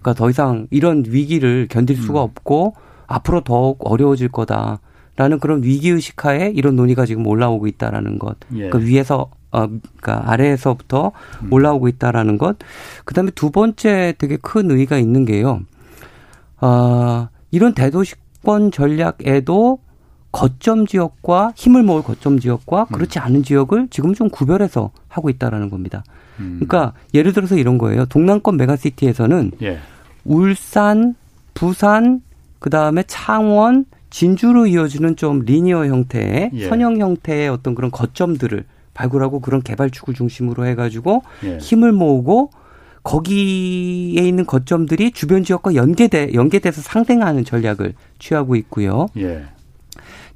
그러니까 0.00 0.14
더 0.14 0.30
이상 0.30 0.66
이런 0.70 1.04
위기를 1.06 1.66
견딜 1.68 1.96
수가 1.96 2.20
음. 2.20 2.24
없고 2.24 2.74
앞으로 3.06 3.42
더욱 3.42 3.78
어려워질 3.80 4.28
거다라는 4.28 5.38
그런 5.40 5.62
위기 5.62 5.90
의식하에 5.90 6.52
이런 6.54 6.76
논의가 6.76 7.06
지금 7.06 7.26
올라오고 7.26 7.66
있다라는 7.66 8.18
것. 8.18 8.36
예. 8.54 8.68
그러니까 8.68 8.78
위에서 8.78 9.30
어 9.52 9.66
그러니까 9.66 10.30
아래에서부터 10.30 11.12
음. 11.42 11.52
올라오고 11.52 11.88
있다라는 11.88 12.38
것. 12.38 12.56
그다음에 13.04 13.30
두 13.34 13.50
번째 13.50 14.14
되게 14.18 14.36
큰 14.36 14.70
의의가 14.70 14.98
있는 14.98 15.24
게요. 15.24 15.60
아 16.58 17.28
이런 17.50 17.74
대도시권 17.74 18.70
전략에도 18.70 19.78
거점 20.32 20.86
지역과 20.86 21.52
힘을 21.56 21.82
모을 21.82 22.02
거점 22.02 22.38
지역과 22.38 22.86
그렇지 22.86 23.18
않은 23.18 23.42
지역을 23.42 23.88
지금 23.90 24.14
좀 24.14 24.28
구별해서 24.28 24.90
하고 25.08 25.30
있다라는 25.30 25.70
겁니다. 25.70 26.04
음. 26.40 26.60
그러니까 26.60 26.92
예를 27.14 27.32
들어서 27.32 27.56
이런 27.56 27.78
거예요. 27.78 28.06
동남권 28.06 28.56
메가시티에서는 28.56 29.52
예. 29.62 29.78
울산, 30.24 31.14
부산, 31.54 32.20
그 32.58 32.70
다음에 32.70 33.02
창원, 33.06 33.84
진주로 34.10 34.66
이어지는 34.66 35.16
좀 35.16 35.40
리니어 35.40 35.86
형태의 35.86 36.50
예. 36.54 36.68
선형 36.68 36.98
형태의 36.98 37.48
어떤 37.48 37.74
그런 37.74 37.90
거점들을 37.90 38.64
발굴하고 38.94 39.40
그런 39.40 39.62
개발축을 39.62 40.14
중심으로 40.14 40.66
해가지고 40.66 41.22
예. 41.44 41.58
힘을 41.58 41.92
모으고 41.92 42.50
거기에 43.02 44.26
있는 44.26 44.46
거점들이 44.46 45.12
주변 45.12 45.44
지역과 45.44 45.74
연계돼 45.74 46.32
연계돼서 46.34 46.82
상생하는 46.82 47.44
전략을 47.44 47.94
취하고 48.18 48.56
있고요. 48.56 49.06
예. 49.18 49.44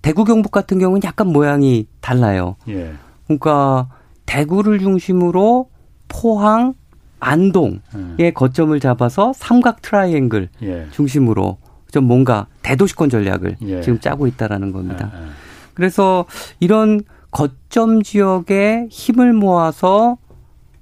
대구 0.03 0.25
경북 0.25 0.53
같은 0.53 0.79
경우는 0.79 1.03
약간 1.05 1.29
모양이 1.29 1.87
달라요. 2.01 2.57
예. 2.69 2.93
그러니까 3.27 3.89
대구를 4.27 4.79
중심으로 4.79 5.69
포항, 6.11 6.75
안동의 7.21 7.81
음. 7.95 8.17
거점을 8.35 8.79
잡아서 8.81 9.33
삼각 9.35 9.81
트라이앵글 9.81 10.49
예. 10.63 10.89
중심으로 10.91 11.57
좀 11.91 12.05
뭔가 12.05 12.47
대도시권 12.63 13.09
전략을 13.09 13.57
예. 13.63 13.81
지금 13.81 13.99
짜고 14.01 14.27
있다라는 14.27 14.73
겁니다. 14.73 15.11
예, 15.15 15.19
예. 15.19 15.27
그래서 15.75 16.27
이런 16.61 17.01
거점 17.31 18.03
지역에 18.03 18.87
힘을 18.91 19.33
모아서 19.33 20.19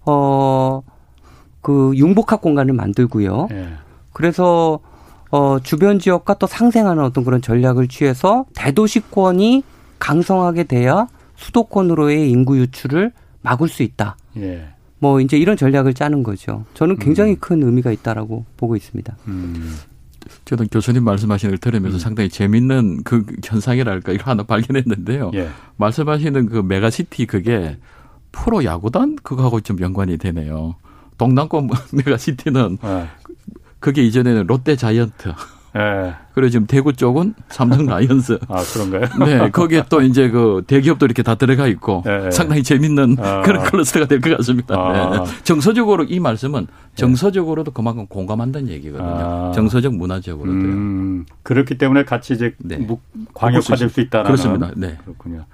어 0.04 0.82
그 1.68 1.92
융복합 1.96 2.40
공간을 2.40 2.72
만들고요. 2.72 3.48
예. 3.50 3.68
그래서 4.14 4.80
어 5.30 5.58
주변 5.62 5.98
지역과 5.98 6.34
또 6.34 6.46
상생하는 6.46 7.02
어떤 7.04 7.24
그런 7.24 7.42
전략을 7.42 7.88
취해서 7.88 8.46
대도시권이 8.54 9.62
강성하게 9.98 10.64
돼야 10.64 11.06
수도권으로의 11.36 12.30
인구 12.30 12.58
유출을 12.58 13.12
막을 13.42 13.68
수 13.68 13.82
있다. 13.82 14.16
예. 14.98 15.06
뭐 15.06 15.20
이제 15.20 15.36
이런 15.38 15.56
전략을 15.56 15.94
짜는 15.94 16.22
거죠. 16.22 16.64
저는 16.74 16.96
굉장히 16.96 17.32
음. 17.32 17.36
큰 17.40 17.62
의미가 17.62 17.92
있다라고 17.92 18.44
보고 18.56 18.76
있습니다. 18.76 19.16
음. 19.28 19.76
저는 20.44 20.68
교수님 20.68 21.04
말씀하시는 21.04 21.52
걸 21.52 21.58
들으면서 21.58 21.96
음. 21.96 22.00
상당히 22.00 22.28
재밌는 22.28 23.02
그 23.04 23.24
현상이랄까 23.44 24.12
이거 24.12 24.30
하나 24.30 24.42
발견했는데요. 24.42 25.30
예. 25.34 25.48
말씀하시는 25.76 26.46
그 26.46 26.58
메가시티 26.58 27.26
그게 27.26 27.76
프로 28.32 28.64
야구단 28.64 29.16
그거하고 29.22 29.60
좀 29.60 29.80
연관이 29.80 30.18
되네요. 30.18 30.76
동남권 31.16 31.68
메가시티는 31.92 32.78
예. 32.84 33.08
그게 33.80 34.02
이전에는 34.04 34.46
롯데 34.46 34.76
자이언트 34.76 35.32
예. 35.76 36.14
그리고 36.34 36.48
지금 36.50 36.66
대구 36.66 36.92
쪽은 36.92 37.34
삼성 37.48 37.84
라이언스. 37.86 38.38
아, 38.48 38.62
그런가요? 38.72 39.24
네. 39.24 39.50
거기에 39.50 39.84
또 39.90 40.00
이제 40.00 40.30
그 40.30 40.62
대기업도 40.66 41.04
이렇게 41.06 41.22
다 41.22 41.34
들어가 41.34 41.66
있고 41.66 42.02
예. 42.06 42.30
상당히 42.30 42.62
재밌는 42.62 43.16
아. 43.20 43.42
그런 43.46 43.64
클러스터가 43.64 44.06
될 44.06 44.20
것 44.20 44.36
같습니다. 44.38 44.74
아. 44.76 45.24
네. 45.24 45.32
정서적으로 45.44 46.04
이 46.04 46.20
말씀은 46.20 46.66
정서적으로도 46.94 47.72
그만큼 47.72 48.06
공감한다는 48.06 48.68
얘기거든요. 48.70 49.08
아. 49.08 49.52
정서적 49.54 49.94
문화적으로도요. 49.94 50.62
음, 50.62 51.26
그렇기 51.42 51.76
때문에 51.78 52.04
같이 52.04 52.32
이제 52.34 52.54
네. 52.58 52.78
광역화될 53.34 53.88
수 53.90 54.00
있다는 54.00 54.24
그렇습니다. 54.26 54.70
네. 54.76 54.96
그렇군요. 55.04 55.44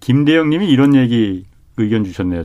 김대영 0.00 0.48
님이 0.50 0.68
이런 0.70 0.94
얘기 0.94 1.44
의견 1.76 2.04
주셨네요. 2.04 2.44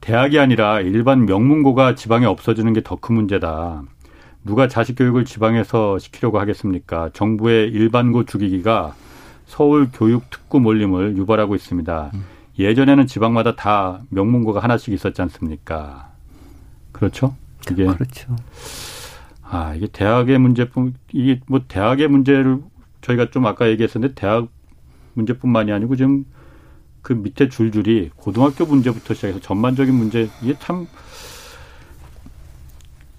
대학이 0.00 0.38
아니라 0.38 0.80
일반 0.80 1.26
명문고가 1.26 1.94
지방에 1.94 2.26
없어지는 2.26 2.72
게 2.72 2.80
더 2.80 2.96
큰 2.96 3.14
문제다. 3.14 3.82
누가 4.44 4.68
자식 4.68 4.94
교육을 4.94 5.24
지방에서 5.24 5.98
시키려고 5.98 6.40
하겠습니까? 6.40 7.10
정부의 7.12 7.70
일반고 7.70 8.24
주기기가 8.24 8.94
서울 9.46 9.88
교육 9.92 10.30
특구 10.30 10.60
몰림을 10.60 11.16
유발하고 11.16 11.54
있습니다. 11.54 12.10
음. 12.14 12.24
예전에는 12.58 13.06
지방마다 13.06 13.56
다 13.56 14.00
명문고가 14.10 14.60
하나씩 14.60 14.92
있었지 14.92 15.22
않습니까? 15.22 16.12
그렇죠? 16.92 17.36
이게 17.70 17.86
그렇죠. 17.86 18.36
아 19.42 19.74
이게 19.74 19.86
대학의 19.86 20.38
문제뿐 20.38 20.94
이게 21.12 21.40
뭐 21.46 21.60
대학의 21.66 22.08
문제를 22.08 22.58
저희가 23.00 23.30
좀 23.30 23.46
아까 23.46 23.68
얘기했었는데 23.68 24.14
대학 24.14 24.48
문제뿐만이 25.14 25.72
아니고 25.72 25.96
지금 25.96 26.24
그 27.02 27.12
밑에 27.12 27.48
줄줄이 27.48 28.10
고등학교 28.16 28.64
문제부터 28.64 29.14
시작해서 29.14 29.40
전반적인 29.40 29.94
문제 29.94 30.28
이게 30.42 30.54
참 30.58 30.86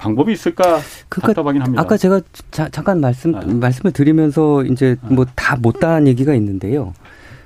방법이 0.04 0.34
있을까 0.34 0.80
그러니까 1.10 1.28
답답하긴 1.34 1.62
합니다. 1.62 1.82
아까 1.82 1.96
제가 1.98 2.20
자, 2.52 2.68
잠깐 2.70 3.00
말씀 3.00 3.34
아. 3.36 3.42
말씀을 3.46 3.92
드리면서 3.94 4.64
이제 4.64 4.98
아. 5.02 5.08
뭐다 5.14 5.56
못다한 5.58 6.08
얘기가 6.08 6.34
있는데요. 6.36 6.94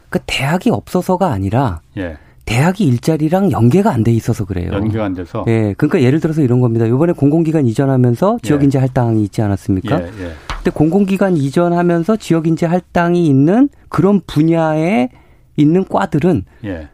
그 0.10 0.20
대학이 0.26 0.70
없어서가 0.72 1.28
아니라 1.32 1.82
예. 1.98 2.18
대학이 2.46 2.86
일자리랑 2.86 3.52
연계가 3.52 3.92
안 3.92 4.04
돼 4.04 4.12
있어서 4.12 4.46
그래요. 4.46 4.72
연계가 4.72 5.06
안 5.06 5.14
돼서. 5.14 5.44
예. 5.48 5.74
그러니까 5.78 6.02
예를 6.02 6.20
들어서 6.20 6.42
이런 6.42 6.62
겁니다. 6.62 6.86
이번에 6.86 7.14
공공기관 7.14 7.66
이전하면서 7.68 8.40
예. 8.44 8.48
지역인재 8.48 8.80
할당이 8.80 9.22
있지 9.24 9.42
않았습니까? 9.42 10.02
예, 10.02 10.06
예. 10.06 10.32
근데 10.48 10.72
공공기관 10.72 11.38
이전하면서 11.38 12.16
지역인재 12.16 12.66
할당이 12.66 13.28
있는 13.28 13.70
그런 13.90 14.22
분야에 14.26 15.10
있는 15.58 15.86
과들은 15.86 16.46
예. 16.66 16.88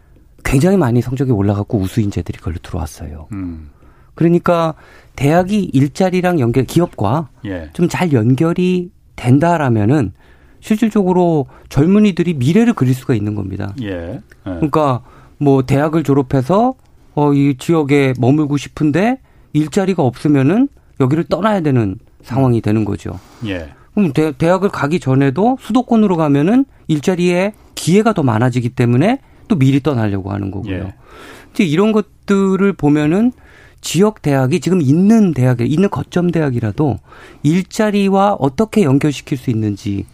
굉장히 0.44 0.76
많이 0.78 1.02
성적이 1.02 1.32
올라갔고 1.32 1.78
우수 1.78 2.02
인재들이 2.02 2.40
걸로 2.40 2.58
들어왔어요. 2.62 3.28
음. 3.32 3.70
그러니까 4.16 4.74
대학이 5.16 5.70
일자리랑 5.74 6.40
연결 6.40 6.66
기업과 6.66 7.30
예. 7.46 7.70
좀잘 7.74 8.14
연결이 8.14 8.90
된다라면은 9.16 10.14
실질적으로 10.60 11.46
젊은이들이 11.70 12.36
미래를 12.36 12.74
그릴 12.74 12.94
수가 12.94 13.14
있는 13.16 13.36
겁니다. 13.36 13.74
예. 13.82 13.88
예. 13.88 14.20
그러니까 14.44 15.02
뭐 15.38 15.64
대학을 15.64 16.04
졸업해서 16.04 16.74
어 17.16 17.34
이 17.34 17.56
지역에 17.60 18.14
머물고 18.20 18.58
싶은데 18.58 19.20
일자리가 19.54 20.02
없으면은 20.04 20.68
여기를 21.00 21.26
떠나야 21.26 21.62
되는 21.62 21.98
상황이 22.24 22.62
되는 22.62 22.86
거죠. 22.86 23.20
예. 23.46 23.70
그럼 23.94 24.14
대, 24.14 24.32
대학을 24.32 24.70
가기 24.70 25.00
전에도 25.00 25.58
수도권으로 25.60 26.18
가면은 26.18 26.66
일자리에 26.88 27.54
기회가 27.76 28.14
더 28.14 28.24
많아지기 28.24 28.70
때문에 28.70 29.20
또 29.48 29.56
미리 29.58 29.82
떠나려고 29.82 30.32
하는 30.32 30.50
거고요. 30.50 30.74
예. 30.76 30.94
이제 31.54 31.64
이런 31.64 31.92
것들을 31.92 32.74
보면은 32.74 33.32
지역 33.84 34.22
대학이 34.22 34.60
지금 34.60 34.82
있는 34.82 35.34
대학에 35.34 35.66
있는 35.66 35.90
거점 35.90 36.32
대학이라도 36.32 36.98
일자리와 37.44 38.38
어떻게 38.40 38.84
연결시킬 38.84 39.38
수 39.38 39.50
있는지 39.50 40.06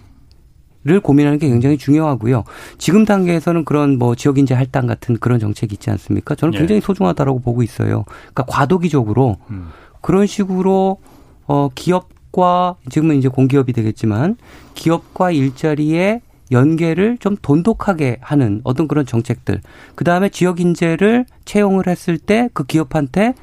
를 0.86 1.02
고민하는 1.02 1.40
게 1.40 1.50
굉장히 1.50 1.78
중요하고요. 1.78 2.46
지금 2.78 3.04
단계에서는 3.04 3.66
그런 3.66 3.98
뭐 3.98 4.16
지역 4.16 4.38
인재 4.38 4.56
할당 4.56 4.88
같은 4.88 5.18
그런 5.18 5.38
정책이 5.38 5.74
있지 5.74 5.90
않습니까? 5.90 6.36
저는 6.36 6.54
예. 6.54 6.58
굉장히 6.60 6.78
예. 6.78 6.82
소중하다라고 6.82 7.40
보고 7.42 7.64
있어요. 7.64 8.06
그러니까 8.34 8.46
과도기적으로 8.48 9.36
음. 9.50 9.68
그런 10.00 10.26
식으로 10.26 11.00
어 11.48 11.70
기업 11.76 12.08
기업과 12.30 12.76
지금은 12.90 13.18
이제 13.18 13.28
공기업이 13.28 13.74
되겠지만 13.74 14.38
기업과 14.74 15.32
일자리의 15.32 16.22
연계를 16.52 17.18
좀 17.20 17.36
돈독하게 17.42 18.18
하는 18.22 18.62
어떤 18.64 18.88
그런 18.88 19.06
정책들. 19.06 19.62
그 19.96 20.04
다음에 20.04 20.30
지역 20.30 20.60
인재를 20.60 21.26
채용을 21.46 21.88
했을 21.88 22.18
때 22.18 22.50
그 22.54 22.64
기업한테 22.64 23.36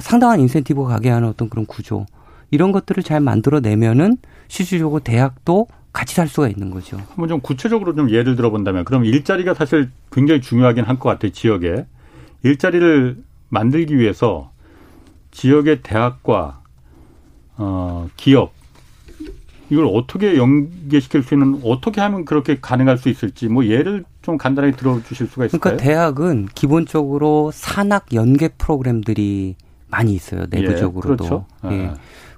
상당한 0.00 0.40
인센티브가 0.40 0.88
가게 0.88 1.10
하는 1.10 1.28
어떤 1.28 1.48
그런 1.48 1.66
구조. 1.66 2.06
이런 2.50 2.72
것들을 2.72 3.02
잘 3.02 3.20
만들어내면은 3.20 4.18
실질적으로 4.48 5.00
대학도 5.00 5.66
같이 5.92 6.14
살 6.14 6.28
수가 6.28 6.48
있는 6.48 6.70
거죠. 6.70 6.98
한번 7.08 7.28
좀 7.28 7.40
구체적으로 7.40 7.94
좀 7.94 8.10
예를 8.10 8.36
들어본다면 8.36 8.84
그럼 8.84 9.04
일자리가 9.04 9.54
사실 9.54 9.90
굉장히 10.12 10.40
중요하긴 10.40 10.84
할것 10.84 11.00
같아요. 11.00 11.32
지역에. 11.32 11.86
일자리를 12.42 13.16
만들기 13.48 13.96
위해서 13.96 14.50
지역의 15.30 15.80
대학과 15.82 16.60
어, 17.56 18.08
기업 18.16 18.52
이걸 19.70 19.86
어떻게 19.86 20.36
연계시킬 20.36 21.22
수 21.22 21.34
있는 21.34 21.60
어떻게 21.64 22.00
하면 22.00 22.24
그렇게 22.24 22.58
가능할 22.60 22.98
수 22.98 23.08
있을지 23.08 23.48
뭐 23.48 23.64
예를 23.64 24.04
좀 24.22 24.38
간단하게 24.38 24.76
들어주실 24.76 25.26
수가 25.26 25.46
있을까요? 25.46 25.76
그러니까 25.76 25.82
대학은 25.82 26.48
기본적으로 26.54 27.50
산학 27.52 28.12
연계 28.14 28.48
프로그램들이 28.48 29.56
많이 29.96 30.14
있어요 30.14 30.42
예, 30.52 30.60
내부적으로도. 30.60 31.24
예, 31.24 31.28
그렇죠. 31.28 31.46
예. 31.72 31.90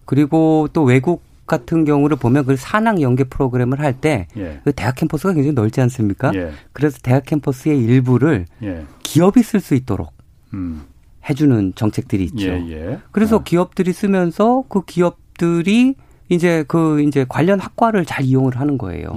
그리고 0.05 0.69
또 0.73 0.85
외국 0.85 1.23
같은 1.47 1.85
경우를 1.85 2.17
보면 2.17 2.45
그 2.45 2.57
산학 2.57 3.01
연계 3.01 3.25
프로그램을 3.25 3.81
할때 3.81 4.29
예. 4.37 4.61
그 4.65 4.73
대학 4.73 4.95
캠퍼스가 4.95 5.33
굉장히 5.33 5.55
넓지 5.55 5.81
않습니까? 5.81 6.31
예. 6.35 6.53
그래서 6.73 6.99
대학 7.03 7.25
캠퍼스의 7.25 7.79
일부를 7.79 8.47
예. 8.63 8.85
기업이 9.03 9.43
쓸 9.43 9.61
수 9.61 9.75
있도록 9.75 10.13
음. 10.55 10.83
해주는 11.29 11.73
정책들이 11.75 12.25
있죠. 12.25 12.49
예, 12.49 12.71
예. 12.71 12.99
그래서 13.11 13.37
어. 13.37 13.43
기업들이 13.43 13.93
쓰면서 13.93 14.65
그 14.69 14.85
기업들이 14.85 15.95
이제 16.29 16.65
그 16.69 17.03
이제 17.03 17.27
관련 17.29 17.59
학과를 17.59 18.05
잘 18.05 18.25
이용을 18.25 18.59
하는 18.61 18.79
거예요. 18.79 19.15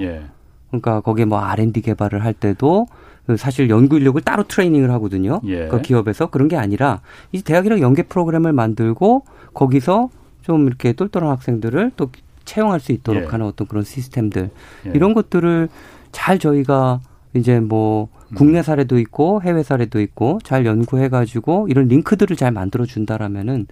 예. 0.74 0.80
그러니까 0.80 1.02
거기에 1.02 1.26
뭐 1.26 1.40
R&D 1.40 1.82
개발을 1.82 2.24
할 2.24 2.34
때도 2.34 2.88
그 3.28 3.38
사실 3.38 3.70
연구 3.70 3.98
인력을 3.98 4.20
따로 4.22 4.44
트레이닝을 4.44 4.92
하거든요. 4.92 5.42
예. 5.46 5.68
그 5.68 5.82
기업에서 5.82 6.30
그런 6.30 6.48
게 6.48 6.58
아니라 6.58 7.02
이제 7.32 7.44
대학이랑 7.44 7.80
연계 7.80 8.04
프로그램을 8.04 8.54
만들고 8.54 9.26
거기서 9.54 10.10
좀 10.42 10.68
이렇게 10.68 10.94
똘똘한 10.94 11.30
학생들을 11.30 11.92
또 11.98 12.10
채용할 12.46 12.80
수 12.80 12.92
있도록 12.92 13.24
예. 13.24 13.28
하는 13.28 13.46
어떤 13.46 13.68
그런 13.68 13.84
시스템들 13.84 14.50
예. 14.88 14.92
이런 14.94 15.14
것들을 15.14 15.70
잘 16.12 16.40
저희가 16.40 17.00
이제 17.34 17.60
뭐 17.60 18.10
음. 18.30 18.36
국내 18.36 18.64
사례도 18.64 19.00
있고 19.00 19.42
해외 19.44 19.64
사례도 19.64 20.02
있고 20.02 20.40
잘 20.44 20.66
연구해 20.66 21.10
가지고 21.10 21.68
이런 21.70 21.88
링크들을 21.88 22.36
잘 22.36 22.52
만들어 22.52 22.86
준다라면은 22.86 23.68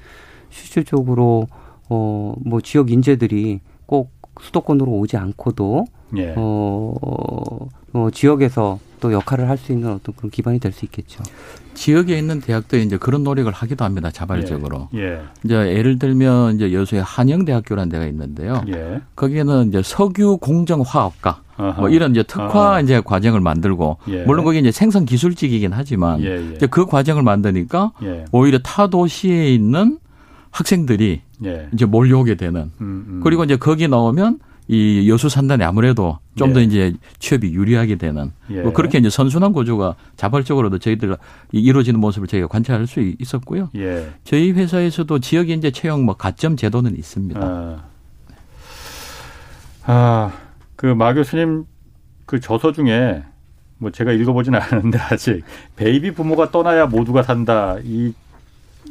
실질적으로 0.50 1.48
어, 1.90 2.36
뭐 2.46 2.62
지역 2.62 2.92
인재들이 2.92 3.62
꼭 3.86 4.12
수도권으로 4.40 4.92
오지 4.92 5.18
않고도 5.18 5.86
예. 6.18 6.34
어, 6.38 6.94
어, 7.94 8.08
지역에서 8.12 8.80
또 9.00 9.14
역할을 9.14 9.48
할 9.50 9.58
수 9.58 9.72
있는 9.72 9.94
어떤 9.94 10.14
그런 10.16 10.30
기반이 10.30 10.60
될 10.60 10.72
수 10.74 10.86
있겠죠. 10.86 11.24
지역에 11.74 12.18
있는 12.18 12.42
대학들이 12.42 12.84
이제 12.84 12.98
그런 12.98 13.24
노력을 13.24 13.50
하기도 13.52 13.86
합니다. 13.86 14.12
자발적으로. 14.12 14.90
예. 14.96 15.00
예. 15.02 15.22
이제 15.46 15.56
예를 15.56 15.98
들면 16.00 16.56
이제 16.56 16.74
여수의 16.74 17.04
한영대학교라는 17.04 17.90
데가 17.90 18.06
있는데요. 18.08 18.64
예. 18.68 19.02
거기에는 19.16 19.70
이제 19.70 19.82
석유 19.84 20.38
공정 20.38 20.82
화학과 20.82 21.42
뭐 21.78 21.90
이런 21.90 22.12
이제 22.12 22.24
특화 22.24 22.72
아하. 22.72 22.82
이제 22.82 23.02
과정을 23.04 23.40
만들고 23.42 23.98
예. 24.10 24.24
물론 24.24 24.44
거기 24.46 24.60
이제 24.60 24.72
생산 24.72 25.06
기술직이긴 25.06 25.72
하지만 25.74 26.22
예, 26.22 26.38
예. 26.52 26.56
이제 26.56 26.68
그 26.68 26.86
과정을 26.86 27.24
만드니까 27.24 27.92
오히려 28.32 28.60
타 28.60 28.88
도시에 28.88 29.54
있는 29.54 30.00
학생들이 30.52 31.22
예. 31.46 31.70
이제 31.74 31.86
몰려오게 31.86 32.36
되는 32.36 32.72
음, 32.82 33.06
음. 33.08 33.22
그리고 33.24 33.44
이제 33.46 33.56
거기 33.56 33.88
나오면 33.88 34.40
이 34.72 35.10
여수 35.10 35.30
산단에 35.30 35.66
아무래도 35.66 36.20
좀더 36.36 36.60
예. 36.60 36.64
이제 36.64 36.94
취업이 37.18 37.52
유리하게 37.52 37.96
되는 37.96 38.32
예. 38.52 38.62
뭐 38.62 38.72
그렇게 38.72 39.00
이제 39.00 39.10
선순환 39.10 39.52
구조가 39.52 39.96
자발적으로도 40.16 40.78
저희들 40.78 41.18
이루어지는 41.52 42.00
모습을 42.00 42.28
저희가 42.28 42.48
관찰할 42.48 42.86
수 42.86 43.02
있었고요. 43.02 43.72
예. 43.76 44.08
저희 44.24 44.52
회사에서도 44.52 45.18
지역 45.20 45.50
인재 45.50 45.72
채용 45.72 46.06
뭐 46.06 46.16
가점 46.16 46.56
제도는 46.56 46.96
있습니다. 46.96 47.40
아, 47.42 47.84
아 49.86 50.34
그마 50.76 51.16
교수님 51.16 51.66
그 52.28 52.40
저서 52.40 52.72
중에 52.72 53.24
뭐 53.80 53.90
제가 53.90 54.12
읽어보진 54.12 54.54
않았는데 54.54 55.00
아직 55.10 55.44
베이비 55.78 56.12
부머가 56.12 56.52
떠나야 56.52 56.86
모두가 56.86 57.24
산다 57.24 57.78
이 57.84 58.14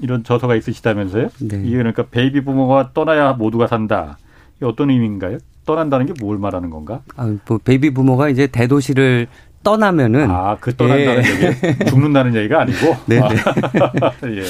이런 0.03 0.25
저서가 0.25 0.57
있으시다면서요? 0.57 1.29
네. 1.41 1.63
이게 1.65 1.77
그러니까 1.77 2.05
베이비 2.07 2.43
부머가 2.43 2.93
떠나야 2.95 3.35
모두가 3.35 3.69
산다. 3.69 4.19
이 4.61 4.65
어떤 4.65 4.91
의미인가요? 4.91 5.39
떠난다는 5.69 6.07
게 6.07 6.15
뭘 6.19 6.39
말하는 6.39 6.71
건가? 6.71 7.03
아, 7.17 7.31
뭐 7.47 7.59
베이비 7.63 7.91
부머가 7.93 8.31
이제 8.31 8.47
대도시를 8.47 9.27
떠나면은 9.63 10.31
아, 10.31 10.57
그 10.59 10.75
떠난다는 10.75 11.23
예. 11.25 11.29
얘기 11.29 11.85
죽는다는 11.91 12.35
얘기가 12.35 12.63
아니고. 12.63 12.97
네. 13.07 13.21
네. 13.21 13.27
예. 14.41 14.43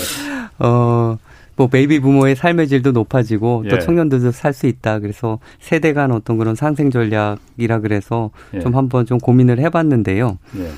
어, 0.64 1.18
뭐 1.56 1.66
베이비 1.66 1.98
부머의 2.00 2.36
삶의 2.36 2.68
질도 2.68 2.92
높아지고 2.92 3.62
예. 3.64 3.68
또 3.68 3.78
청년들도 3.80 4.30
살 4.30 4.52
수 4.52 4.68
있다. 4.68 5.00
그래서 5.00 5.40
세대 5.58 5.92
간 5.92 6.12
어떤 6.12 6.38
그런 6.38 6.54
상생 6.54 6.90
전략이라 6.90 7.80
그래서 7.80 8.30
예. 8.54 8.60
좀 8.60 8.76
한번 8.76 9.06
좀 9.06 9.18
고민을 9.18 9.58
해 9.58 9.68
봤는데요. 9.70 10.38
예. 10.58 10.70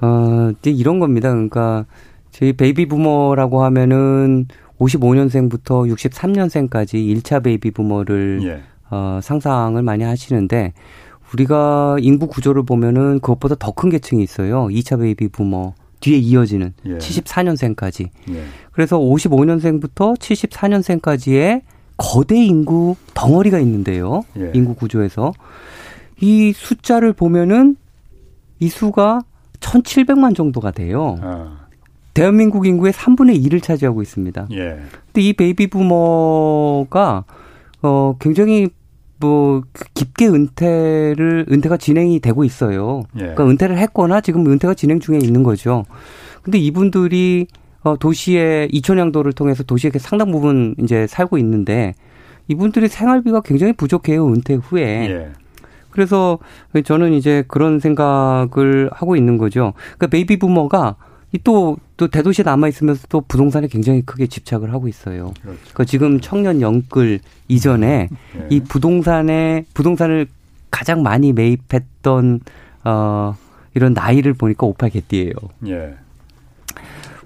어, 0.00 0.52
이런 0.64 1.00
겁니다. 1.00 1.30
그러니까 1.30 1.84
저희 2.30 2.52
베이비 2.52 2.86
부머라고 2.86 3.64
하면은 3.64 4.46
55년생부터 4.78 5.92
63년생까지 5.92 6.94
1차 6.94 7.42
베이비 7.42 7.72
부머를 7.72 8.40
예. 8.44 8.62
어, 8.90 9.20
상상을 9.22 9.80
많이 9.82 10.04
하시는데 10.04 10.72
우리가 11.32 11.96
인구 12.00 12.26
구조를 12.26 12.62
보면은 12.64 13.20
그것보다 13.20 13.54
더 13.58 13.72
큰 13.72 13.90
계층이 13.90 14.22
있어요. 14.22 14.66
2차 14.68 14.98
베이비 15.00 15.28
부머 15.28 15.74
뒤에 16.00 16.16
이어지는 16.16 16.72
예. 16.86 16.98
74년생까지. 16.98 18.08
예. 18.30 18.44
그래서 18.72 18.98
55년생부터 18.98 20.16
74년생까지의 20.18 21.62
거대 21.96 22.36
인구 22.36 22.94
덩어리가 23.14 23.58
있는데요. 23.60 24.22
예. 24.38 24.52
인구 24.54 24.74
구조에서 24.74 25.32
이 26.20 26.52
숫자를 26.52 27.12
보면은 27.12 27.76
이 28.60 28.68
수가 28.68 29.20
1,700만 29.60 30.34
정도가 30.36 30.70
돼요. 30.70 31.16
아. 31.20 31.66
대한민국 32.14 32.66
인구의 32.66 32.92
3분의 32.92 33.44
1을 33.46 33.62
차지하고 33.62 34.02
있습니다. 34.02 34.48
예. 34.52 34.78
근데 35.06 35.20
이 35.20 35.32
베이비 35.32 35.68
부머가 35.68 37.24
어 37.82 38.16
굉장히 38.18 38.68
뭐 39.20 39.62
깊게 39.94 40.28
은퇴를 40.28 41.46
은퇴가 41.50 41.76
진행이 41.76 42.20
되고 42.20 42.44
있어요. 42.44 43.02
예. 43.16 43.20
그러니까 43.20 43.46
은퇴를 43.46 43.78
했거나 43.78 44.20
지금 44.20 44.46
은퇴가 44.46 44.74
진행 44.74 45.00
중에 45.00 45.18
있는 45.18 45.42
거죠. 45.42 45.84
근데 46.42 46.58
이분들이 46.58 47.46
어 47.82 47.96
도시의 47.96 48.68
이촌양도를 48.72 49.32
통해서 49.32 49.62
도시에 49.62 49.90
상당 49.98 50.32
부분 50.32 50.74
이제 50.78 51.06
살고 51.06 51.38
있는데 51.38 51.94
이분들의 52.48 52.88
생활비가 52.88 53.40
굉장히 53.42 53.72
부족해요. 53.72 54.28
은퇴 54.28 54.54
후에. 54.54 55.10
예. 55.10 55.32
그래서 55.90 56.38
저는 56.84 57.12
이제 57.12 57.42
그런 57.48 57.80
생각을 57.80 58.90
하고 58.92 59.16
있는 59.16 59.36
거죠. 59.36 59.72
그러니까 59.96 60.06
베이비 60.08 60.38
부머가 60.38 60.96
또, 61.44 61.76
또 61.98 62.08
대도시에 62.08 62.42
남아 62.42 62.68
있으면서 62.68 63.06
또 63.08 63.20
부동산에 63.20 63.68
굉장히 63.68 64.02
크게 64.02 64.26
집착을 64.26 64.72
하고 64.72 64.88
있어요. 64.88 65.34
그렇죠. 65.42 65.58
그러니까 65.60 65.84
지금 65.84 66.20
청년 66.20 66.62
영끌 66.62 67.20
이전에 67.48 68.08
네. 68.34 68.46
이 68.48 68.60
부동산에, 68.60 69.66
부동산을 69.74 70.26
가장 70.70 71.02
많이 71.02 71.32
매입했던, 71.34 72.40
어, 72.84 73.36
이런 73.74 73.92
나이를 73.92 74.32
보니까 74.32 74.66
오팔 74.66 74.90
개띠예요. 74.90 75.32
예. 75.66 75.94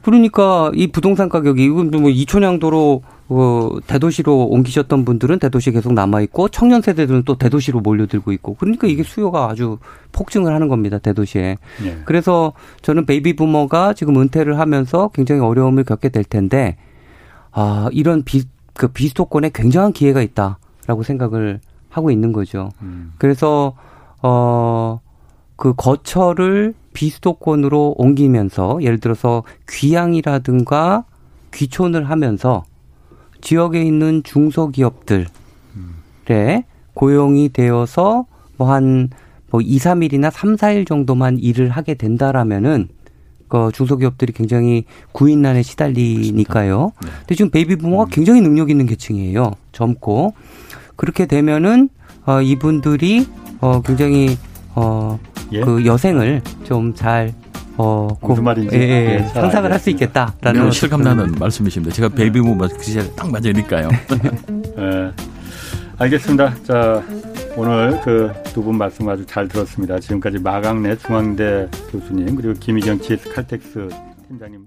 그러니까 0.03 0.73
이 0.75 0.89
부동산 0.89 1.29
가격이 1.29 1.65
이건 1.65 1.91
뭐 1.93 2.11
이촌향도로 2.11 3.03
어, 3.29 3.71
대도시로 3.87 4.47
옮기셨던 4.49 5.05
분들은 5.05 5.39
대도시에 5.39 5.73
계속 5.73 5.93
남아 5.95 6.21
있고 6.23 6.49
청년 6.49 6.83
세대들은 6.83 7.23
또 7.25 7.37
대도시로 7.37 7.81
몰려들고 7.81 8.33
있고 8.33 8.55
그러니까 8.55 8.87
이게 8.87 9.03
수요가 9.03 9.49
아주 9.49 9.79
폭증을 10.13 10.53
하는 10.55 10.69
겁니다 10.69 10.99
대도시에. 10.99 11.57
예. 11.85 11.99
그래서 12.05 12.53
저는 12.83 13.07
베이비 13.07 13.37
부머가 13.37 13.95
지금 13.95 14.21
은퇴를 14.21 14.59
하면서 14.59 15.09
굉장히 15.15 15.41
어려움을 15.41 15.85
겪게 15.85 16.11
될 16.11 16.25
텐데 16.25 16.77
아 17.53 17.89
이런 17.93 18.23
비 18.23 18.43
그 18.75 18.89
비수도권에 18.89 19.51
굉장한 19.55 19.93
기회가 19.93 20.23
있다라고 20.23 21.03
생각을 21.03 21.61
하고 21.89 22.11
있는 22.11 22.33
거죠. 22.33 22.71
음. 22.83 23.13
그래서 23.19 23.75
어. 24.23 25.01
그 25.57 25.75
거처를 25.75 26.75
비수도권으로 26.93 27.95
옮기면서 27.97 28.83
예를 28.83 28.99
들어서 28.99 29.45
귀향이라든가 29.69 31.05
귀촌을 31.55 32.11
하면서 32.11 32.65
지역에 33.43 33.83
있는 33.83 34.23
중소기업들에 34.23 35.27
고용이 36.95 37.51
되어서 37.51 38.25
뭐한뭐 38.57 39.61
2, 39.61 39.79
3일이나 39.79 40.31
3, 40.31 40.57
4일 40.57 40.87
정도만 40.87 41.39
일을 41.39 41.69
하게 41.69 41.95
된다라면은 41.95 42.89
그 43.49 43.71
중소기업들이 43.75 44.33
굉장히 44.33 44.85
구인난에 45.13 45.63
시달리니까요. 45.63 46.93
네. 47.03 47.11
근데 47.19 47.35
지금 47.35 47.51
베이비 47.51 47.77
부모가 47.77 48.05
음. 48.05 48.09
굉장히 48.11 48.41
능력 48.41 48.71
있는 48.71 48.87
계층이에요. 48.87 49.51
젊고 49.73 50.33
그렇게 50.97 51.27
되면은 51.27 51.91
어, 52.25 52.41
이분들이 52.41 53.27
어, 53.61 53.83
굉장히 53.83 54.39
어, 54.75 55.19
예? 55.53 55.61
그 55.61 55.85
여생을 55.85 56.41
좀 56.65 56.95
잘 56.95 57.35
어, 57.79 58.09
무슨 58.21 58.45
말인지 58.45 58.77
예, 58.77 58.81
예, 58.81 59.15
예 59.15 59.23
상상을 59.29 59.71
할 59.73 59.79
수 59.79 59.91
있겠다라는 59.91 60.71
실감나는 60.71 61.33
말씀이십니다. 61.39 61.95
제가 61.95 62.09
벨비무만 62.11 62.69
그 62.77 62.83
시절에 62.83 63.11
딱 63.17 63.31
맞으니까요. 63.31 63.89
예. 64.79 65.13
알겠습니다. 65.99 66.55
자, 66.65 67.03
오늘 67.57 68.01
그 68.03 68.33
두 68.53 68.63
분 68.63 68.77
말씀 68.77 69.09
아주 69.09 69.25
잘 69.27 69.49
들었습니다. 69.49 69.99
지금까지 69.99 70.39
마강래 70.39 70.97
중앙대 70.97 71.69
교수님 71.91 72.37
그리고 72.37 72.55
김희경 72.59 73.01
GS 73.01 73.33
칼텍스 73.33 73.89
팀장님 74.29 74.67